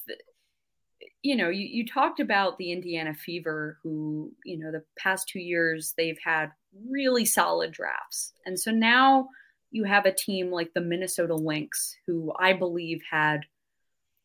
you 1.23 1.37
know, 1.37 1.49
you, 1.49 1.67
you 1.67 1.87
talked 1.87 2.21
about 2.21 2.59
the 2.59 2.73
Indiana 2.73 3.15
Fever, 3.15 3.79
who 3.83 4.33
you 4.45 4.59
know 4.59 4.71
the 4.71 4.85
past 4.99 5.29
two 5.29 5.41
years 5.41 5.95
they've 5.97 6.19
had 6.23 6.51
really 6.89 7.25
solid 7.25 7.73
drafts, 7.73 8.33
and 8.45 8.59
so 8.59 8.71
now 8.71 9.29
you 9.71 9.85
have 9.85 10.07
a 10.07 10.13
team 10.13 10.51
like 10.51 10.73
the 10.75 10.81
Minnesota 10.81 11.35
Lynx, 11.35 11.97
who 12.07 12.33
I 12.39 12.53
believe 12.53 13.01
had 13.11 13.41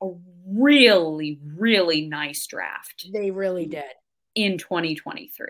a 0.01 0.09
really, 0.47 1.39
really 1.55 2.07
nice 2.07 2.45
draft. 2.47 3.07
They 3.11 3.31
really 3.31 3.65
did 3.65 3.83
in 4.35 4.57
2023. 4.57 5.47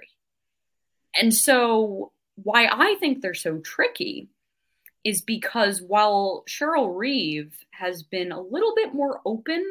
And 1.15 1.33
so, 1.33 2.11
why 2.35 2.67
I 2.71 2.95
think 2.99 3.21
they're 3.21 3.33
so 3.33 3.57
tricky 3.59 4.29
is 5.03 5.21
because 5.21 5.81
while 5.81 6.43
Cheryl 6.47 6.95
Reeve 6.95 7.53
has 7.71 8.03
been 8.03 8.31
a 8.31 8.39
little 8.39 8.73
bit 8.75 8.93
more 8.93 9.19
open 9.25 9.63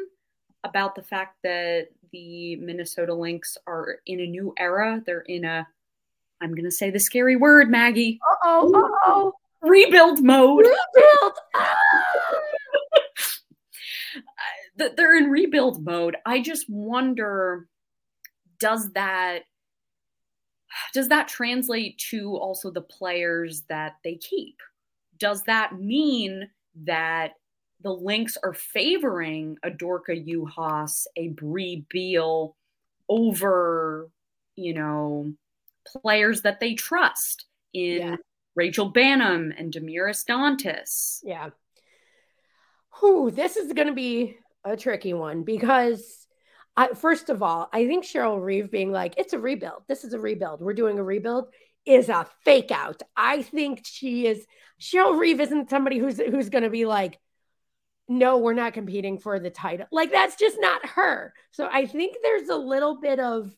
about 0.63 0.95
the 0.95 1.01
fact 1.01 1.37
that 1.43 1.87
the 2.11 2.57
Minnesota 2.57 3.13
Lynx 3.13 3.57
are 3.65 3.99
in 4.05 4.19
a 4.19 4.27
new 4.27 4.53
era, 4.57 5.01
they're 5.05 5.21
in 5.21 5.45
a, 5.45 5.67
I'm 6.41 6.51
going 6.53 6.65
to 6.65 6.71
say 6.71 6.89
the 6.89 6.99
scary 6.99 7.35
word, 7.35 7.69
Maggie. 7.69 8.19
Uh 8.21 8.35
oh, 8.43 8.73
uh 8.73 8.97
oh. 9.05 9.33
Rebuild 9.61 10.21
mode. 10.23 10.65
Rebuild. 10.65 11.33
Ah! 11.55 11.77
they're 14.95 15.17
in 15.17 15.29
rebuild 15.29 15.83
mode. 15.83 16.15
I 16.25 16.41
just 16.41 16.69
wonder 16.69 17.67
does 18.61 18.91
that 18.93 19.41
does 20.93 21.09
that 21.09 21.27
translate 21.27 21.97
to 21.97 22.37
also 22.37 22.71
the 22.71 22.81
players 22.81 23.63
that 23.67 23.97
they 24.05 24.15
keep? 24.15 24.55
Does 25.17 25.43
that 25.43 25.77
mean 25.77 26.49
that 26.83 27.33
the 27.81 27.91
Lynx 27.91 28.37
are 28.41 28.53
favoring 28.53 29.57
a 29.63 29.69
Dorka 29.69 30.25
Juhász, 30.25 31.07
a 31.17 31.29
Brea 31.29 31.85
Beal 31.89 32.55
over, 33.09 34.09
you 34.55 34.73
know, 34.73 35.33
players 35.85 36.43
that 36.43 36.59
they 36.61 36.75
trust 36.75 37.45
in 37.73 37.97
yeah. 37.97 38.15
Rachel 38.55 38.91
Banham 38.91 39.51
and 39.57 39.73
Damiris 39.73 40.23
Dantas? 40.23 41.19
Yeah. 41.23 41.49
Whew, 42.99 43.31
this 43.31 43.57
is 43.57 43.73
going 43.73 43.87
to 43.87 43.93
be 43.93 44.37
a 44.63 44.77
tricky 44.77 45.13
one 45.13 45.43
because 45.43 46.20
I, 46.77 46.89
first 46.89 47.29
of 47.29 47.43
all, 47.43 47.69
I 47.73 47.85
think 47.85 48.05
Cheryl 48.05 48.41
Reeve 48.41 48.71
being 48.71 48.91
like, 48.91 49.15
it's 49.17 49.33
a 49.33 49.39
rebuild. 49.39 49.83
This 49.87 50.03
is 50.03 50.13
a 50.13 50.19
rebuild. 50.19 50.61
We're 50.61 50.73
doing 50.73 50.97
a 50.99 51.03
rebuild 51.03 51.49
is 51.85 52.09
a 52.09 52.27
fake 52.43 52.71
out. 52.71 53.01
I 53.15 53.41
think 53.41 53.81
she 53.83 54.27
is 54.27 54.45
Cheryl 54.79 55.17
Reeve 55.17 55.39
isn't 55.39 55.69
somebody 55.69 55.97
who's 55.97 56.17
who's 56.17 56.49
going 56.49 56.63
to 56.63 56.69
be 56.69 56.85
like, 56.85 57.19
no, 58.07 58.37
we're 58.37 58.53
not 58.53 58.73
competing 58.73 59.19
for 59.19 59.39
the 59.39 59.49
title. 59.49 59.87
Like 59.91 60.11
that's 60.11 60.35
just 60.35 60.57
not 60.59 60.85
her. 60.85 61.33
So 61.51 61.67
I 61.71 61.85
think 61.85 62.17
there's 62.21 62.49
a 62.49 62.55
little 62.55 62.99
bit 62.99 63.19
of 63.19 63.55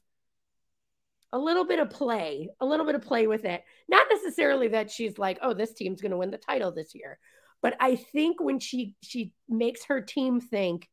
a 1.31 1.39
little 1.39 1.65
bit 1.65 1.79
of 1.79 1.89
play, 1.89 2.49
a 2.59 2.65
little 2.65 2.85
bit 2.85 2.95
of 2.95 3.01
play 3.01 3.25
with 3.25 3.43
it. 3.45 3.63
Not 3.89 4.05
necessarily 4.11 4.69
that 4.69 4.91
she's 4.91 5.17
like, 5.17 5.39
oh, 5.41 5.53
this 5.53 5.73
team's 5.73 6.01
going 6.01 6.11
to 6.11 6.17
win 6.17 6.29
the 6.29 6.37
title 6.37 6.71
this 6.71 6.93
year, 6.93 7.17
but 7.61 7.75
I 7.79 7.95
think 7.95 8.41
when 8.41 8.59
she 8.59 8.95
she 9.01 9.33
makes 9.49 9.85
her 9.85 10.01
team 10.01 10.39
think 10.39 10.89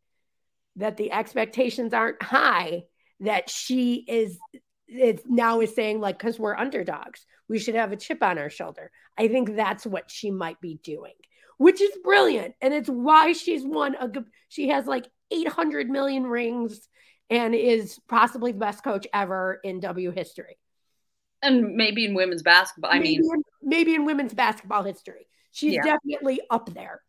that 0.76 0.96
the 0.96 1.12
expectations 1.12 1.92
aren't 1.92 2.22
high 2.22 2.82
that 3.20 3.50
she 3.50 4.04
is 4.08 4.38
it 4.88 5.22
now 5.26 5.60
is 5.60 5.74
saying 5.74 6.00
like 6.00 6.18
because 6.18 6.38
we're 6.38 6.56
underdogs 6.56 7.26
we 7.48 7.58
should 7.58 7.74
have 7.74 7.92
a 7.92 7.96
chip 7.96 8.22
on 8.22 8.38
our 8.38 8.50
shoulder 8.50 8.90
i 9.18 9.28
think 9.28 9.54
that's 9.54 9.86
what 9.86 10.10
she 10.10 10.30
might 10.30 10.60
be 10.60 10.78
doing 10.82 11.12
which 11.60 11.82
is 11.82 11.90
brilliant. 12.02 12.54
And 12.62 12.72
it's 12.72 12.88
why 12.88 13.34
she's 13.34 13.62
won 13.62 13.94
a 13.94 14.08
she 14.48 14.70
has 14.70 14.86
like 14.86 15.06
800 15.30 15.90
million 15.90 16.26
rings 16.26 16.88
and 17.28 17.54
is 17.54 17.98
possibly 18.08 18.52
the 18.52 18.58
best 18.58 18.82
coach 18.82 19.06
ever 19.12 19.60
in 19.62 19.78
w 19.80 20.10
history. 20.10 20.56
And 21.42 21.74
maybe 21.74 22.06
in 22.06 22.14
women's 22.14 22.42
basketball 22.42 22.90
i 22.90 22.98
maybe 22.98 23.18
mean 23.18 23.34
in, 23.34 23.42
maybe 23.60 23.94
in 23.94 24.06
women's 24.06 24.32
basketball 24.32 24.84
history. 24.84 25.26
She's 25.52 25.74
yeah. 25.74 25.82
definitely 25.82 26.40
up 26.48 26.72
there. 26.72 27.02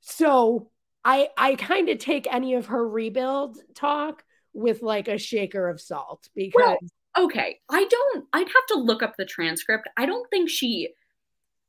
So 0.00 0.72
I 1.04 1.28
I 1.36 1.54
kind 1.56 1.88
of 1.88 1.98
take 1.98 2.32
any 2.32 2.54
of 2.54 2.66
her 2.66 2.88
rebuild 2.88 3.58
talk 3.74 4.24
with 4.52 4.82
like 4.82 5.08
a 5.08 5.18
shaker 5.18 5.68
of 5.68 5.80
salt 5.80 6.28
because 6.34 6.54
well, 6.56 6.78
okay, 7.18 7.60
I 7.68 7.84
don't 7.84 8.24
I'd 8.32 8.48
have 8.48 8.66
to 8.68 8.76
look 8.76 9.02
up 9.02 9.16
the 9.16 9.24
transcript. 9.24 9.88
I 9.96 10.06
don't 10.06 10.28
think 10.30 10.48
she 10.48 10.94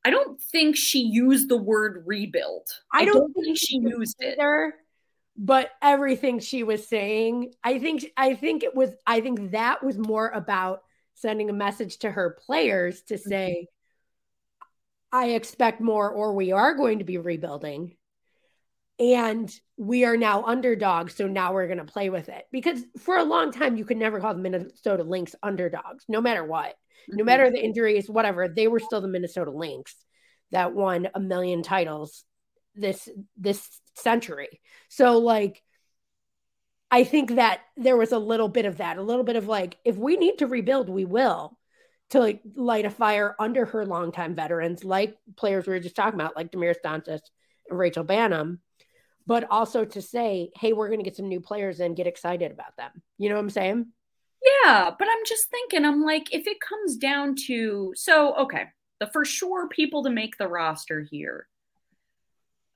I 0.05 0.11
don't 0.11 0.39
think 0.39 0.77
she 0.77 0.99
used 0.99 1.49
the 1.49 1.57
word 1.57 2.03
rebuild. 2.05 2.67
I 2.93 3.05
don't, 3.05 3.33
think 3.33 3.57
she 3.57 3.79
used 3.79 4.17
it. 4.19 4.37
either. 4.37 4.75
But 5.35 5.71
everything 5.81 6.39
she 6.39 6.61
was 6.61 6.87
saying, 6.87 7.55
I 7.63 7.79
think 7.79 8.05
I 8.15 8.35
think 8.35 8.63
it 8.63 8.75
was 8.75 8.91
I 9.05 9.19
think 9.19 9.51
that 9.51 9.83
was 9.83 9.97
more 9.97 10.29
about 10.29 10.83
sending 11.15 11.49
a 11.49 11.53
message 11.53 11.97
to 11.99 12.11
her 12.11 12.37
players 12.45 13.01
to 13.03 13.15
mm-hmm. 13.15 13.29
say 13.29 13.67
I 15.11 15.29
expect 15.29 15.81
more 15.81 16.09
or 16.09 16.33
we 16.33 16.51
are 16.51 16.75
going 16.75 16.99
to 16.99 17.05
be 17.05 17.17
rebuilding 17.17 17.95
and 18.99 19.51
we 19.77 20.05
are 20.05 20.15
now 20.17 20.43
underdogs 20.43 21.15
so 21.15 21.27
now 21.27 21.53
we're 21.53 21.67
going 21.67 21.79
to 21.79 21.85
play 21.85 22.09
with 22.09 22.29
it. 22.29 22.45
Because 22.51 22.81
for 22.99 23.17
a 23.17 23.23
long 23.23 23.51
time 23.51 23.75
you 23.77 23.85
could 23.85 23.97
never 23.97 24.19
call 24.19 24.33
the 24.33 24.39
Minnesota 24.41 25.03
Lynx 25.03 25.35
underdogs 25.43 26.05
no 26.07 26.21
matter 26.21 26.43
what. 26.43 26.75
No 27.09 27.23
Mhm. 27.23 27.25
matter 27.27 27.51
the 27.51 27.63
injuries 27.63 28.09
whatever 28.09 28.47
they 28.47 28.67
were 28.67 28.79
still 28.79 29.01
the 29.01 29.07
Minnesota 29.07 29.51
Lynx 29.51 29.95
that 30.51 30.73
won 30.73 31.09
a 31.13 31.19
million 31.19 31.61
titles 31.61 32.23
this 32.75 33.09
this 33.37 33.67
century. 33.95 34.61
So 34.89 35.17
like 35.19 35.61
I 36.91 37.03
think 37.03 37.31
that 37.35 37.61
there 37.75 37.97
was 37.97 38.11
a 38.11 38.19
little 38.19 38.47
bit 38.47 38.65
of 38.65 38.77
that 38.77 38.97
a 38.97 39.01
little 39.03 39.23
bit 39.23 39.35
of 39.35 39.47
like 39.47 39.77
if 39.83 39.97
we 39.97 40.15
need 40.17 40.37
to 40.37 40.47
rebuild 40.47 40.87
we 40.89 41.03
will 41.05 41.57
to 42.11 42.19
like 42.19 42.41
light 42.55 42.85
a 42.85 42.89
fire 42.89 43.35
under 43.39 43.65
her 43.65 43.85
longtime 43.85 44.35
veterans 44.35 44.83
like 44.85 45.17
players 45.35 45.65
we 45.67 45.73
were 45.73 45.79
just 45.79 45.95
talking 45.95 46.19
about 46.19 46.35
like 46.35 46.51
Damiris 46.51 46.77
Dantas 46.83 47.21
and 47.69 47.79
Rachel 47.79 48.05
Banham 48.05 48.59
but 49.27 49.47
also 49.49 49.85
to 49.85 50.01
say, 50.01 50.51
hey, 50.55 50.73
we're 50.73 50.87
going 50.87 50.99
to 50.99 51.03
get 51.05 51.15
some 51.15 51.27
new 51.29 51.39
players 51.39 51.79
and 51.79 51.95
get 51.95 52.07
excited 52.07 52.51
about 52.51 52.75
them. 52.77 52.91
You 53.17 53.29
know 53.29 53.35
what 53.35 53.41
I'm 53.41 53.49
saying? 53.49 53.87
Yeah, 54.63 54.91
but 54.97 55.07
I'm 55.09 55.25
just 55.25 55.49
thinking, 55.49 55.85
I'm 55.85 56.03
like, 56.03 56.33
if 56.33 56.45
it 56.45 56.57
comes 56.59 56.97
down 56.97 57.35
to, 57.47 57.93
so, 57.95 58.35
okay, 58.35 58.65
the 58.99 59.07
for 59.07 59.25
sure 59.25 59.67
people 59.67 60.03
to 60.03 60.09
make 60.09 60.37
the 60.37 60.47
roster 60.47 61.01
here. 61.01 61.47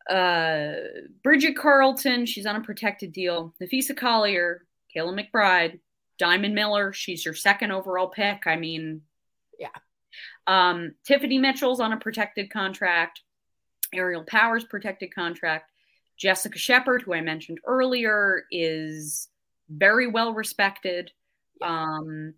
Uh, 0.10 0.74
Bridget 1.24 1.56
Carlton, 1.56 2.26
she's 2.26 2.48
on 2.48 2.56
a 2.56 2.62
protected 2.62 3.12
deal. 3.12 3.54
Napheesa 3.62 3.96
Collier, 3.96 4.66
Kayla 4.96 5.20
McBride, 5.32 5.80
Diamond 6.18 6.56
Miller, 6.56 6.92
she's 6.94 7.24
your 7.24 7.36
second 7.36 7.72
overall 7.72 8.08
pick. 8.08 8.48
I 8.48 8.56
mean, 8.56 9.02
Yeah. 9.60 9.68
Um, 10.48 10.96
Tiffany 11.06 11.38
Mitchell's 11.38 11.80
on 11.80 11.94
a 11.94 11.98
protected 11.98 12.50
contract. 12.50 13.22
Aerial 13.94 14.24
Powers 14.24 14.64
protected 14.64 15.14
contract. 15.14 15.70
Jessica 16.20 16.60
Shepard, 16.60 17.02
who 17.02 17.14
I 17.14 17.22
mentioned 17.22 17.60
earlier, 17.66 18.44
is 18.52 19.30
very 19.70 20.08
well 20.08 20.34
respected. 20.34 21.12
Um, 21.62 22.34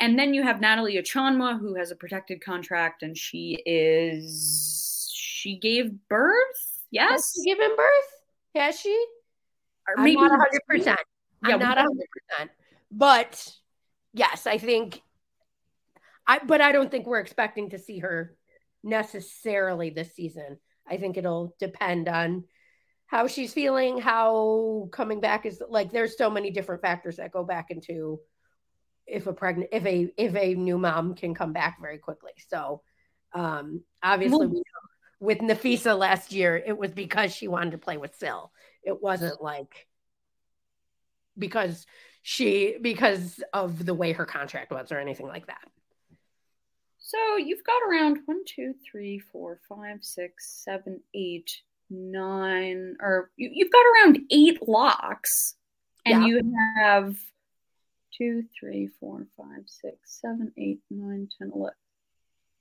and 0.00 0.18
then 0.18 0.34
you 0.34 0.42
have 0.42 0.60
Natalie 0.60 0.96
Achonwa, 0.96 1.58
who 1.58 1.74
has 1.76 1.90
a 1.90 1.96
protected 1.96 2.44
contract, 2.44 3.02
and 3.02 3.16
she 3.16 3.62
is 3.64 5.10
she 5.14 5.58
gave 5.58 5.92
birth. 6.08 6.82
Yes, 6.90 7.10
Has 7.12 7.32
she 7.34 7.50
given 7.50 7.74
birth? 7.76 8.56
Has 8.56 8.78
she? 8.78 9.04
or 9.88 9.98
I'm 9.98 10.12
not 10.12 10.30
100. 10.30 10.60
percent 10.68 11.00
I'm 11.42 11.58
not 11.58 11.76
100. 11.78 12.06
percent 12.12 12.50
But 12.90 13.52
yes, 14.12 14.46
I 14.46 14.58
think. 14.58 15.00
I 16.26 16.40
but 16.44 16.60
I 16.60 16.72
don't 16.72 16.90
think 16.90 17.06
we're 17.06 17.20
expecting 17.20 17.70
to 17.70 17.78
see 17.78 18.00
her 18.00 18.36
necessarily 18.84 19.90
this 19.90 20.14
season. 20.14 20.58
I 20.88 20.96
think 20.98 21.16
it'll 21.16 21.54
depend 21.58 22.08
on 22.08 22.44
how 23.10 23.26
she's 23.26 23.52
feeling, 23.52 23.98
how 23.98 24.88
coming 24.92 25.20
back 25.20 25.44
is 25.44 25.60
like. 25.68 25.90
There's 25.90 26.16
so 26.16 26.30
many 26.30 26.52
different 26.52 26.80
factors 26.80 27.16
that 27.16 27.32
go 27.32 27.42
back 27.42 27.72
into 27.72 28.20
if 29.04 29.26
a 29.26 29.32
pregnant 29.32 29.70
if 29.72 29.84
a 29.84 30.12
if 30.16 30.36
a 30.36 30.54
new 30.54 30.78
mom 30.78 31.16
can 31.16 31.34
come 31.34 31.52
back 31.52 31.80
very 31.80 31.98
quickly. 31.98 32.30
So 32.48 32.82
um 33.34 33.82
obviously 34.00 34.38
Well- 34.38 34.48
we 34.48 34.58
know 34.58 34.62
with 35.18 35.38
Napheesa 35.38 35.98
last 35.98 36.32
year, 36.32 36.56
it 36.56 36.78
was 36.78 36.92
because 36.92 37.34
she 37.34 37.48
wanted 37.48 37.72
to 37.72 37.78
play 37.78 37.98
with 37.98 38.14
Sil. 38.14 38.48
It 38.84 39.02
wasn't 39.02 39.42
like 39.42 39.88
because 41.36 41.84
she 42.22 42.76
because 42.80 43.42
of 43.52 43.84
the 43.84 43.92
way 43.92 44.12
her 44.12 44.24
contract 44.24 44.70
was 44.70 44.92
or 44.92 44.98
anything 44.98 45.26
like 45.26 45.48
that. 45.48 45.68
So 46.98 47.36
you've 47.36 47.64
got 47.64 47.82
around 47.82 48.20
one, 48.26 48.44
two, 48.46 48.74
three, 48.88 49.18
four, 49.18 49.60
five, 49.68 49.98
six, 50.02 50.62
seven, 50.64 51.00
eight, 51.12 51.50
nine, 51.90 52.96
or 53.00 53.30
you, 53.36 53.50
you've 53.52 53.72
got 53.72 53.84
around 53.84 54.20
eight 54.30 54.66
locks, 54.66 55.56
and 56.06 56.22
Yeah. 56.22 56.26
you 56.28 56.54
have 56.76 57.16
two, 58.16 58.44
three, 58.58 58.88
four, 59.00 59.26
five, 59.36 59.64
six, 59.66 59.98
seven, 60.20 60.52
eight, 60.56 60.80
nine, 60.90 61.28
ten, 61.38 61.50
eleven. 61.54 61.74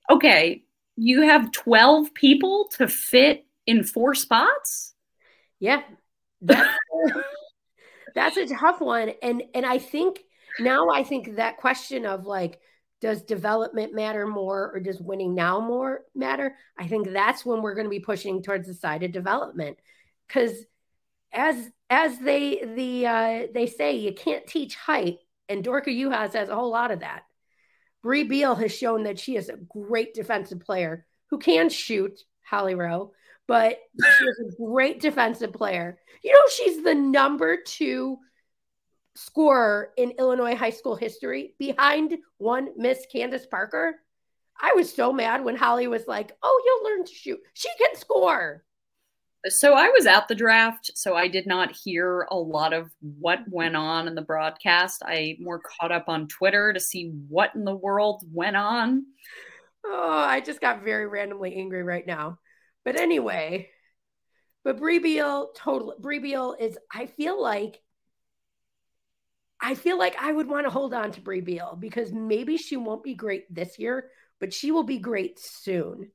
Okay, 0.10 0.64
you 0.96 1.22
have 1.22 1.52
twelve 1.52 2.14
people 2.14 2.70
to 2.78 2.88
fit 2.88 3.46
in 3.66 3.84
four 3.84 4.16
spots. 4.16 4.96
Yeah. 5.60 5.82
That's, 6.42 6.70
that's 8.16 8.38
a 8.38 8.48
tough 8.48 8.82
one. 8.82 9.12
And 9.22 9.44
and 9.54 9.66
I 9.66 9.78
think 9.78 10.22
now 10.60 10.90
I 10.90 11.04
think 11.04 11.36
that 11.36 11.58
question 11.58 12.06
of 12.06 12.26
like, 12.26 12.60
does 13.02 13.22
development 13.22 13.93
matter 13.93 14.28
more 14.28 14.72
or 14.74 14.80
does 14.80 15.00
winning 15.00 15.34
now 15.34 15.60
more 15.60 16.02
matter? 16.16 16.56
I 16.78 16.88
think 16.88 17.12
that's 17.12 17.45
when 17.45 17.62
we're 17.62 17.76
going 17.76 17.86
to 17.86 17.89
be 17.89 18.00
pushing 18.00 18.43
towards 18.43 18.68
the 18.68 18.74
side 18.74 19.04
of 19.04 19.12
development. 19.12 19.78
Cause 20.28 20.54
as 21.32 21.70
as 21.89 22.18
they 22.20 22.64
the 22.76 23.08
uh 23.08 23.47
they 23.54 23.68
say 23.68 23.97
you 23.97 24.14
can't 24.14 24.47
teach 24.47 24.76
height, 24.76 25.20
and 25.47 25.64
Dorka 25.64 25.88
Juhász 25.88 26.34
has 26.34 26.50
a 26.50 26.56
whole 26.56 26.72
lot 26.72 26.91
of 26.91 27.00
that. 27.00 27.24
Brea 28.02 28.24
Beal 28.24 28.56
has 28.56 28.76
shown 28.76 29.04
that 29.04 29.20
she 29.20 29.36
is 29.36 29.50
a 29.50 29.58
great 29.58 30.14
defensive 30.14 30.60
player 30.60 31.06
who 31.30 31.38
can 31.38 31.70
shoot 31.70 32.20
Holly 32.43 32.76
Rowe, 32.76 33.12
but 33.47 33.80
she 34.00 34.24
is 34.26 34.39
a 34.39 34.64
great 34.64 35.00
defensive 35.02 35.54
player. 35.54 36.00
You 36.24 36.32
know, 36.32 36.39
she's 36.52 36.84
the 36.84 36.95
number 36.95 37.58
two 37.66 38.18
scorer 39.16 39.91
in 39.97 40.12
Illinois 40.12 40.55
high 40.55 40.70
school 40.70 40.95
history 40.95 41.55
behind 41.60 42.18
one 42.38 42.70
Miss 42.78 43.05
Candace 43.12 43.45
Parker. 43.45 43.95
I 44.62 44.74
was 44.76 44.93
so 44.93 45.14
mad 45.14 45.43
when 45.43 45.55
Holly 45.55 45.88
was 45.88 46.07
like, 46.07 46.32
Oh, 46.43 46.62
you'll 46.66 46.91
learn 46.91 47.05
to 47.05 47.14
shoot. 47.14 47.39
She 47.53 47.70
can 47.78 47.95
score. 47.95 48.64
So 49.47 49.74
I 49.74 49.88
was 49.89 50.05
at 50.05 50.28
the 50.28 50.36
draft, 50.36 50.91
so 50.95 51.16
I 51.16 51.30
did 51.30 51.47
not 51.47 51.72
hear 51.72 52.28
a 52.30 52.36
lot 52.36 52.74
of 52.74 52.91
what 52.99 53.39
went 53.47 53.78
on 53.78 54.07
in 54.10 54.16
the 54.16 54.22
broadcast. 54.22 55.01
I 55.05 55.38
more 55.39 55.60
caught 55.60 55.93
up 55.93 56.10
on 56.10 56.28
Twitter 56.28 56.74
to 56.74 56.80
see 56.80 57.14
what 57.30 57.55
in 57.55 57.64
the 57.64 57.76
world 57.76 58.22
went 58.34 58.57
on. 58.57 59.05
Oh, 59.86 60.26
I 60.28 60.41
just 60.41 60.60
got 60.60 60.84
very 60.84 61.07
randomly 61.07 61.55
angry 61.55 61.84
right 61.84 62.05
now. 62.05 62.38
But 62.84 62.97
anyway, 62.97 63.70
but 64.66 64.78
Brea 64.78 64.99
Beal, 64.99 65.51
total 65.55 65.95
Beal 66.01 66.55
is, 66.60 66.78
I 66.91 67.05
feel 67.05 67.41
like, 67.41 67.80
I 69.62 69.76
feel 69.76 69.97
like 69.97 70.16
I 70.20 70.32
would 70.32 70.47
want 70.47 70.66
to 70.66 70.72
hold 70.72 70.93
on 70.93 71.12
to 71.12 71.22
Brea 71.22 71.41
Beal 71.41 71.78
because 71.80 72.12
maybe 72.14 72.57
she 72.57 72.78
won't 72.78 73.03
be 73.03 73.14
great 73.14 73.53
this 73.53 73.78
year, 73.78 74.10
but 74.39 74.53
she 74.53 74.72
will 74.72 74.84
be 74.84 74.99
great 74.99 75.39
soon. 75.39 76.12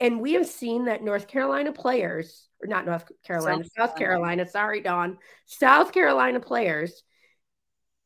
And 0.00 0.20
we 0.20 0.34
have 0.34 0.46
seen 0.46 0.84
that 0.84 1.02
North 1.02 1.26
Carolina 1.26 1.72
players, 1.72 2.48
or 2.62 2.68
not 2.68 2.86
North 2.86 3.10
Carolina, 3.24 3.64
South 3.64 3.90
South, 3.90 3.96
Carolina, 3.96 4.46
sorry, 4.46 4.80
Dawn, 4.80 5.18
South 5.46 5.92
Carolina 5.92 6.40
players 6.40 7.02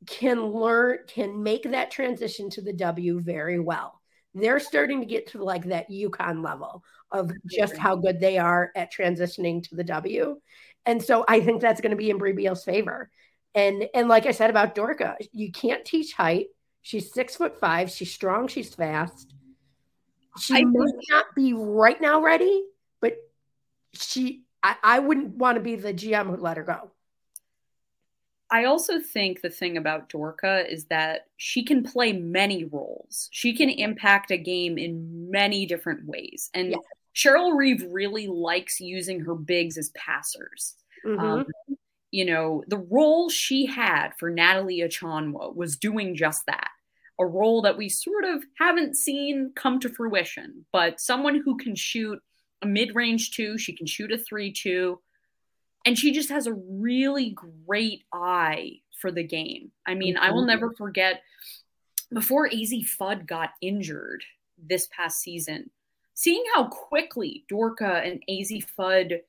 can 0.07 0.43
learn, 0.43 0.99
can 1.07 1.43
make 1.43 1.71
that 1.71 1.91
transition 1.91 2.51
to 2.51 2.63
the 2.63 2.73
W 2.73 3.21
very 3.21 3.61
well. 3.61 4.01
They're 4.35 4.61
starting 4.61 5.01
to 5.01 5.07
get 5.07 5.29
to 5.29 5.45
like 5.45 5.65
that 5.67 5.91
UConn 5.91 6.43
level 6.43 6.83
of 7.11 7.31
just 7.51 7.77
how 7.77 7.97
good 7.97 8.19
they 8.19 8.39
are 8.39 8.71
at 8.75 8.93
transitioning 8.93 9.63
to 9.69 9.75
the 9.75 9.85
W. 9.85 10.41
And 10.87 11.03
so 11.03 11.25
I 11.29 11.41
think 11.41 11.61
that's 11.61 11.83
going 11.83 11.91
to 11.91 11.97
be 11.97 12.09
in 12.09 12.17
Brea 12.17 12.33
Beal's 12.33 12.65
favor. 12.65 13.11
And 13.55 13.89
and 13.95 14.09
like 14.09 14.27
I 14.27 14.33
said 14.33 14.51
about 14.51 14.75
Dorka, 14.75 15.17
you 15.33 15.53
can't 15.53 15.85
teach 15.85 16.15
height. 16.15 16.47
She's 16.83 17.13
six 17.13 17.37
foot 17.37 17.59
five. 17.59 17.91
She's 17.91 18.13
strong. 18.13 18.49
She's 18.49 18.75
fast. 18.75 19.35
She 20.41 20.55
I 20.55 20.65
may 20.65 20.91
not 21.11 21.27
be 21.35 21.53
right 21.53 22.01
now 22.01 22.23
ready, 22.23 22.65
but 23.01 23.17
she 23.93 24.43
I, 24.63 24.77
I 24.83 24.99
wouldn't 25.01 25.37
want 25.37 25.57
to 25.57 25.61
be 25.61 25.77
the 25.77 25.93
GM 25.93 26.27
who 26.27 26.37
let 26.37 26.57
her 26.57 26.63
go. 26.63 26.91
I 28.51 28.65
also 28.65 29.01
think 29.01 29.41
the 29.41 29.49
thing 29.49 29.79
about 29.79 30.11
Dorka 30.11 30.71
is 30.71 30.85
that 30.87 31.27
she 31.39 31.65
can 31.65 31.83
play 31.83 32.13
many 32.13 32.65
roles. 32.65 33.31
She 33.33 33.55
can 33.57 33.71
impact 33.71 34.31
a 34.31 34.37
game 34.37 34.77
in 34.77 35.31
many 35.31 35.65
different 35.65 36.05
ways. 36.05 36.51
And 36.53 36.73
Yeah. 36.73 36.77
Cheryl 37.15 37.57
Reeve 37.57 37.85
really 37.91 38.27
likes 38.27 38.79
using 38.81 39.21
her 39.21 39.35
bigs 39.35 39.79
as 39.79 39.91
passers. 39.91 40.77
Mhm. 41.05 41.19
Um, 41.19 41.47
you 42.13 42.25
know, 42.25 42.63
the 42.69 42.79
role 42.79 43.29
she 43.29 43.67
had 43.67 44.11
for 44.19 44.31
Natalie 44.31 44.81
Achonwa 44.81 45.57
was 45.57 45.77
doing 45.77 46.15
just 46.15 46.47
that. 46.47 46.69
A 47.19 47.27
role 47.27 47.63
that 47.63 47.77
we 47.77 47.89
sort 47.89 48.25
of 48.25 48.45
haven't 48.59 48.97
seen 48.97 49.53
come 49.57 49.81
to 49.81 49.89
fruition, 49.89 50.67
but 50.73 51.01
someone 51.01 51.41
who 51.45 51.57
can 51.57 51.75
shoot 51.75 52.21
a 52.63 52.67
mid 52.67 52.95
range 52.95 53.33
two, 53.33 53.59
she 53.59 53.75
can 53.75 53.87
shoot 53.87 54.13
a 54.13 54.19
three 54.19 54.53
two, 54.53 55.01
and 55.85 55.99
she 55.99 56.13
just 56.13 56.31
has 56.31 56.47
a 56.47 56.55
really 56.55 57.31
great 57.67 58.05
eye 58.13 58.81
for 59.01 59.11
the 59.11 59.25
game. 59.25 59.73
I 59.85 59.95
mean, 59.95 60.17
I 60.17 60.31
will 60.31 60.47
never 60.47 60.71
forget 60.73 61.23
before 62.13 62.49
Azzi 62.49 62.85
Fudd 62.85 63.27
got 63.27 63.51
injured 63.61 64.23
this 64.59 64.89
past 64.97 65.21
season. 65.21 65.71
seeing 66.15 66.45
how 66.55 66.65
quickly 66.69 67.45
Dorka 67.51 68.07
and 68.07 68.23
Azzi 68.29 68.65
Fudd 68.79 69.21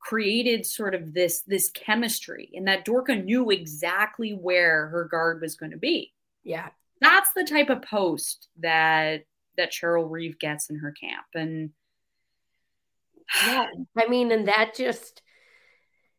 created 0.00 0.64
sort 0.64 0.94
of 0.94 1.12
this 1.12 1.42
this 1.42 1.70
chemistry 1.70 2.50
and 2.54 2.68
that 2.68 2.84
Dorka 2.86 3.22
knew 3.22 3.50
exactly 3.50 4.32
where 4.32 4.88
her 4.88 5.04
guard 5.04 5.40
was 5.40 5.56
going 5.56 5.72
to 5.72 5.78
be. 5.78 6.12
Yeah. 6.44 6.68
That's 7.00 7.30
the 7.34 7.44
type 7.44 7.70
of 7.70 7.82
post 7.82 8.48
that 8.60 9.24
that 9.56 9.72
Cheryl 9.72 10.10
Reeve 10.10 10.38
gets 10.38 10.70
in 10.70 10.76
her 10.76 10.92
camp. 10.92 11.26
And 11.34 11.70
yeah, 13.44 13.66
I 13.96 14.06
mean, 14.06 14.30
and 14.30 14.48
that 14.48 14.74
just 14.76 15.22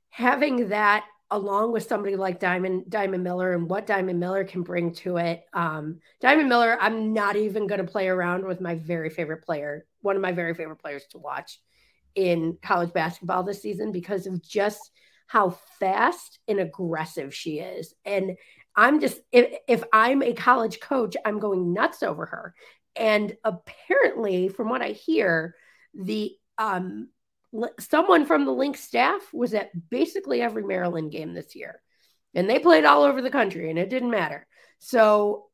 having 0.09 0.69
that 0.69 1.05
along 1.29 1.73
with 1.73 1.83
somebody 1.83 2.15
like 2.15 2.39
Diamond 2.39 2.89
Diamond 2.89 3.23
Miller 3.23 3.53
and 3.53 3.69
what 3.69 3.87
Diamond 3.87 4.19
Miller 4.19 4.43
can 4.43 4.63
bring 4.63 4.93
to 4.95 5.17
it. 5.17 5.43
Um, 5.53 5.99
Diamond 6.21 6.49
Miller, 6.49 6.77
I'm 6.79 7.13
not 7.13 7.35
even 7.35 7.67
going 7.67 7.85
to 7.85 7.91
play 7.91 8.07
around 8.07 8.45
with 8.45 8.61
my 8.61 8.75
very 8.75 9.09
favorite 9.09 9.43
player, 9.43 9.85
one 10.01 10.15
of 10.15 10.21
my 10.21 10.31
very 10.31 10.53
favorite 10.53 10.79
players 10.79 11.05
to 11.11 11.17
watch 11.17 11.59
in 12.17 12.57
college 12.63 12.91
basketball 12.91 13.43
this 13.43 13.61
season 13.61 13.91
because 13.91 14.25
of 14.25 14.41
just 14.41 14.91
how 15.27 15.51
fast 15.79 16.39
and 16.47 16.59
aggressive 16.59 17.33
she 17.33 17.59
is. 17.59 17.93
And 18.03 18.35
I'm 18.75 18.99
just 18.99 19.19
if 19.31 19.55
if 19.67 19.83
I'm 19.93 20.23
a 20.23 20.33
college 20.33 20.79
coach, 20.79 21.15
I'm 21.23 21.39
going 21.39 21.73
nuts 21.73 22.01
over 22.01 22.25
her. 22.25 22.55
And 22.95 23.37
apparently, 23.43 24.49
from 24.49 24.69
what 24.69 24.81
I 24.81 24.89
hear, 24.89 25.55
the 25.93 26.35
um, 26.57 27.09
someone 27.79 28.25
from 28.25 28.45
the 28.45 28.51
Link 28.51 28.77
staff 28.77 29.21
was 29.31 29.53
at 29.53 29.69
basically 29.89 30.41
every 30.41 30.63
Maryland 30.63 31.11
game 31.11 31.35
this 31.35 31.55
year, 31.55 31.81
and 32.33 32.49
they 32.49 32.57
played 32.57 32.85
all 32.85 33.03
over 33.03 33.21
the 33.21 33.29
country, 33.29 33.69
and 33.69 33.77
it 33.77 33.91
didn't 33.91 34.09
matter. 34.09 34.47
So, 34.79 35.45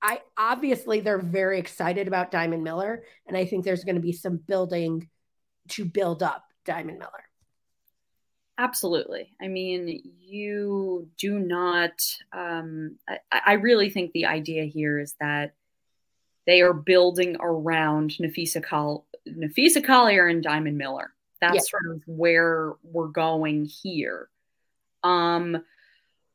I 0.00 0.20
obviously 0.36 1.00
they're 1.00 1.18
very 1.18 1.58
excited 1.58 2.06
about 2.06 2.30
Diamond 2.30 2.62
Miller, 2.62 3.02
and 3.26 3.36
I 3.36 3.44
think 3.44 3.64
there's 3.64 3.84
going 3.84 3.96
to 3.96 4.00
be 4.00 4.12
some 4.12 4.36
building 4.36 5.08
to 5.70 5.84
build 5.84 6.22
up 6.22 6.44
Diamond 6.64 6.98
Miller. 6.98 7.10
Absolutely. 8.58 9.30
I 9.40 9.48
mean, 9.48 10.12
you 10.20 11.08
do 11.18 11.38
not. 11.38 11.92
Um, 12.32 12.98
I, 13.08 13.18
I 13.30 13.52
really 13.54 13.90
think 13.90 14.12
the 14.12 14.26
idea 14.26 14.64
here 14.64 15.00
is 15.00 15.14
that 15.20 15.54
they 16.46 16.60
are 16.60 16.74
building 16.74 17.36
around 17.40 18.10
Napheesa, 18.20 18.62
Col- 18.62 19.06
Napheesa 19.28 19.84
Collier 19.84 20.26
and 20.26 20.42
Diamond 20.42 20.76
Miller. 20.76 21.12
That's 21.40 21.54
yeah. 21.54 21.60
sort 21.60 21.96
of 21.96 22.02
where 22.06 22.74
we're 22.82 23.08
going 23.08 23.64
here. 23.64 24.28
Um, 25.02 25.64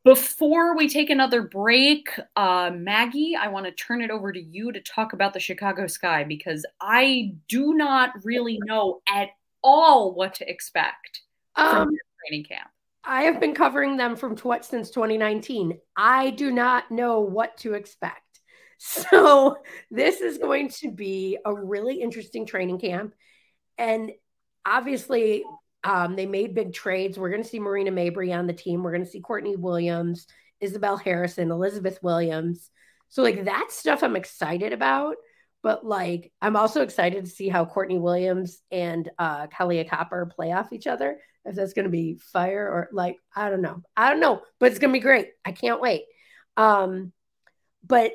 before 0.08 0.78
we 0.78 0.88
take 0.88 1.10
another 1.10 1.41
break, 1.41 2.08
uh, 2.38 2.72
Maggie, 2.74 3.36
I 3.36 3.49
want 3.49 3.66
to 3.66 3.74
turn 3.74 4.01
it 4.01 4.10
over 4.10 4.32
to 4.32 4.41
you 4.41 4.72
to 4.72 4.80
talk 4.80 5.12
about 5.12 5.34
the 5.34 5.39
Chicago 5.41 5.86
Sky 5.86 6.24
because 6.24 6.66
I 6.80 7.34
do 7.49 7.74
not 7.74 8.12
really 8.24 8.58
know 8.64 9.01
at 9.10 9.32
all 9.62 10.16
what 10.16 10.36
to 10.36 10.49
expect 10.49 11.24
um, 11.58 11.88
from 11.88 11.97
training 12.26 12.45
camp. 12.45 12.70
I 13.03 13.24
have 13.24 13.41
been 13.41 13.53
covering 13.53 13.97
them 13.97 14.16
from 14.16 14.38
tw- 14.38 14.64
since 14.64 14.91
2019. 14.91 15.78
I 15.97 16.30
do 16.30 16.51
not 16.51 16.89
know 16.89 17.20
what 17.20 17.58
to 17.58 17.74
expect. 17.74 18.22
So 18.80 19.58
this 19.89 20.22
is 20.22 20.38
going 20.38 20.70
to 20.82 20.91
be 20.91 21.39
a 21.43 21.51
really 21.51 21.99
interesting 21.99 22.45
training 22.45 22.80
camp. 22.80 23.16
And 23.80 24.12
obviously, 24.64 25.43
um, 25.88 26.18
they 26.18 26.26
made 26.26 26.54
big 26.54 26.74
trades. 26.74 27.18
We're 27.18 27.30
going 27.30 27.42
to 27.42 27.48
see 27.48 27.62
Marina 27.62 27.92
Mabrey 27.92 28.38
on 28.38 28.46
the 28.46 28.52
team. 28.52 28.84
We're 28.84 28.92
going 28.92 29.06
to 29.06 29.10
see 29.10 29.22
Courtney 29.22 29.56
Williams, 29.56 30.28
Isabelle 30.60 30.98
Harrison, 30.98 31.50
Elizabeth 31.50 31.98
Williams. 32.04 32.70
So 33.08 33.24
like 33.24 33.46
that 33.46 33.72
stuff 33.72 34.04
I'm 34.04 34.18
excited 34.18 34.74
about. 34.74 35.16
But 35.64 35.86
like 35.86 36.34
I'm 36.42 36.58
also 36.58 36.82
excited 36.82 37.24
to 37.24 37.32
see 37.32 37.48
how 37.48 37.66
Courtney 37.66 37.98
Williams 37.98 38.62
and 38.70 39.10
uh 39.18 39.48
Kahleah 39.48 39.90
Copper 39.90 40.26
play 40.26 40.52
off 40.52 40.74
each 40.74 40.88
other. 40.88 41.20
If 41.46 41.56
that's 41.56 41.74
gonna 41.74 41.90
be 41.90 42.20
fire 42.34 42.68
or 42.68 42.90
like 42.92 43.16
I 43.36 43.50
don't 43.50 43.62
know. 43.62 43.82
I 43.96 44.12
don't 44.12 44.20
know, 44.20 44.42
but 44.60 44.72
it's 44.72 44.80
gonna 44.80 44.94
be 44.94 45.00
great. 45.00 45.30
I 45.46 45.54
can't 45.54 45.82
wait. 45.82 46.04
Um 46.58 47.12
but 47.86 48.12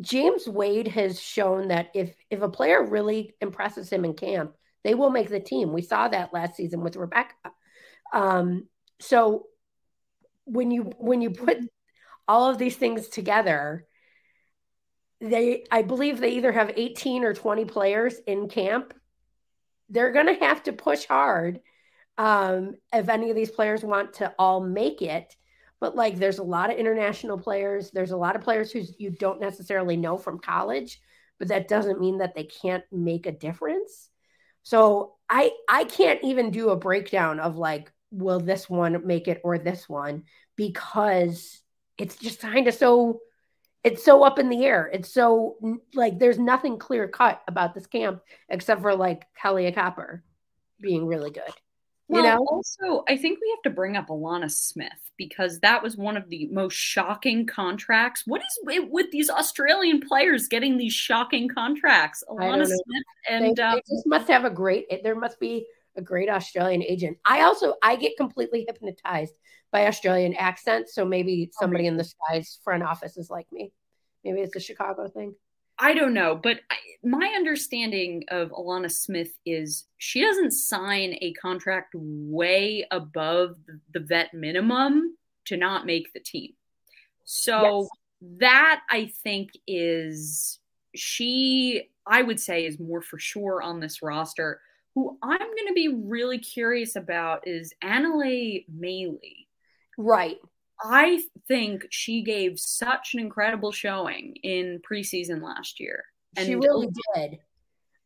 James 0.00 0.46
Wade 0.46 0.88
has 0.88 1.20
shown 1.20 1.68
that 1.68 1.88
if 1.94 2.14
if 2.30 2.42
a 2.42 2.48
player 2.48 2.84
really 2.84 3.34
impresses 3.40 3.90
him 3.90 4.04
in 4.04 4.14
camp, 4.14 4.54
they 4.84 4.94
will 4.94 5.10
make 5.10 5.28
the 5.28 5.40
team. 5.40 5.72
We 5.72 5.82
saw 5.82 6.08
that 6.08 6.32
last 6.32 6.56
season 6.56 6.82
with 6.82 6.96
Rebekah. 6.96 7.52
Um, 8.12 8.68
so 9.00 9.46
when 10.44 10.70
you 10.70 10.82
when 10.98 11.20
you 11.20 11.30
put 11.30 11.58
all 12.28 12.48
of 12.48 12.58
these 12.58 12.76
things 12.76 13.08
together, 13.08 13.86
they 15.20 15.64
I 15.70 15.82
believe 15.82 16.20
they 16.20 16.32
either 16.32 16.52
have 16.52 16.72
18 16.76 17.24
or 17.24 17.34
20 17.34 17.64
players 17.64 18.16
in 18.26 18.48
camp. 18.48 18.94
They're 19.88 20.12
going 20.12 20.26
to 20.26 20.44
have 20.44 20.62
to 20.64 20.72
push 20.72 21.04
hard 21.04 21.60
um, 22.16 22.74
if 22.92 23.08
any 23.08 23.30
of 23.30 23.36
these 23.36 23.50
players 23.50 23.82
want 23.82 24.14
to 24.14 24.32
all 24.38 24.60
make 24.60 25.02
it 25.02 25.34
but 25.84 25.96
like 25.96 26.16
there's 26.16 26.38
a 26.38 26.42
lot 26.42 26.70
of 26.72 26.78
international 26.78 27.38
players. 27.38 27.90
There's 27.90 28.12
a 28.12 28.16
lot 28.16 28.36
of 28.36 28.42
players 28.42 28.72
who 28.72 28.82
you 28.96 29.10
don't 29.10 29.38
necessarily 29.38 29.98
know 29.98 30.16
from 30.16 30.38
college, 30.38 30.98
but 31.38 31.48
that 31.48 31.68
doesn't 31.68 32.00
mean 32.00 32.16
that 32.18 32.34
they 32.34 32.44
can't 32.44 32.84
make 32.90 33.26
a 33.26 33.32
difference. 33.32 34.08
So 34.64 35.14
I 35.30 35.52
I 35.68 35.84
can't 35.84 36.20
even 36.24 36.50
do 36.50 36.70
a 36.70 36.76
breakdown 36.76 37.38
of 37.38 37.56
like 37.56 37.92
will 38.10 38.40
this 38.40 38.68
one 38.68 39.06
make 39.06 39.28
it 39.28 39.40
or 39.44 39.58
this 39.58 39.88
one 39.88 40.24
because 40.56 41.60
it's 41.98 42.16
just 42.16 42.40
kind 42.40 42.66
of 42.68 42.74
so 42.74 43.20
it's 43.84 44.02
so 44.02 44.24
up 44.24 44.38
in 44.38 44.48
the 44.48 44.64
air. 44.64 44.90
It's 44.92 45.12
so 45.12 45.56
like 45.94 46.18
there's 46.18 46.38
nothing 46.38 46.78
clear 46.78 47.06
cut 47.06 47.42
about 47.46 47.74
this 47.74 47.86
camp 47.86 48.22
except 48.48 48.80
for 48.80 48.96
like 48.96 49.26
Kahleah 49.40 49.74
Copper 49.74 50.24
being 50.80 51.06
really 51.06 51.30
good. 51.30 51.42
Well, 52.08 52.22
you 52.22 52.28
know? 52.28 52.46
also, 52.50 53.02
I 53.08 53.16
think 53.16 53.38
we 53.40 53.50
have 53.50 53.62
to 53.62 53.70
bring 53.70 53.96
up 53.96 54.08
Alanna 54.08 54.50
Smith 54.50 54.88
because 55.16 55.60
that 55.60 55.82
was 55.82 55.96
one 55.96 56.16
of 56.16 56.28
the 56.28 56.48
most 56.52 56.74
shocking 56.74 57.46
contracts. 57.46 58.24
What 58.26 58.42
is 58.42 58.58
it 58.68 58.90
with 58.90 59.10
these 59.10 59.30
Australian 59.30 60.00
players 60.00 60.48
getting 60.48 60.76
these 60.76 60.92
shocking 60.92 61.48
contracts? 61.48 62.22
Alanna 62.28 62.66
Smith 62.66 63.04
and 63.30 63.56
they, 63.56 63.62
um, 63.62 63.76
they 63.76 63.82
just 63.94 64.06
must 64.06 64.28
have 64.28 64.44
a 64.44 64.50
great. 64.50 64.86
There 65.02 65.14
must 65.14 65.40
be 65.40 65.66
a 65.96 66.02
great 66.02 66.28
Australian 66.28 66.82
agent. 66.82 67.16
I 67.24 67.42
also 67.42 67.74
I 67.82 67.96
get 67.96 68.16
completely 68.16 68.64
hypnotized 68.66 69.34
by 69.72 69.86
Australian 69.86 70.34
accents, 70.34 70.94
so 70.94 71.04
maybe 71.04 71.50
somebody 71.52 71.86
in 71.86 71.96
the 71.96 72.04
skies 72.04 72.58
front 72.62 72.82
office 72.82 73.16
is 73.16 73.30
like 73.30 73.46
me. 73.50 73.72
Maybe 74.24 74.40
it's 74.40 74.56
a 74.56 74.60
Chicago 74.60 75.08
thing. 75.08 75.34
I 75.78 75.94
don't 75.94 76.14
know, 76.14 76.38
but 76.40 76.60
I, 76.70 76.76
my 77.02 77.32
understanding 77.36 78.24
of 78.28 78.50
Alanna 78.50 78.90
Smith 78.90 79.36
is 79.44 79.86
she 79.98 80.20
doesn't 80.20 80.52
sign 80.52 81.16
a 81.20 81.32
contract 81.34 81.94
way 81.94 82.86
above 82.90 83.56
the, 83.92 84.00
vet 84.00 84.32
minimum 84.32 85.16
to 85.46 85.56
not 85.56 85.84
make 85.84 86.12
the 86.12 86.20
team. 86.20 86.52
So 87.24 87.82
yes. 87.82 87.88
that 88.40 88.80
I 88.88 89.12
think 89.22 89.50
is 89.66 90.60
she, 90.94 91.90
I 92.06 92.22
would 92.22 92.40
say, 92.40 92.66
is 92.66 92.78
more 92.78 93.02
for 93.02 93.18
sure 93.18 93.60
on 93.60 93.80
this 93.80 94.02
roster. 94.02 94.60
Who 94.94 95.18
I'm 95.22 95.38
going 95.38 95.68
to 95.68 95.74
be 95.74 95.88
really 95.88 96.38
curious 96.38 96.94
about 96.94 97.48
is 97.48 97.74
Annalay 97.82 98.64
Maley. 98.72 99.46
Right. 99.98 100.38
I 100.82 101.22
think 101.46 101.86
she 101.90 102.22
gave 102.22 102.58
such 102.58 103.14
an 103.14 103.20
incredible 103.20 103.72
showing 103.72 104.36
in 104.42 104.80
preseason 104.88 105.42
last 105.42 105.80
year. 105.80 106.04
And 106.36 106.46
she 106.46 106.56
really 106.56 106.88
did. 107.14 107.38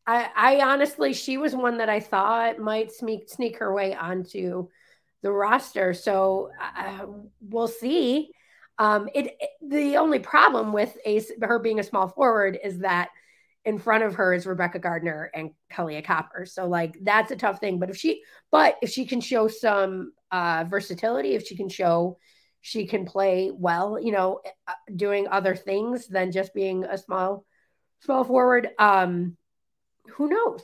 I, 0.07 0.31
I 0.35 0.61
honestly, 0.63 1.13
she 1.13 1.39
was 1.39 1.55
one 1.55 1.79
that 1.79 1.89
I 1.89 2.01
thought 2.01 2.59
might 2.59 2.93
sneak 2.93 3.29
sneak 3.29 3.59
her 3.59 3.75
way 3.75 3.95
onto 3.95 4.69
the 5.23 5.31
roster. 5.31 5.93
So 5.95 6.51
uh, 6.77 7.07
we'll 7.41 7.69
see. 7.69 8.31
Um, 8.79 9.09
it, 9.15 9.37
it, 9.41 9.51
the 9.61 9.97
only 9.97 10.19
problem 10.21 10.73
with 10.73 10.97
a, 11.05 11.21
her 11.43 11.59
being 11.59 11.81
a 11.81 11.85
small 11.85 12.09
forward 12.09 12.59
is 12.63 12.79
that 12.79 13.11
in 13.65 13.79
front 13.79 14.05
of 14.05 14.15
her 14.15 14.33
is 14.33 14.47
Rebekah 14.47 14.79
Gardner 14.79 15.31
and 15.35 15.51
Kahleah 15.73 16.05
Copper. 16.05 16.47
So 16.47 16.67
like 16.67 16.97
that's 17.03 17.31
a 17.31 17.37
tough 17.37 17.61
thing. 17.61 17.79
But 17.79 17.91
if 17.91 17.97
she, 17.97 18.23
but 18.51 18.77
if 18.81 18.91
she 18.91 19.05
can 19.05 19.21
show 19.21 19.49
some 19.49 20.13
uh, 20.31 20.65
versatility, 20.69 21.35
if 21.35 21.47
she 21.47 21.57
can 21.57 21.69
show 21.69 22.19
she 22.69 22.87
can 22.87 23.07
play 23.07 23.51
well, 23.51 23.99
you 23.99 24.13
know, 24.13 24.43
uh, 24.67 24.73
doing 24.95 25.27
other 25.27 25.57
things 25.57 26.07
than 26.07 26.33
just 26.33 26.53
being 26.53 26.85
a 26.85 26.99
small 26.99 27.47
small 28.01 28.25
forward. 28.25 28.69
Um, 28.79 29.39
who 30.11 30.29
knows? 30.29 30.63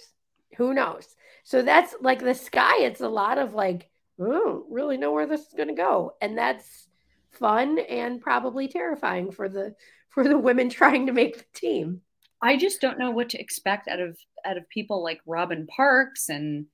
Who 0.58 0.74
knows? 0.74 1.06
So 1.44 1.62
that's 1.62 1.94
like 2.02 2.20
the 2.20 2.34
sky. 2.34 2.80
It's 2.80 3.00
a 3.00 3.08
lot 3.08 3.38
of 3.38 3.54
like, 3.54 3.88
don't 4.18 4.66
really 4.70 4.98
know 4.98 5.12
where 5.12 5.26
this 5.26 5.40
is 5.40 5.54
going 5.56 5.68
to 5.68 5.74
go, 5.74 6.12
and 6.20 6.36
that's 6.36 6.88
fun 7.32 7.78
and 7.78 8.20
probably 8.20 8.68
terrifying 8.68 9.32
for 9.32 9.48
the 9.48 9.74
for 10.10 10.24
the 10.24 10.36
women 10.36 10.68
trying 10.80 11.06
to 11.06 11.12
make 11.12 11.38
the 11.38 11.58
team. 11.58 12.02
I 12.42 12.58
just 12.58 12.82
don't 12.82 12.98
know 12.98 13.12
what 13.12 13.30
to 13.30 13.40
expect 13.40 13.88
out 13.88 14.00
of 14.00 14.18
out 14.44 14.58
of 14.58 14.68
people 14.68 15.02
like 15.02 15.20
Robin 15.24 15.66
Parks 15.66 16.28
and 16.28 16.66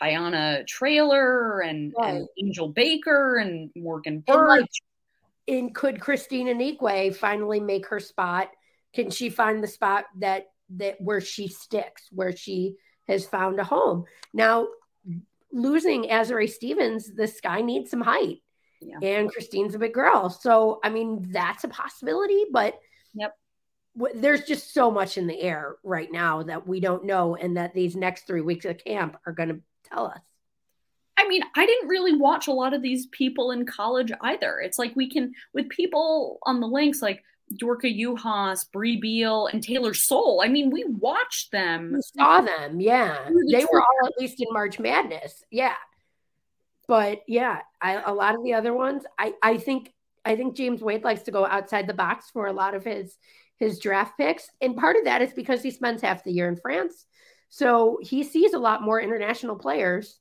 Kiana 0.00 0.66
Trailer 0.66 1.60
and, 1.60 1.92
right. 1.98 2.16
and, 2.16 2.28
Angel 2.38 2.68
Baker 2.68 3.36
and 3.36 3.70
Morgan. 3.76 4.22
Like, 4.26 4.68
and 5.46 5.74
could 5.74 6.00
Kristine 6.00 6.46
Anigwe 6.46 7.14
finally 7.14 7.60
make 7.60 7.86
her 7.88 8.00
spot? 8.00 8.50
Can 8.94 9.10
she 9.10 9.28
find 9.28 9.62
the 9.62 9.68
spot 9.68 10.04
that 10.20 10.46
that 10.76 11.00
where 11.00 11.20
she 11.20 11.48
sticks, 11.48 12.08
where 12.10 12.34
she 12.34 12.76
has 13.08 13.26
found 13.26 13.60
a 13.60 13.64
home. 13.64 14.04
Now, 14.32 14.68
losing 15.52 16.04
Azurá 16.04 16.48
Stevens, 16.48 17.14
this 17.14 17.40
guy 17.40 17.60
needs 17.60 17.90
some 17.90 18.00
height. 18.00 18.38
Yeah. 18.80 18.98
And 19.02 19.32
Kristine's 19.32 19.74
a 19.74 19.78
big 19.78 19.94
girl. 19.94 20.28
So, 20.30 20.80
I 20.82 20.90
mean, 20.90 21.28
that's 21.30 21.64
a 21.64 21.68
possibility, 21.68 22.44
but 22.50 22.78
yep. 23.14 23.34
W- 23.96 24.20
there's 24.20 24.44
just 24.44 24.74
so 24.74 24.90
much 24.90 25.16
in 25.16 25.26
the 25.26 25.40
air 25.40 25.76
right 25.84 26.10
now 26.10 26.42
that 26.42 26.66
we 26.66 26.80
don't 26.80 27.04
know, 27.04 27.36
and 27.36 27.56
that 27.56 27.72
these 27.72 27.96
next 27.96 28.26
three 28.26 28.42
weeks 28.42 28.64
of 28.64 28.78
camp 28.78 29.16
are 29.26 29.32
going 29.32 29.48
to 29.50 29.60
tell 29.84 30.06
us. 30.06 30.22
I 31.16 31.28
mean, 31.28 31.42
I 31.54 31.64
didn't 31.64 31.88
really 31.88 32.16
watch 32.16 32.48
a 32.48 32.52
lot 32.52 32.74
of 32.74 32.82
these 32.82 33.06
people 33.06 33.52
in 33.52 33.66
college 33.66 34.10
either. 34.20 34.60
It's 34.60 34.78
like 34.78 34.96
we 34.96 35.08
can, 35.08 35.32
with 35.52 35.68
people 35.68 36.38
on 36.42 36.60
the 36.60 36.66
Lynx 36.66 37.00
like 37.00 37.22
Dorka 37.52 37.94
Juhász, 37.96 38.70
Brea 38.72 38.96
Beal, 38.96 39.46
and 39.46 39.62
Taylor 39.62 39.94
Soule. 39.94 40.40
I 40.42 40.48
mean, 40.48 40.70
we 40.70 40.84
watched 40.84 41.52
them. 41.52 41.92
We 41.94 42.00
saw 42.02 42.40
them, 42.40 42.80
yeah. 42.80 43.28
They 43.50 43.64
were 43.64 43.80
all 43.80 44.06
at 44.06 44.18
least 44.18 44.40
in 44.40 44.48
March 44.50 44.78
Madness, 44.78 45.44
yeah. 45.50 45.74
But 46.88 47.22
yeah, 47.26 47.60
I, 47.80 48.02
a 48.02 48.12
lot 48.12 48.34
of 48.34 48.42
the 48.42 48.54
other 48.54 48.74
ones, 48.74 49.04
I, 49.18 49.34
I 49.42 49.56
think 49.56 49.92
I 50.24 50.36
think 50.36 50.56
James 50.56 50.82
Wade 50.82 51.04
likes 51.04 51.22
to 51.22 51.30
go 51.30 51.46
outside 51.46 51.86
the 51.86 51.94
box 51.94 52.30
for 52.30 52.46
a 52.46 52.52
lot 52.52 52.74
of 52.74 52.84
his 52.84 53.16
his 53.56 53.78
draft 53.78 54.18
picks, 54.18 54.48
and 54.60 54.76
part 54.76 54.96
of 54.96 55.04
that 55.04 55.22
is 55.22 55.32
because 55.32 55.62
he 55.62 55.70
spends 55.70 56.02
half 56.02 56.24
the 56.24 56.32
year 56.32 56.48
in 56.48 56.56
France, 56.56 57.06
so 57.54 58.00
he 58.02 58.24
sees 58.24 58.52
a 58.52 58.58
lot 58.58 58.82
more 58.82 59.00
international 59.00 59.54
players 59.54 60.18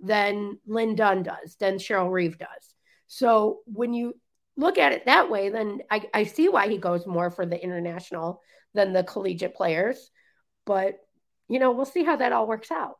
than 0.00 0.58
Lin 0.66 0.96
Dunn 0.96 1.22
does, 1.22 1.54
than 1.60 1.76
Cheryl 1.76 2.10
Reeve 2.10 2.36
does. 2.36 2.74
So 3.06 3.60
when 3.66 3.94
you 3.94 4.14
look 4.56 4.76
at 4.76 4.90
it 4.90 5.06
that 5.06 5.30
way, 5.30 5.50
then 5.50 5.82
I, 5.88 6.02
I 6.12 6.24
see 6.24 6.48
why 6.48 6.66
he 6.66 6.78
goes 6.78 7.06
more 7.06 7.30
for 7.30 7.46
the 7.46 7.62
international 7.62 8.42
than 8.74 8.92
the 8.92 9.04
collegiate 9.04 9.54
players. 9.54 10.10
But, 10.66 10.96
you 11.46 11.60
know, 11.60 11.70
we'll 11.70 11.84
see 11.84 12.02
how 12.02 12.16
that 12.16 12.32
all 12.32 12.48
works 12.48 12.72
out. 12.72 12.98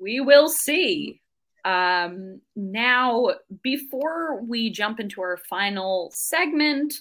We 0.00 0.20
will 0.20 0.48
see. 0.48 1.20
Um, 1.62 2.40
now, 2.56 3.32
before 3.62 4.42
we 4.42 4.70
jump 4.70 4.98
into 4.98 5.20
our 5.20 5.36
final 5.36 6.10
segment, 6.14 6.94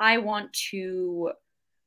I 0.00 0.18
want 0.18 0.52
to 0.72 1.30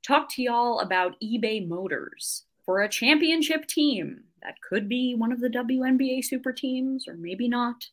talk 0.07 0.29
to 0.35 0.41
y'all 0.41 0.79
about 0.79 1.17
eBay 1.21 1.67
Motors 1.67 2.45
for 2.65 2.81
a 2.81 2.89
championship 2.89 3.67
team 3.67 4.23
that 4.43 4.61
could 4.61 4.89
be 4.89 5.15
one 5.15 5.31
of 5.31 5.39
the 5.39 5.49
WNBA 5.49 6.23
super 6.23 6.51
teams, 6.51 7.07
or 7.07 7.15
maybe 7.15 7.47
not. 7.47 7.85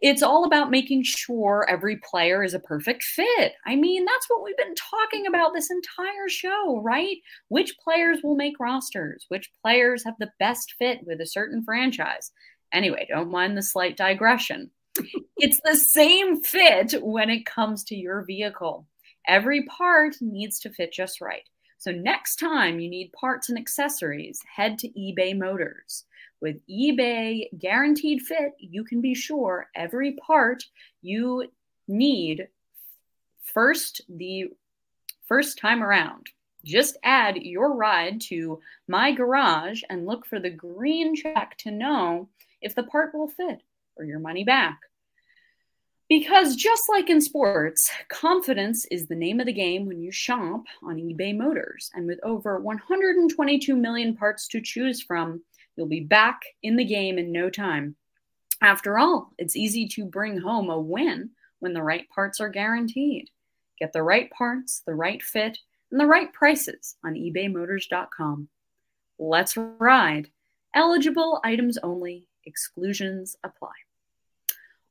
It's 0.00 0.22
all 0.22 0.44
about 0.44 0.70
making 0.70 1.02
sure 1.04 1.66
every 1.68 1.96
player 1.96 2.42
is 2.42 2.54
a 2.54 2.60
perfect 2.60 3.02
fit. 3.02 3.52
I 3.66 3.76
mean, 3.76 4.04
that's 4.04 4.28
what 4.28 4.42
we've 4.44 4.56
been 4.56 4.74
talking 4.74 5.26
about 5.26 5.52
this 5.54 5.70
entire 5.70 6.28
show, 6.28 6.80
right? 6.82 7.16
Which 7.48 7.76
players 7.82 8.20
will 8.22 8.36
make 8.36 8.60
rosters? 8.60 9.26
Which 9.28 9.50
players 9.62 10.04
have 10.04 10.14
the 10.18 10.30
best 10.38 10.74
fit 10.78 11.00
with 11.04 11.20
a 11.20 11.26
certain 11.26 11.62
franchise? 11.64 12.30
Anyway, 12.72 13.06
don't 13.08 13.30
mind 13.30 13.56
the 13.56 13.62
slight 13.62 13.96
digression. 13.96 14.70
it's 15.36 15.60
the 15.64 15.76
same 15.76 16.40
fit 16.40 16.94
when 17.02 17.30
it 17.30 17.44
comes 17.44 17.84
to 17.84 17.96
your 17.96 18.24
vehicle. 18.24 18.86
Every 19.26 19.64
part 19.64 20.14
needs 20.20 20.60
to 20.60 20.70
fit 20.70 20.92
just 20.92 21.20
right. 21.20 21.42
So 21.78 21.92
next 21.92 22.36
time 22.36 22.80
you 22.80 22.90
need 22.90 23.12
parts 23.12 23.48
and 23.48 23.56
accessories, 23.56 24.42
head 24.52 24.78
to 24.80 24.88
eBay 24.88 25.38
Motors. 25.38 26.04
With 26.40 26.60
eBay 26.68 27.46
Guaranteed 27.56 28.22
Fit, 28.22 28.52
you 28.58 28.84
can 28.84 29.00
be 29.00 29.14
sure 29.14 29.68
every 29.76 30.12
part 30.12 30.64
you 31.02 31.50
need 31.86 32.48
first 33.42 34.00
the 34.08 34.48
first 35.26 35.58
time 35.58 35.82
around. 35.82 36.26
Just 36.64 36.96
add 37.04 37.36
your 37.36 37.72
ride 37.74 38.20
to 38.22 38.60
My 38.88 39.12
Garage 39.12 39.82
and 39.88 40.04
look 40.04 40.26
for 40.26 40.40
the 40.40 40.50
green 40.50 41.14
check 41.14 41.56
to 41.58 41.70
know 41.70 42.28
if 42.60 42.74
the 42.74 42.82
part 42.82 43.14
will 43.14 43.28
fit 43.28 43.62
or 43.96 44.04
your 44.04 44.18
money 44.18 44.42
back. 44.42 44.80
Because 46.08 46.56
just 46.56 46.88
like 46.88 47.10
in 47.10 47.20
sports, 47.20 47.90
confidence 48.08 48.86
is 48.86 49.06
the 49.06 49.14
name 49.14 49.40
of 49.40 49.46
the 49.46 49.52
game 49.52 49.84
when 49.84 50.00
you 50.00 50.10
shop 50.10 50.64
on 50.82 50.96
eBay 50.96 51.36
Motors. 51.36 51.90
And 51.94 52.06
with 52.06 52.18
over 52.22 52.58
122 52.58 53.76
million 53.76 54.16
parts 54.16 54.48
to 54.48 54.62
choose 54.62 55.02
from, 55.02 55.42
you'll 55.76 55.86
be 55.86 56.00
back 56.00 56.40
in 56.62 56.76
the 56.76 56.84
game 56.84 57.18
in 57.18 57.30
no 57.30 57.50
time. 57.50 57.94
After 58.62 58.98
all, 58.98 59.32
it's 59.36 59.54
easy 59.54 59.86
to 59.88 60.06
bring 60.06 60.38
home 60.38 60.70
a 60.70 60.80
win 60.80 61.30
when 61.58 61.74
the 61.74 61.82
right 61.82 62.08
parts 62.08 62.40
are 62.40 62.48
guaranteed. 62.48 63.28
Get 63.78 63.92
the 63.92 64.02
right 64.02 64.30
parts, 64.30 64.82
the 64.86 64.94
right 64.94 65.22
fit, 65.22 65.58
and 65.90 66.00
the 66.00 66.06
right 66.06 66.32
prices 66.32 66.96
on 67.04 67.14
ebaymotors.com. 67.14 68.48
Let's 69.18 69.56
ride. 69.56 70.30
Eligible 70.74 71.40
items 71.44 71.76
only, 71.78 72.26
exclusions 72.44 73.36
apply. 73.44 73.72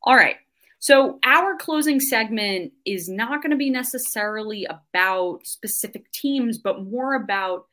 All 0.04 0.16
right. 0.16 0.38
So, 0.80 1.20
our 1.24 1.56
closing 1.58 2.00
segment 2.00 2.72
is 2.86 3.10
not 3.10 3.42
going 3.42 3.52
to 3.52 3.58
be 3.58 3.70
necessarily 3.70 4.66
about 4.66 5.40
specific 5.44 6.12
teams, 6.12 6.60
but 6.60 6.84
more 6.84 7.16
about 7.16 7.66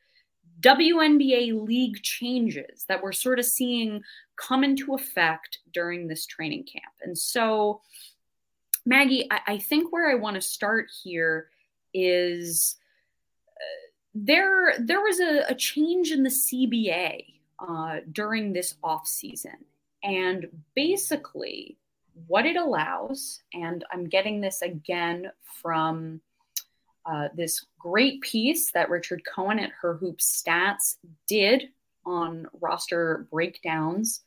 WNBA 0.61 1.67
league 1.67 2.01
changes 2.01 2.85
that 2.87 3.03
we're 3.03 3.11
sort 3.11 3.37
of 3.37 3.45
seeing 3.45 4.01
come 4.37 4.63
into 4.63 4.95
effect 4.95 5.59
during 5.71 6.07
this 6.07 6.25
training 6.25 6.63
camp. 6.63 6.93
And 7.03 7.15
so, 7.17 7.81
Maggie, 8.85 9.27
I, 9.31 9.39
I 9.47 9.57
think 9.59 9.91
where 9.91 10.09
I 10.09 10.15
want 10.15 10.35
to 10.35 10.41
start 10.41 10.87
here 11.03 11.49
is 11.93 12.75
uh, 13.49 13.89
there 14.15 14.75
there 14.79 15.01
was 15.01 15.19
a, 15.19 15.45
a, 15.49 15.55
change 15.55 16.11
in 16.11 16.23
the 16.23 16.29
CBA 16.29 17.25
uh, 17.59 17.99
during 18.11 18.53
this 18.53 18.75
off 18.83 19.07
season, 19.07 19.57
and 20.03 20.47
basically 20.75 21.77
what 22.27 22.45
it 22.45 22.55
allows, 22.55 23.41
and 23.53 23.83
I'm 23.91 24.05
getting 24.05 24.41
this 24.41 24.61
again 24.61 25.31
from 25.61 26.21
uh, 27.05 27.27
this 27.35 27.65
great 27.77 28.21
piece 28.21 28.71
that 28.71 28.89
Richard 28.89 29.21
Cohen 29.25 29.59
at 29.59 29.71
Her 29.81 29.95
Hoop 29.95 30.19
Stats 30.19 30.95
did 31.27 31.69
on 32.05 32.47
roster 32.61 33.27
breakdowns. 33.31 34.21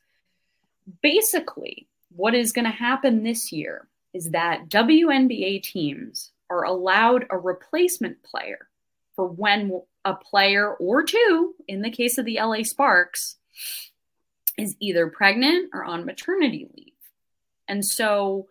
Basically, 1.01 1.87
what 2.15 2.35
is 2.35 2.51
going 2.51 2.65
to 2.65 2.71
happen 2.71 3.23
this 3.23 3.51
year 3.51 3.87
is 4.13 4.31
that 4.31 4.69
WNBA 4.69 5.63
teams 5.63 6.31
are 6.49 6.63
allowed 6.63 7.25
a 7.29 7.37
replacement 7.37 8.21
player 8.23 8.69
for 9.15 9.27
when 9.27 9.81
a 10.05 10.15
player 10.15 10.73
or 10.75 11.03
two, 11.03 11.53
in 11.67 11.81
the 11.81 11.91
case 11.91 12.17
of 12.17 12.25
the 12.25 12.39
LA 12.39 12.63
Sparks, 12.63 13.35
is 14.57 14.75
either 14.79 15.07
pregnant 15.07 15.69
or 15.73 15.83
on 15.83 16.05
maternity 16.05 16.67
leave. 16.75 16.88
And 17.69 17.85
so 17.85 18.47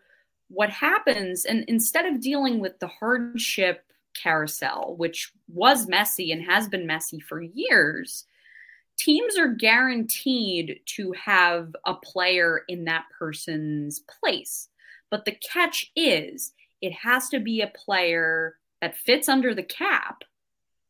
what 0.48 0.70
happens, 0.70 1.44
and 1.44 1.64
instead 1.68 2.06
of 2.06 2.22
dealing 2.22 2.60
with 2.60 2.78
the 2.78 2.86
hardship 2.86 3.84
carousel, 4.16 4.94
which 4.96 5.32
was 5.48 5.88
messy 5.88 6.32
and 6.32 6.42
has 6.42 6.68
been 6.68 6.86
messy 6.86 7.20
for 7.20 7.42
years, 7.42 8.24
teams 8.96 9.36
are 9.36 9.48
guaranteed 9.48 10.80
to 10.86 11.12
have 11.12 11.74
a 11.84 11.94
player 11.94 12.62
in 12.68 12.84
that 12.84 13.04
person's 13.16 14.00
place. 14.00 14.68
But 15.10 15.24
the 15.24 15.32
catch 15.32 15.90
is 15.94 16.52
it 16.80 16.92
has 16.92 17.28
to 17.30 17.40
be 17.40 17.60
a 17.60 17.72
player 17.74 18.56
that 18.80 18.96
fits 18.96 19.28
under 19.28 19.54
the 19.54 19.62
cap 19.62 20.22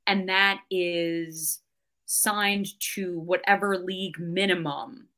and 0.07 0.29
that 0.29 0.61
is 0.71 1.61
signed 2.07 2.69
to 2.81 3.19
whatever 3.19 3.77
league 3.77 4.19
minimum 4.19 5.09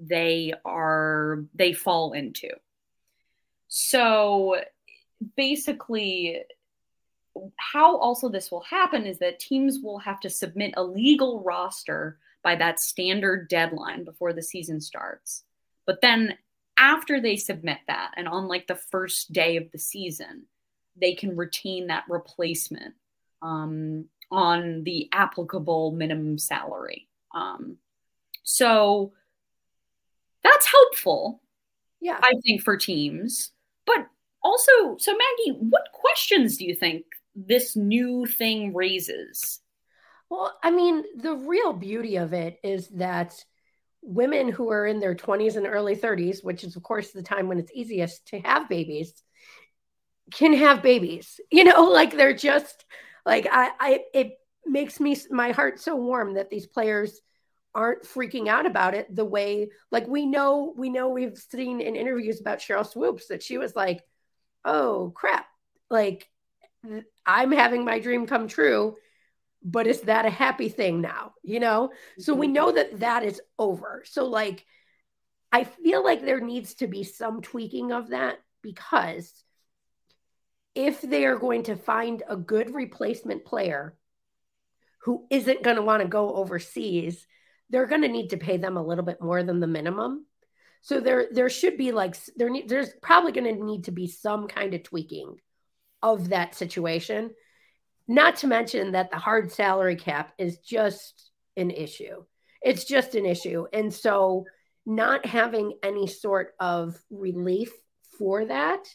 they 0.00 0.52
are 0.64 1.44
they 1.54 1.72
fall 1.72 2.12
into. 2.12 2.50
So 3.68 4.56
basically 5.36 6.42
how 7.56 7.96
also 7.98 8.28
this 8.28 8.50
will 8.50 8.62
happen 8.62 9.06
is 9.06 9.18
that 9.18 9.38
teams 9.38 9.78
will 9.82 9.98
have 9.98 10.20
to 10.20 10.30
submit 10.30 10.74
a 10.76 10.82
legal 10.82 11.42
roster 11.42 12.18
by 12.42 12.56
that 12.56 12.80
standard 12.80 13.48
deadline 13.48 14.04
before 14.04 14.32
the 14.32 14.42
season 14.42 14.80
starts. 14.80 15.44
But 15.86 16.00
then 16.00 16.36
after 16.78 17.20
they 17.20 17.36
submit 17.36 17.78
that 17.88 18.12
and 18.16 18.28
on 18.28 18.48
like 18.48 18.66
the 18.66 18.76
first 18.76 19.32
day 19.32 19.56
of 19.56 19.70
the 19.72 19.78
season, 19.78 20.44
they 21.00 21.14
can 21.14 21.36
retain 21.36 21.88
that 21.88 22.04
replacement 22.08 22.94
um, 23.42 24.06
on 24.30 24.84
the 24.84 25.08
applicable 25.12 25.92
minimum 25.92 26.38
salary. 26.38 27.08
Um, 27.34 27.78
so 28.42 29.12
that's 30.42 30.70
helpful. 30.70 31.40
Yeah. 32.00 32.18
I 32.22 32.32
think 32.44 32.62
for 32.62 32.76
teams. 32.76 33.50
But 33.86 34.06
also, 34.42 34.96
so 34.98 35.12
Maggie, 35.12 35.58
what 35.58 35.88
questions 35.92 36.58
do 36.58 36.64
you 36.64 36.74
think 36.74 37.04
this 37.34 37.76
new 37.76 38.26
thing 38.26 38.74
raises? 38.74 39.60
Well, 40.30 40.56
I 40.62 40.70
mean, 40.70 41.04
the 41.16 41.34
real 41.34 41.72
beauty 41.72 42.16
of 42.16 42.32
it 42.32 42.58
is 42.62 42.88
that 42.88 43.34
women 44.02 44.50
who 44.50 44.70
are 44.70 44.86
in 44.86 45.00
their 45.00 45.14
20s 45.14 45.56
and 45.56 45.66
early 45.66 45.96
30s, 45.96 46.44
which 46.44 46.64
is, 46.64 46.76
of 46.76 46.82
course, 46.82 47.10
the 47.10 47.22
time 47.22 47.48
when 47.48 47.58
it's 47.58 47.72
easiest 47.74 48.26
to 48.28 48.40
have 48.40 48.68
babies, 48.68 49.22
can 50.32 50.52
have 50.54 50.82
babies. 50.82 51.40
You 51.50 51.64
know, 51.64 51.84
like 51.84 52.12
they're 52.12 52.34
just 52.34 52.84
like, 53.24 53.46
I, 53.50 53.70
I, 53.80 54.00
it 54.14 54.38
makes 54.66 55.00
me 55.00 55.16
my 55.30 55.52
heart 55.52 55.80
so 55.80 55.96
warm 55.96 56.34
that 56.34 56.50
these 56.50 56.66
players 56.66 57.20
aren't 57.74 58.04
freaking 58.04 58.48
out 58.48 58.66
about 58.66 58.94
it 58.94 59.14
the 59.14 59.24
way 59.24 59.68
like 59.90 60.06
we 60.06 60.26
know 60.26 60.72
we 60.76 60.88
know 60.88 61.08
we've 61.08 61.36
seen 61.36 61.80
in 61.80 61.96
interviews 61.96 62.40
about 62.40 62.58
Sheryl 62.58 62.86
Swoopes 62.86 63.28
that 63.28 63.42
she 63.42 63.58
was 63.58 63.76
like, 63.76 64.02
"Oh 64.64 65.12
crap. 65.14 65.46
Like 65.90 66.28
I'm 67.26 67.52
having 67.52 67.84
my 67.84 67.98
dream 67.98 68.26
come 68.26 68.48
true." 68.48 68.96
But 69.62 69.86
is 69.86 70.02
that 70.02 70.24
a 70.24 70.30
happy 70.30 70.68
thing 70.68 71.00
now? 71.00 71.32
You 71.42 71.60
know? 71.60 71.90
So 72.18 72.34
we 72.34 72.46
mm-hmm. 72.46 72.54
know 72.54 72.72
that 72.72 73.00
that 73.00 73.24
is 73.24 73.40
over. 73.58 74.02
So 74.06 74.26
like 74.26 74.64
I 75.52 75.64
feel 75.64 76.04
like 76.04 76.24
there 76.24 76.40
needs 76.40 76.74
to 76.74 76.86
be 76.86 77.04
some 77.04 77.40
tweaking 77.40 77.92
of 77.92 78.10
that 78.10 78.38
because 78.62 79.32
if 80.74 81.00
they 81.00 81.24
are 81.24 81.36
going 81.36 81.64
to 81.64 81.76
find 81.76 82.22
a 82.28 82.36
good 82.36 82.74
replacement 82.74 83.44
player 83.44 83.96
who 85.02 85.26
isn't 85.30 85.62
going 85.62 85.76
to 85.76 85.82
want 85.82 86.02
to 86.02 86.08
go 86.08 86.34
overseas, 86.34 87.26
they're 87.70 87.86
going 87.86 88.02
to 88.02 88.08
need 88.08 88.30
to 88.30 88.36
pay 88.36 88.56
them 88.56 88.76
a 88.76 88.84
little 88.84 89.04
bit 89.04 89.20
more 89.20 89.42
than 89.42 89.60
the 89.60 89.66
minimum. 89.66 90.26
So 90.82 91.00
there 91.00 91.26
there 91.32 91.50
should 91.50 91.76
be 91.76 91.92
like 91.92 92.16
there 92.36 92.50
there's 92.66 92.90
probably 93.02 93.32
going 93.32 93.56
to 93.56 93.64
need 93.64 93.84
to 93.84 93.90
be 93.92 94.06
some 94.06 94.46
kind 94.46 94.74
of 94.74 94.82
tweaking 94.82 95.36
of 96.02 96.30
that 96.30 96.54
situation. 96.54 97.30
Not 98.06 98.36
to 98.36 98.46
mention 98.46 98.92
that 98.92 99.10
the 99.10 99.18
hard 99.18 99.52
salary 99.52 99.96
cap 99.96 100.32
is 100.38 100.58
just 100.58 101.30
an 101.56 101.70
issue. 101.70 102.24
It's 102.62 102.84
just 102.84 103.14
an 103.14 103.26
issue. 103.26 103.66
And 103.72 103.92
so 103.92 104.46
not 104.86 105.26
having 105.26 105.74
any 105.82 106.06
sort 106.06 106.54
of 106.58 106.96
relief 107.10 107.70
for 108.18 108.46
that 108.46 108.88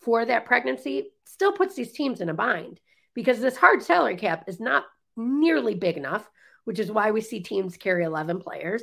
for 0.00 0.24
that 0.24 0.46
pregnancy 0.46 1.10
still 1.24 1.52
puts 1.52 1.74
these 1.74 1.92
teams 1.92 2.20
in 2.20 2.28
a 2.28 2.34
bind 2.34 2.80
because 3.14 3.40
this 3.40 3.56
hard 3.56 3.82
salary 3.82 4.16
cap 4.16 4.44
is 4.46 4.60
not 4.60 4.84
nearly 5.16 5.74
big 5.74 5.96
enough, 5.96 6.28
which 6.64 6.78
is 6.78 6.90
why 6.90 7.10
we 7.10 7.20
see 7.20 7.40
teams 7.40 7.76
carry 7.76 8.04
11 8.04 8.40
players. 8.40 8.82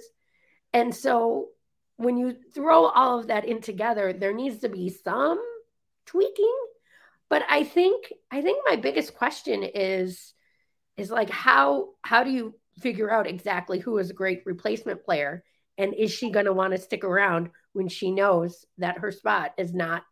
And 0.74 0.94
so 0.94 1.48
when 1.98 2.18
you 2.18 2.36
throw 2.54 2.86
all 2.86 3.20
of 3.20 3.28
that 3.28 3.46
in 3.46 3.62
together, 3.62 4.14
there 4.14 4.34
needs 4.34 4.60
to 4.60 4.70
be 4.70 4.90
some 4.90 5.42
tweaking. 6.06 6.56
But 7.30 7.44
I 7.50 7.64
think 7.64 8.12
I 8.32 8.42
think 8.42 8.60
my 8.68 8.78
biggest 8.78 9.16
question 9.16 9.64
is 9.64 10.34
is 10.96 11.12
like 11.12 11.30
how 11.30 11.90
how 12.04 12.24
do 12.24 12.32
you 12.32 12.56
figure 12.80 13.12
out 13.12 13.28
exactly 13.28 13.80
who 13.80 13.98
is 13.98 14.10
a 14.10 14.14
great 14.14 14.44
replacement 14.46 15.04
player 15.04 15.44
and 15.78 15.94
is 15.94 16.12
she 16.12 16.30
going 16.32 16.46
to 16.46 16.54
want 16.54 16.72
to 16.74 16.80
stick 16.80 17.04
around 17.04 17.50
when 17.74 17.88
she 17.88 18.12
knows 18.12 18.66
that 18.78 19.00
her 19.00 19.12
spot 19.12 19.54
is 19.58 19.74
not 19.74 20.04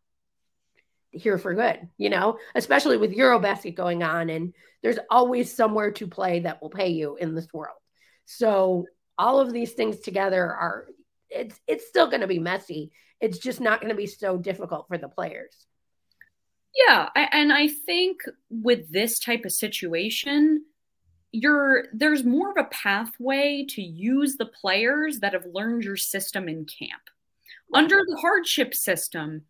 here 1.15 1.37
for 1.37 1.53
good, 1.53 1.87
you 1.97 2.09
know, 2.09 2.37
especially 2.53 2.97
with 2.97 3.15
Eurobasket 3.15 3.75
going 3.75 4.03
on. 4.03 4.29
And 4.29 4.53
there's 4.83 4.99
always 5.09 5.55
somewhere 5.55 5.91
to 5.91 6.07
play 6.07 6.41
that 6.41 6.61
will 6.61 6.69
pay 6.69 6.89
you 6.89 7.15
in 7.15 7.33
this 7.33 7.47
world. 7.53 7.77
So 8.25 8.85
all 9.17 9.39
of 9.39 9.53
these 9.53 9.73
things 9.73 9.99
together 9.99 10.43
are 10.43 10.87
it's 11.29 11.59
it's 11.67 11.87
still 11.87 12.07
going 12.07 12.21
to 12.21 12.27
be 12.27 12.39
messy. 12.39 12.91
It's 13.19 13.37
just 13.37 13.61
not 13.61 13.79
going 13.79 13.89
to 13.89 13.97
be 13.97 14.07
so 14.07 14.37
difficult 14.37 14.87
for 14.87 14.97
the 14.97 15.07
players. 15.07 15.65
Yeah, 16.75 17.09
I, 17.15 17.29
and 17.31 17.53
I 17.53 17.69
think 17.69 18.21
with 18.49 18.91
this 18.91 19.19
type 19.19 19.45
of 19.45 19.53
situation, 19.53 20.65
you're 21.31 21.85
there's 21.93 22.23
more 22.23 22.51
of 22.51 22.57
a 22.57 22.69
pathway 22.69 23.65
to 23.69 23.81
use 23.81 24.35
the 24.35 24.45
players 24.45 25.19
that 25.19 25.33
have 25.33 25.45
learned 25.51 25.83
your 25.83 25.97
system 25.97 26.47
in 26.49 26.65
camp. 26.65 27.01
Under 27.73 27.97
the 27.97 28.17
hardship 28.21 28.73
system, 28.73 29.43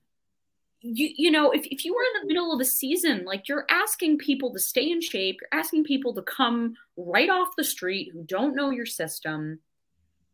you 0.85 1.09
you 1.17 1.31
know 1.31 1.51
if, 1.51 1.65
if 1.65 1.83
you 1.83 1.93
were 1.93 2.01
in 2.01 2.21
the 2.21 2.27
middle 2.27 2.51
of 2.51 2.59
the 2.59 2.65
season 2.65 3.23
like 3.25 3.47
you're 3.47 3.65
asking 3.69 4.17
people 4.17 4.53
to 4.53 4.59
stay 4.59 4.89
in 4.89 5.01
shape 5.01 5.39
you're 5.41 5.59
asking 5.59 5.83
people 5.83 6.13
to 6.13 6.21
come 6.21 6.75
right 6.97 7.29
off 7.29 7.49
the 7.57 7.63
street 7.63 8.11
who 8.13 8.23
don't 8.23 8.55
know 8.55 8.69
your 8.69 8.85
system 8.85 9.59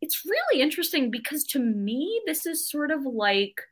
it's 0.00 0.24
really 0.26 0.60
interesting 0.60 1.10
because 1.10 1.44
to 1.44 1.58
me 1.58 2.20
this 2.26 2.44
is 2.44 2.68
sort 2.68 2.90
of 2.90 3.04
like 3.04 3.62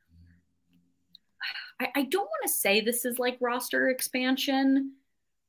i, 1.81 1.89
I 1.95 2.03
don't 2.03 2.25
want 2.25 2.43
to 2.45 2.53
say 2.53 2.81
this 2.81 3.05
is 3.05 3.19
like 3.19 3.37
roster 3.41 3.89
expansion 3.91 4.93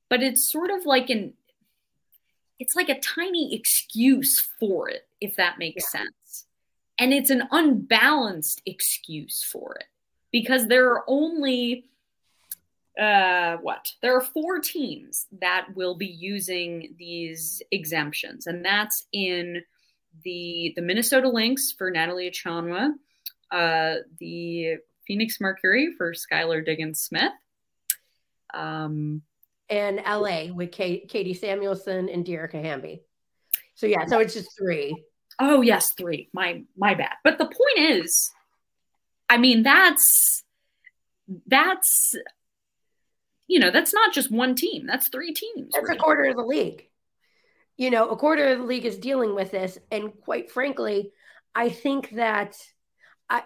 but 0.10 0.22
it's 0.22 0.52
sort 0.52 0.70
of 0.70 0.86
like 0.86 1.10
an 1.10 1.34
it's 2.62 2.76
like 2.76 2.90
a 2.90 3.00
tiny 3.00 3.56
excuse 3.56 4.40
for 4.60 4.88
it, 4.88 5.08
if 5.20 5.36
that 5.38 5.58
makes 5.58 5.84
yeah. 5.84 6.02
sense. 6.02 6.46
And 7.00 7.12
it's 7.12 7.32
an 7.32 7.48
unbalanced 7.50 8.62
excuse 8.68 9.44
for 9.44 9.78
it 9.80 9.86
because 10.32 10.68
there 10.68 10.90
are 10.90 11.04
only 11.08 11.86
uh, 13.00 13.58
what? 13.58 13.92
There 14.02 14.16
are 14.16 14.22
four 14.22 14.60
teams 14.60 15.28
that 15.40 15.68
will 15.76 15.96
be 15.96 16.08
using 16.08 16.94
these 16.98 17.62
exemptions, 17.72 18.48
and 18.48 18.66
that's 18.66 19.08
in 19.14 19.64
the 20.24 20.74
the 20.76 20.82
Minnesota 20.82 21.30
Lynx 21.30 21.72
for 21.72 21.90
Natalie 21.90 22.30
Achonwa, 22.30 22.94
uh, 23.52 23.96
the 24.20 24.78
Phoenix 25.08 25.40
Mercury 25.40 25.94
for 25.98 26.14
Skylar 26.14 26.66
Diggins 26.66 27.02
Smith, 27.02 27.32
um, 28.54 29.22
and 29.70 30.02
LA 30.06 30.54
with 30.54 30.72
Kate, 30.72 31.08
Katie 31.10 31.34
Samuelson 31.34 32.10
and 32.10 32.26
Dearica 32.26 32.62
Hamby. 32.62 33.02
So 33.76 33.88
yeah, 33.88 34.06
so 34.06 34.20
it's 34.20 34.34
just 34.34 34.58
three. 34.58 34.96
Oh 35.40 35.62
yes, 35.62 35.94
three. 35.94 36.30
My 36.34 36.64
my 36.78 36.94
bad. 36.94 37.14
But 37.24 37.38
the 37.38 37.46
point 37.46 37.78
is, 37.80 38.30
I 39.32 39.38
mean, 39.38 39.64
that's 39.64 40.44
that's 41.48 42.16
you 43.48 43.60
know, 43.60 43.72
that's 43.72 43.94
not 43.94 44.14
just 44.14 44.30
one 44.30 44.56
team. 44.56 44.86
That's 44.86 45.08
three 45.08 45.34
teams. 45.34 45.72
That's 45.74 45.88
right? 45.88 45.98
a 45.98 46.02
quarter 46.02 46.26
of 46.26 46.36
the 46.36 46.44
league. 46.44 46.90
You 47.78 47.92
know, 47.92 48.10
a 48.10 48.18
quarter 48.18 48.50
of 48.50 48.60
the 48.60 48.66
league 48.66 48.86
is 48.86 48.98
dealing 48.98 49.34
with 49.34 49.52
this, 49.52 49.78
and 49.90 50.12
quite 50.22 50.52
frankly, 50.52 51.14
I 51.56 51.70
think 51.70 52.10
that 52.12 52.58
I 53.30 53.44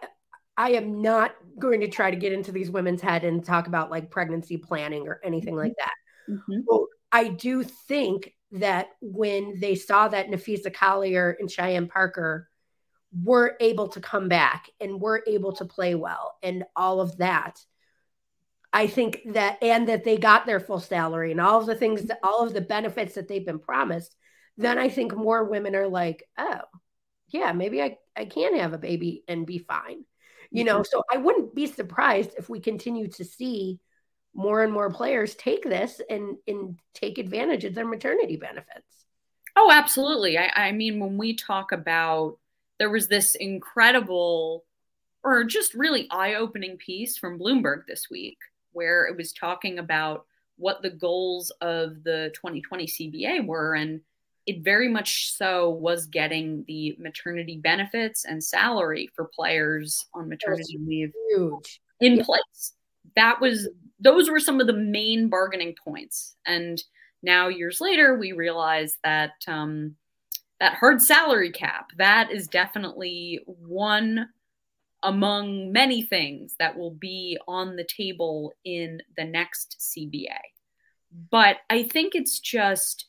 I 0.58 0.72
am 0.72 1.04
not 1.04 1.36
going 1.60 1.82
to 1.82 1.88
try 1.88 2.10
to 2.10 2.18
get 2.18 2.34
into 2.34 2.52
these 2.52 2.72
women's 2.72 3.02
head 3.02 3.24
and 3.24 3.46
talk 3.46 3.68
about 3.68 3.92
like 3.92 4.10
pregnancy 4.10 4.58
planning 4.58 5.08
or 5.08 5.22
anything 5.24 5.56
like 5.56 5.74
that. 5.78 5.94
Mm-hmm. 6.28 6.62
Well, 6.66 6.88
I 7.12 7.28
do 7.28 7.62
think 7.62 8.34
that 8.54 8.88
when 9.02 9.60
they 9.60 9.76
saw 9.76 10.08
that 10.08 10.30
Napheesa 10.30 10.74
Collier 10.74 11.38
and 11.40 11.50
Cheyenne 11.50 11.88
Parker 11.88 12.50
were 13.24 13.56
able 13.60 13.88
to 13.90 14.02
come 14.02 14.28
back 14.28 14.70
and 14.80 15.00
were 15.00 15.24
able 15.28 15.54
to 15.54 15.66
play 15.66 15.96
well 15.96 16.36
and 16.44 16.66
all 16.76 17.00
of 17.02 17.18
that, 17.18 17.60
I 18.74 18.88
think 18.88 19.22
that, 19.34 19.64
and 19.64 19.88
that 19.88 20.04
they 20.04 20.18
got 20.18 20.46
their 20.46 20.60
full 20.60 20.82
salary 20.82 21.32
and 21.32 21.40
all 21.40 21.62
of 21.62 21.66
the 21.66 21.76
things, 21.76 22.04
that, 22.04 22.20
all 22.24 22.46
of 22.46 22.54
the 22.54 22.62
benefits 22.62 23.16
that 23.16 23.28
they've 23.28 23.46
been 23.46 23.60
promised, 23.60 24.16
then 24.58 24.78
I 24.78 24.90
think 24.90 25.16
more 25.16 25.44
women 25.46 25.76
are 25.76 25.88
like, 25.88 26.24
oh, 26.38 26.62
yeah, 27.30 27.54
maybe 27.54 27.82
I, 27.82 27.98
I 28.16 28.26
can 28.26 28.58
have 28.58 28.74
a 28.74 28.78
baby 28.78 29.24
and 29.28 29.46
be 29.46 29.60
fine. 29.60 30.04
You 30.52 30.64
know, 30.64 30.76
mm-hmm. 30.76 30.90
so 30.90 31.04
I 31.12 31.18
wouldn't 31.18 31.56
be 31.56 31.68
surprised 31.68 32.32
if 32.38 32.50
we 32.50 32.60
continue 32.60 33.08
to 33.10 33.26
see 33.26 33.80
more 34.34 34.64
and 34.64 34.72
more 34.72 34.92
players 34.92 35.36
take 35.36 35.64
this 35.64 36.02
and, 36.10 36.36
and 36.48 36.80
take 36.94 37.18
advantage 37.18 37.64
of 37.64 37.76
their 37.76 37.86
maternity 37.86 38.36
benefits. 38.36 39.06
Oh, 39.56 39.72
absolutely. 39.72 40.38
I, 40.38 40.52
I 40.54 40.72
mean, 40.74 41.00
when 41.00 41.18
we 41.18 41.36
talk 41.36 41.72
about 41.72 42.38
there 42.80 42.90
was 42.90 43.08
this 43.08 43.36
incredible 43.36 44.64
or 45.24 45.44
just 45.44 45.74
really 45.74 46.08
eye 46.12 46.36
opening 46.36 46.78
piece 46.78 47.18
from 47.18 47.40
Bloomberg 47.40 47.84
this 47.88 48.08
week 48.12 48.38
where 48.74 49.08
it 49.08 49.18
was 49.18 49.34
talking 49.34 49.80
about 49.80 50.26
what 50.58 50.82
the 50.82 50.90
goals 50.90 51.52
of 51.62 52.04
the 52.04 52.32
2020 52.36 52.86
CBA 52.86 53.46
were. 53.46 53.74
And 53.74 54.02
it 54.46 54.64
very 54.64 54.88
much 54.88 55.34
so 55.34 55.70
was 55.70 56.06
getting 56.06 56.64
the 56.68 56.96
maternity 57.00 57.58
benefits 57.58 58.26
and 58.26 58.44
salary 58.44 59.10
for 59.16 59.30
players 59.34 60.06
on 60.14 60.30
maternity 60.30 60.78
leave 60.86 61.12
huge. 61.30 61.82
in 62.00 62.18
yeah. 62.18 62.24
place. 62.24 62.74
That 63.16 63.42
was 63.42 63.68
those 64.00 64.30
were 64.30 64.40
some 64.40 64.60
of 64.60 64.68
the 64.68 64.74
main 64.74 65.30
bargaining 65.30 65.74
points. 65.84 66.36
And 66.46 66.82
now 67.24 67.48
years 67.48 67.80
later, 67.82 68.18
we 68.18 68.34
realize 68.34 68.98
that 69.04 69.34
um, 69.48 69.96
that 70.60 70.76
hard 70.76 71.02
salary 71.02 71.52
cap 71.52 71.90
that 71.98 72.32
is 72.32 72.48
definitely 72.48 73.42
one 73.46 74.30
among 75.04 75.72
many 75.72 76.02
things 76.02 76.56
that 76.58 76.78
will 76.78 76.92
be 76.92 77.38
on 77.48 77.76
the 77.76 77.86
table 77.86 78.54
in 78.64 79.02
the 79.18 79.24
next 79.24 79.78
CBA. 79.80 80.38
But 81.30 81.58
I 81.70 81.84
think 81.84 82.16
it's 82.16 82.40
just 82.40 83.06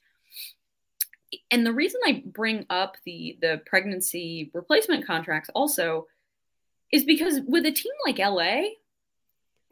and 1.51 1.67
the 1.67 1.73
reason 1.73 2.01
I 2.05 2.23
bring 2.25 2.67
up 2.71 2.97
the 3.05 3.39
the 3.41 3.61
pregnancy 3.67 4.51
replacement 4.55 5.07
contracts 5.07 5.51
also 5.55 6.07
is 6.93 7.05
because 7.05 7.41
with 7.47 7.67
a 7.67 7.73
team 7.73 7.93
like 8.05 8.19
LA, 8.19 8.63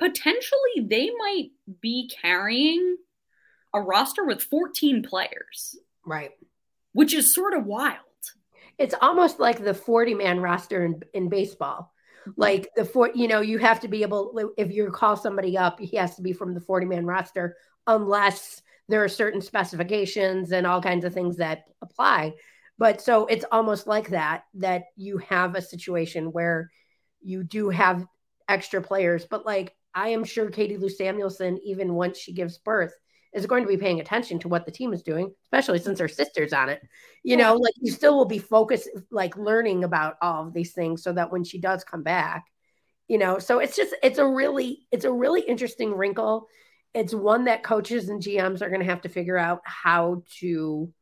potentially 0.00 0.80
they 0.82 1.10
might 1.16 1.50
be 1.80 2.10
carrying 2.20 2.96
a 3.72 3.80
roster 3.80 4.24
with 4.24 4.42
14 4.42 5.02
players. 5.02 5.76
Right. 6.04 6.30
Which 6.94 7.14
is 7.14 7.34
sort 7.34 7.52
of 7.52 7.66
wild. 7.66 7.98
It's 8.78 8.94
almost 9.00 9.38
like 9.38 9.62
the 9.62 9.74
40 9.74 10.14
man 10.14 10.40
roster 10.40 10.84
in, 10.84 11.02
in 11.12 11.28
baseball. 11.28 11.92
Like 12.36 12.70
the 12.74 12.86
four, 12.86 13.10
you 13.14 13.28
know, 13.28 13.40
you 13.42 13.58
have 13.58 13.80
to 13.80 13.88
be 13.88 14.02
able, 14.02 14.52
if 14.56 14.72
you 14.72 14.90
call 14.90 15.16
somebody 15.16 15.58
up, 15.58 15.78
he 15.78 15.96
has 15.98 16.16
to 16.16 16.22
be 16.22 16.32
from 16.32 16.54
the 16.54 16.60
40 16.60 16.86
man 16.86 17.04
roster, 17.04 17.56
unless 17.86 18.62
there 18.88 19.04
are 19.04 19.08
certain 19.08 19.42
specifications 19.42 20.52
and 20.52 20.66
all 20.66 20.80
kinds 20.80 21.04
of 21.04 21.12
things 21.12 21.36
that 21.36 21.64
apply. 21.82 22.32
But 22.78 23.00
so 23.00 23.26
it's 23.26 23.44
almost 23.52 23.86
like 23.86 24.08
that, 24.08 24.44
that 24.54 24.84
you 24.96 25.18
have 25.18 25.54
a 25.54 25.62
situation 25.62 26.32
where 26.32 26.70
you 27.20 27.44
do 27.44 27.68
have 27.70 28.06
extra 28.48 28.82
players. 28.82 29.26
But 29.26 29.46
like, 29.46 29.74
I 29.94 30.08
am 30.08 30.24
sure 30.24 30.50
Katie 30.50 30.76
Lou 30.76 30.88
Samuelson, 30.88 31.58
even 31.64 31.94
once 31.94 32.18
she 32.18 32.32
gives 32.32 32.58
birth, 32.58 32.94
is 33.34 33.46
going 33.46 33.64
to 33.64 33.68
be 33.68 33.76
paying 33.76 34.00
attention 34.00 34.38
to 34.38 34.48
what 34.48 34.64
the 34.64 34.72
team 34.72 34.92
is 34.92 35.02
doing, 35.02 35.34
especially 35.44 35.80
since 35.80 35.98
her 35.98 36.08
sister's 36.08 36.52
on 36.52 36.68
it. 36.68 36.80
You 37.24 37.36
know, 37.36 37.54
like 37.56 37.74
you 37.80 37.90
still 37.90 38.16
will 38.16 38.24
be 38.24 38.38
focused, 38.38 38.88
like 39.10 39.36
learning 39.36 39.82
about 39.82 40.16
all 40.22 40.46
of 40.46 40.54
these 40.54 40.72
things 40.72 41.02
so 41.02 41.12
that 41.12 41.32
when 41.32 41.42
she 41.42 41.58
does 41.58 41.82
come 41.82 42.02
back, 42.02 42.46
you 43.08 43.18
know, 43.18 43.38
so 43.38 43.58
it's 43.58 43.76
just, 43.76 43.94
it's 44.02 44.18
a 44.18 44.26
really, 44.26 44.86
it's 44.92 45.04
a 45.04 45.12
really 45.12 45.40
interesting 45.40 45.92
wrinkle. 45.92 46.46
It's 46.94 47.12
one 47.12 47.44
that 47.46 47.64
coaches 47.64 48.08
and 48.08 48.22
GMs 48.22 48.62
are 48.62 48.68
going 48.68 48.80
to 48.80 48.86
have 48.86 49.02
to 49.02 49.08
figure 49.08 49.36
out 49.36 49.60
how 49.64 50.22
to 50.38 50.92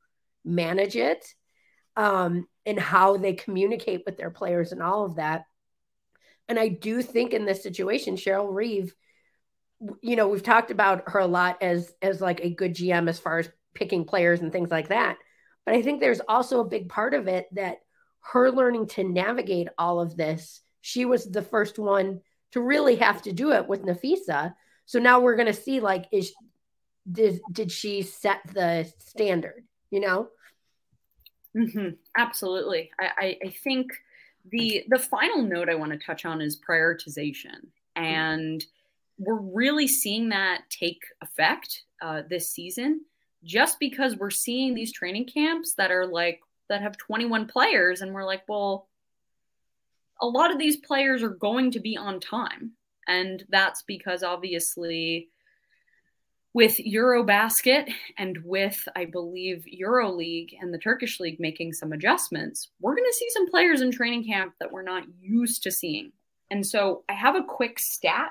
manage 0.45 0.97
it 0.97 1.25
um, 1.97 2.49
and 2.65 2.79
how 2.79 3.19
they 3.19 3.35
communicate 3.35 4.03
with 4.07 4.17
their 4.17 4.31
players 4.31 4.73
and 4.73 4.83
all 4.83 5.05
of 5.05 5.17
that. 5.17 5.45
And 6.49 6.59
I 6.59 6.69
do 6.69 7.03
think 7.03 7.35
in 7.35 7.45
this 7.45 7.63
situation, 7.63 8.17
Cheryl 8.17 8.53
Reeve, 8.53 8.95
you 10.01 10.17
know, 10.17 10.29
we've 10.29 10.43
talked 10.43 10.71
about 10.71 11.05
her 11.09 11.21
a 11.21 11.27
lot 11.27 11.63
as 11.63 11.93
as 12.03 12.21
like 12.21 12.41
a 12.41 12.51
good 12.51 12.75
GM 12.75 13.09
as 13.09 13.19
far 13.19 13.39
as 13.39 13.51
picking 13.75 14.05
players 14.05 14.41
and 14.41 14.53
things 14.53 14.71
like 14.71 14.89
that. 14.89 15.17
But 15.65 15.75
I 15.75 15.83
think 15.83 16.01
there's 16.01 16.21
also 16.29 16.61
a 16.61 16.69
big 16.69 16.89
part 16.89 17.15
of 17.15 17.29
it 17.29 17.47
that 17.55 17.79
her 18.21 18.51
learning 18.51 18.87
to 18.89 19.05
navigate 19.05 19.69
all 19.79 20.01
of 20.01 20.17
this, 20.17 20.61
she 20.81 21.05
was 21.05 21.25
the 21.25 21.43
first 21.43 21.79
one 21.79 22.21
to 22.53 22.61
really 22.61 22.97
have 22.97 23.23
to 23.23 23.33
do 23.33 23.53
it 23.53 23.67
with 23.67 23.85
Napheesa. 23.85 24.55
So 24.87 24.99
now 24.99 25.21
we're 25.21 25.37
going 25.37 25.47
to 25.47 25.53
see 25.53 25.81
like 25.81 26.07
is 26.13 26.33
did 27.11 27.41
did 27.51 27.73
she 27.73 28.03
set 28.03 28.41
the 28.53 28.91
standard, 28.99 29.65
you 29.91 30.01
know? 30.01 30.29
Mm-hmm. 31.57 31.97
Absolutely. 32.17 32.91
I, 32.99 33.11
I, 33.19 33.39
I 33.47 33.49
think 33.51 33.93
the 34.51 34.85
the 34.89 34.99
final 34.99 35.43
note 35.43 35.69
I 35.69 35.75
want 35.75 35.93
to 35.93 35.99
touch 35.99 36.25
on 36.25 36.41
is 36.41 36.61
prioritization, 36.61 37.67
and 37.95 38.65
we're 39.19 39.41
really 39.41 39.89
seeing 39.89 40.31
that 40.31 40.63
take 40.71 41.03
effect 41.21 41.83
uh, 42.01 42.23
this 42.29 42.51
season. 42.51 43.03
Just 43.45 43.81
because 43.81 44.17
we're 44.17 44.31
seeing 44.31 44.75
these 44.75 44.93
training 44.93 45.27
camps 45.27 45.75
that 45.75 45.91
are 45.91 46.07
like 46.07 46.41
that 46.69 46.83
have 46.83 46.97
21 46.97 47.47
players, 47.49 48.01
and 48.01 48.15
we're 48.15 48.25
like, 48.25 48.43
well, 48.49 48.89
a 50.21 50.27
lot 50.27 50.53
of 50.53 50.59
these 50.59 50.77
players 50.77 51.23
are 51.25 51.29
going 51.29 51.73
to 51.73 51.81
be 51.81 51.97
on 51.97 52.21
time, 52.21 52.73
and 53.09 53.45
that's 53.49 53.83
because 53.83 54.23
obviously 54.23 55.29
with 56.55 56.77
Eurobasket 56.77 57.91
and 58.19 58.39
with, 58.45 58.87
I 58.95 59.07
believe, 59.07 59.67
EuroLeague 59.81 60.51
and 60.61 60.73
the 60.73 60.79
Turkish 60.79 61.19
League 61.19 61.41
making 61.41 61.73
some 61.73 61.93
adjustments, 61.93 62.69
we're 62.81 62.95
going 62.95 63.09
to 63.09 63.17
see 63.17 63.29
some 63.31 63.51
players 63.51 63.81
in 63.81 63.91
training 63.91 64.27
camp 64.27 64.55
that 64.61 64.71
we're 64.71 64.83
not 64.83 65.05
used 65.19 65.63
to 65.63 65.71
seeing. 65.71 66.13
And 66.51 66.67
so 66.67 67.05
I 67.09 67.15
have 67.15 67.37
a 67.37 67.45
quick 67.45 67.79
stat 67.79 68.31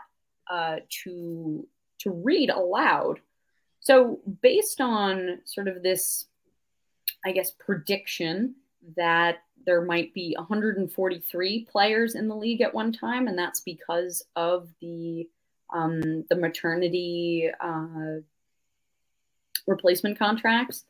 uh, 0.50 0.78
to 1.04 1.68
to 2.00 2.12
read 2.12 2.50
aloud. 2.50 3.20
So 3.80 4.20
based 4.42 4.82
on 4.82 5.40
sort 5.46 5.68
of 5.68 5.84
this, 5.84 6.26
I 7.26 7.32
guess, 7.32 7.52
prediction 7.52 8.56
that 8.96 9.44
there 9.66 9.82
might 9.82 10.14
be 10.14 10.36
143 10.38 11.68
players 11.72 12.16
in 12.16 12.28
the 12.28 12.36
league 12.36 12.62
at 12.62 12.74
one 12.74 12.92
time, 12.92 13.28
and 13.28 13.38
that's 13.38 13.62
because 13.62 14.24
of 14.36 14.70
the 14.82 15.28
um, 15.74 16.26
the 16.30 16.36
maternity 16.36 17.50
uh, 17.60 18.20
replacement 19.68 20.20
contracts. 20.20 20.86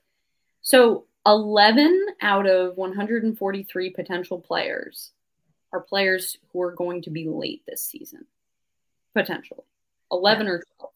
So 0.61 1.05
11 1.25 2.07
out 2.21 2.47
of 2.47 2.77
143 2.77 3.89
potential 3.91 4.39
players 4.39 5.11
are 5.71 5.81
players 5.81 6.37
who 6.51 6.61
are 6.61 6.73
going 6.73 7.01
to 7.03 7.09
be 7.09 7.27
late 7.27 7.63
this 7.67 7.85
season, 7.85 8.25
potentially 9.13 9.63
11 10.11 10.45
yeah. 10.45 10.51
or 10.53 10.63
12. 10.79 10.91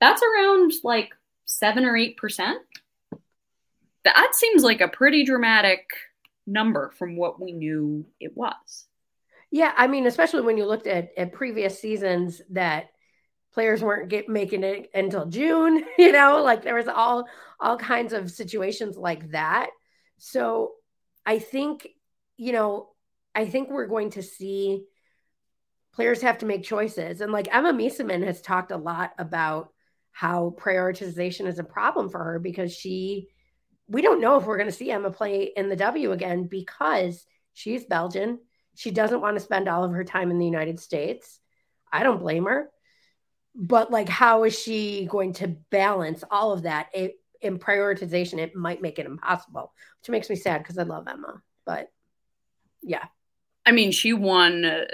That's 0.00 0.22
around 0.22 0.72
like 0.84 1.10
seven 1.44 1.84
or 1.84 1.96
eight 1.96 2.16
percent. 2.16 2.58
That 4.04 4.30
seems 4.34 4.62
like 4.62 4.80
a 4.80 4.88
pretty 4.88 5.24
dramatic 5.24 5.80
number 6.46 6.90
from 6.90 7.16
what 7.16 7.40
we 7.40 7.52
knew 7.52 8.06
it 8.20 8.36
was. 8.36 8.86
Yeah, 9.50 9.72
I 9.76 9.86
mean, 9.86 10.06
especially 10.06 10.42
when 10.42 10.56
you 10.56 10.66
looked 10.66 10.86
at, 10.86 11.10
at 11.16 11.32
previous 11.32 11.80
seasons 11.80 12.40
that 12.50 12.90
players 13.52 13.82
weren't 13.82 14.08
get, 14.08 14.28
making 14.28 14.62
it 14.62 14.90
until 14.94 15.26
June, 15.26 15.84
you 15.98 16.12
know, 16.12 16.42
like 16.42 16.62
there 16.62 16.74
was 16.74 16.88
all 16.88 17.26
all 17.60 17.76
kinds 17.76 18.12
of 18.12 18.30
situations 18.30 18.96
like 18.96 19.32
that. 19.32 19.70
So 20.18 20.72
I 21.26 21.38
think, 21.38 21.88
you 22.36 22.52
know, 22.52 22.90
I 23.34 23.46
think 23.46 23.68
we're 23.68 23.86
going 23.86 24.10
to 24.10 24.22
see 24.22 24.84
players 25.98 26.22
have 26.22 26.38
to 26.38 26.46
make 26.46 26.62
choices. 26.62 27.20
And 27.20 27.32
like 27.32 27.52
Emma 27.52 27.72
Meesseman 27.72 28.24
has 28.24 28.40
talked 28.40 28.70
a 28.70 28.76
lot 28.76 29.12
about 29.18 29.72
how 30.12 30.54
prioritization 30.56 31.46
is 31.48 31.58
a 31.58 31.64
problem 31.64 32.08
for 32.08 32.22
her 32.22 32.38
because 32.38 32.72
she 32.72 33.26
we 33.88 34.02
don't 34.02 34.20
know 34.20 34.36
if 34.36 34.44
we're 34.44 34.58
going 34.58 34.68
to 34.68 34.76
see 34.76 34.90
Emma 34.90 35.10
play 35.10 35.50
in 35.56 35.68
the 35.68 35.76
W 35.76 36.12
again 36.12 36.44
because 36.44 37.26
she's 37.54 37.84
Belgian. 37.84 38.38
She 38.76 38.92
doesn't 38.92 39.20
want 39.20 39.36
to 39.36 39.42
spend 39.42 39.68
all 39.68 39.82
of 39.82 39.90
her 39.90 40.04
time 40.04 40.30
in 40.30 40.38
the 40.38 40.44
United 40.44 40.78
States. 40.78 41.40
I 41.92 42.04
don't 42.04 42.20
blame 42.20 42.44
her 42.44 42.70
but 43.58 43.90
like 43.90 44.08
how 44.08 44.44
is 44.44 44.56
she 44.58 45.06
going 45.10 45.32
to 45.32 45.48
balance 45.70 46.22
all 46.30 46.52
of 46.52 46.62
that 46.62 46.88
it, 46.94 47.16
in 47.40 47.58
prioritization 47.58 48.38
it 48.38 48.54
might 48.54 48.80
make 48.80 48.98
it 48.98 49.06
impossible 49.06 49.72
which 50.00 50.10
makes 50.10 50.30
me 50.30 50.36
sad 50.36 50.58
because 50.58 50.78
i 50.78 50.82
love 50.84 51.08
emma 51.08 51.42
but 51.66 51.88
yeah 52.82 53.04
i 53.66 53.72
mean 53.72 53.90
she 53.90 54.12
won 54.12 54.64
uh, 54.64 54.84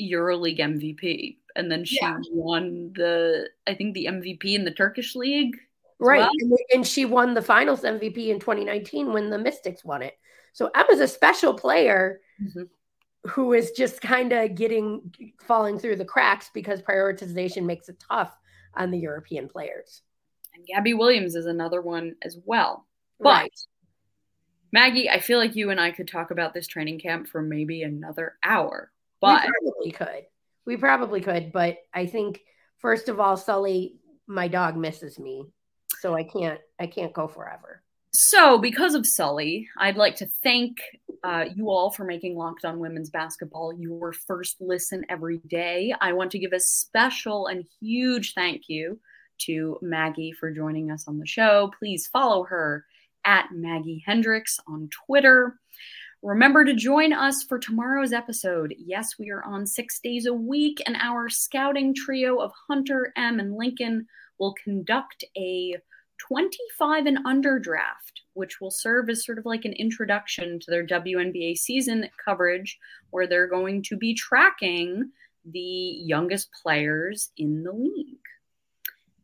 euroleague 0.00 0.58
mvp 0.58 1.36
and 1.56 1.70
then 1.70 1.84
she 1.84 1.98
yeah. 2.00 2.18
won 2.32 2.92
the 2.94 3.48
i 3.66 3.74
think 3.74 3.94
the 3.94 4.06
mvp 4.06 4.44
in 4.44 4.64
the 4.64 4.70
turkish 4.70 5.14
league 5.14 5.56
right 5.98 6.20
well. 6.20 6.30
and, 6.40 6.58
and 6.74 6.86
she 6.86 7.04
won 7.04 7.34
the 7.34 7.42
finals 7.42 7.82
mvp 7.82 8.28
in 8.28 8.38
2019 8.38 9.12
when 9.12 9.30
the 9.30 9.38
mystics 9.38 9.84
won 9.84 10.02
it 10.02 10.14
so 10.52 10.70
emma's 10.74 11.00
a 11.00 11.08
special 11.08 11.54
player 11.54 12.20
mm-hmm 12.42 12.62
who 13.26 13.52
is 13.52 13.72
just 13.72 14.00
kind 14.00 14.32
of 14.32 14.54
getting 14.54 15.12
falling 15.46 15.78
through 15.78 15.96
the 15.96 16.04
cracks 16.04 16.50
because 16.54 16.80
prioritization 16.80 17.64
makes 17.64 17.88
it 17.88 18.02
tough 18.10 18.34
on 18.74 18.90
the 18.90 18.98
European 18.98 19.48
players. 19.48 20.02
And 20.54 20.66
Gabby 20.66 20.94
Williams 20.94 21.34
is 21.34 21.46
another 21.46 21.82
one 21.82 22.16
as 22.22 22.38
well. 22.44 22.86
But 23.18 23.28
right. 23.28 23.60
Maggie, 24.72 25.10
I 25.10 25.20
feel 25.20 25.38
like 25.38 25.56
you 25.56 25.70
and 25.70 25.80
I 25.80 25.90
could 25.90 26.08
talk 26.08 26.30
about 26.30 26.54
this 26.54 26.66
training 26.66 27.00
camp 27.00 27.28
for 27.28 27.42
maybe 27.42 27.82
another 27.82 28.36
hour. 28.42 28.90
But 29.20 29.42
we 29.42 29.50
probably 29.50 29.92
could. 29.92 30.26
We 30.66 30.76
probably 30.76 31.20
could, 31.20 31.52
but 31.52 31.78
I 31.92 32.06
think 32.06 32.40
first 32.78 33.08
of 33.08 33.18
all, 33.20 33.36
Sully, 33.36 33.96
my 34.26 34.48
dog 34.48 34.76
misses 34.76 35.18
me. 35.18 35.44
So 36.00 36.14
I 36.14 36.24
can't 36.24 36.60
I 36.78 36.86
can't 36.86 37.12
go 37.12 37.28
forever. 37.28 37.82
So, 38.12 38.58
because 38.58 38.94
of 38.94 39.06
Sully, 39.06 39.68
I'd 39.78 39.96
like 39.96 40.16
to 40.16 40.26
thank 40.42 40.78
uh, 41.22 41.44
you 41.54 41.70
all 41.70 41.90
for 41.90 42.04
making 42.04 42.36
Locked 42.36 42.64
On 42.64 42.80
Women's 42.80 43.10
Basketball 43.10 43.72
your 43.72 44.12
first 44.12 44.56
listen 44.60 45.04
every 45.08 45.38
day. 45.46 45.94
I 46.00 46.12
want 46.14 46.32
to 46.32 46.38
give 46.40 46.52
a 46.52 46.58
special 46.58 47.46
and 47.46 47.64
huge 47.80 48.34
thank 48.34 48.62
you 48.68 48.98
to 49.42 49.78
Maggie 49.80 50.32
for 50.32 50.50
joining 50.50 50.90
us 50.90 51.06
on 51.06 51.18
the 51.18 51.26
show. 51.26 51.70
Please 51.78 52.08
follow 52.12 52.42
her 52.44 52.84
at 53.24 53.52
Maggie 53.52 54.02
Hendricks 54.04 54.58
on 54.66 54.88
Twitter. 55.06 55.59
Remember 56.22 56.66
to 56.66 56.74
join 56.74 57.14
us 57.14 57.42
for 57.42 57.58
tomorrow's 57.58 58.12
episode. 58.12 58.74
Yes, 58.78 59.14
we 59.18 59.30
are 59.30 59.42
on 59.42 59.66
six 59.66 59.98
days 60.00 60.26
a 60.26 60.34
week, 60.34 60.82
and 60.84 60.96
our 61.00 61.30
scouting 61.30 61.94
trio 61.94 62.36
of 62.36 62.52
Hunter, 62.68 63.10
M, 63.16 63.40
and 63.40 63.54
Lincoln 63.56 64.06
will 64.38 64.54
conduct 64.62 65.24
a 65.38 65.76
25 66.18 67.06
and 67.06 67.18
under 67.24 67.58
draft, 67.58 68.20
which 68.34 68.60
will 68.60 68.70
serve 68.70 69.08
as 69.08 69.24
sort 69.24 69.38
of 69.38 69.46
like 69.46 69.64
an 69.64 69.72
introduction 69.72 70.60
to 70.60 70.70
their 70.70 70.86
WNBA 70.86 71.56
season 71.56 72.10
coverage, 72.22 72.78
where 73.08 73.26
they're 73.26 73.48
going 73.48 73.82
to 73.84 73.96
be 73.96 74.12
tracking 74.12 75.10
the 75.50 75.58
youngest 75.58 76.50
players 76.62 77.30
in 77.38 77.62
the 77.62 77.72
league. 77.72 78.18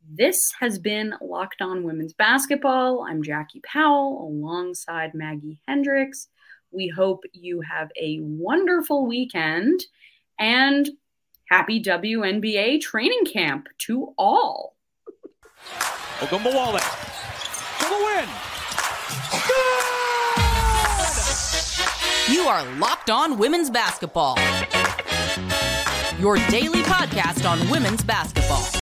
This 0.09 0.39
has 0.61 0.79
been 0.79 1.15
Locked 1.21 1.61
On 1.61 1.85
Women's 1.85 2.15
Basketball. 2.15 3.05
I'm 3.07 3.23
Jackie 3.23 3.61
Powell 3.71 4.27
alongside 4.27 5.13
Maggie 5.13 5.61
Hendricks. 5.69 6.29
We 6.77 6.89
hope 6.89 7.25
you 7.33 7.63
have 7.63 7.91
a 7.99 8.19
wonderful 8.21 9.07
weekend 9.07 9.81
and 10.39 10.87
happy 11.49 11.83
WNBA 11.83 12.83
training 12.83 13.25
camp 13.25 13.69
to 13.87 14.13
all. 14.19 14.77
Ogunbowale 16.19 16.81
for 17.79 17.89
the 17.89 17.97
win. 18.05 18.29
Good! 22.29 22.35
You 22.35 22.43
are 22.43 22.63
locked 22.77 23.09
on 23.09 23.39
women's 23.39 23.71
basketball. 23.71 24.37
Your 26.21 26.37
daily 26.51 26.83
podcast 26.83 27.49
on 27.49 27.71
women's 27.71 28.05
basketball. 28.05 28.67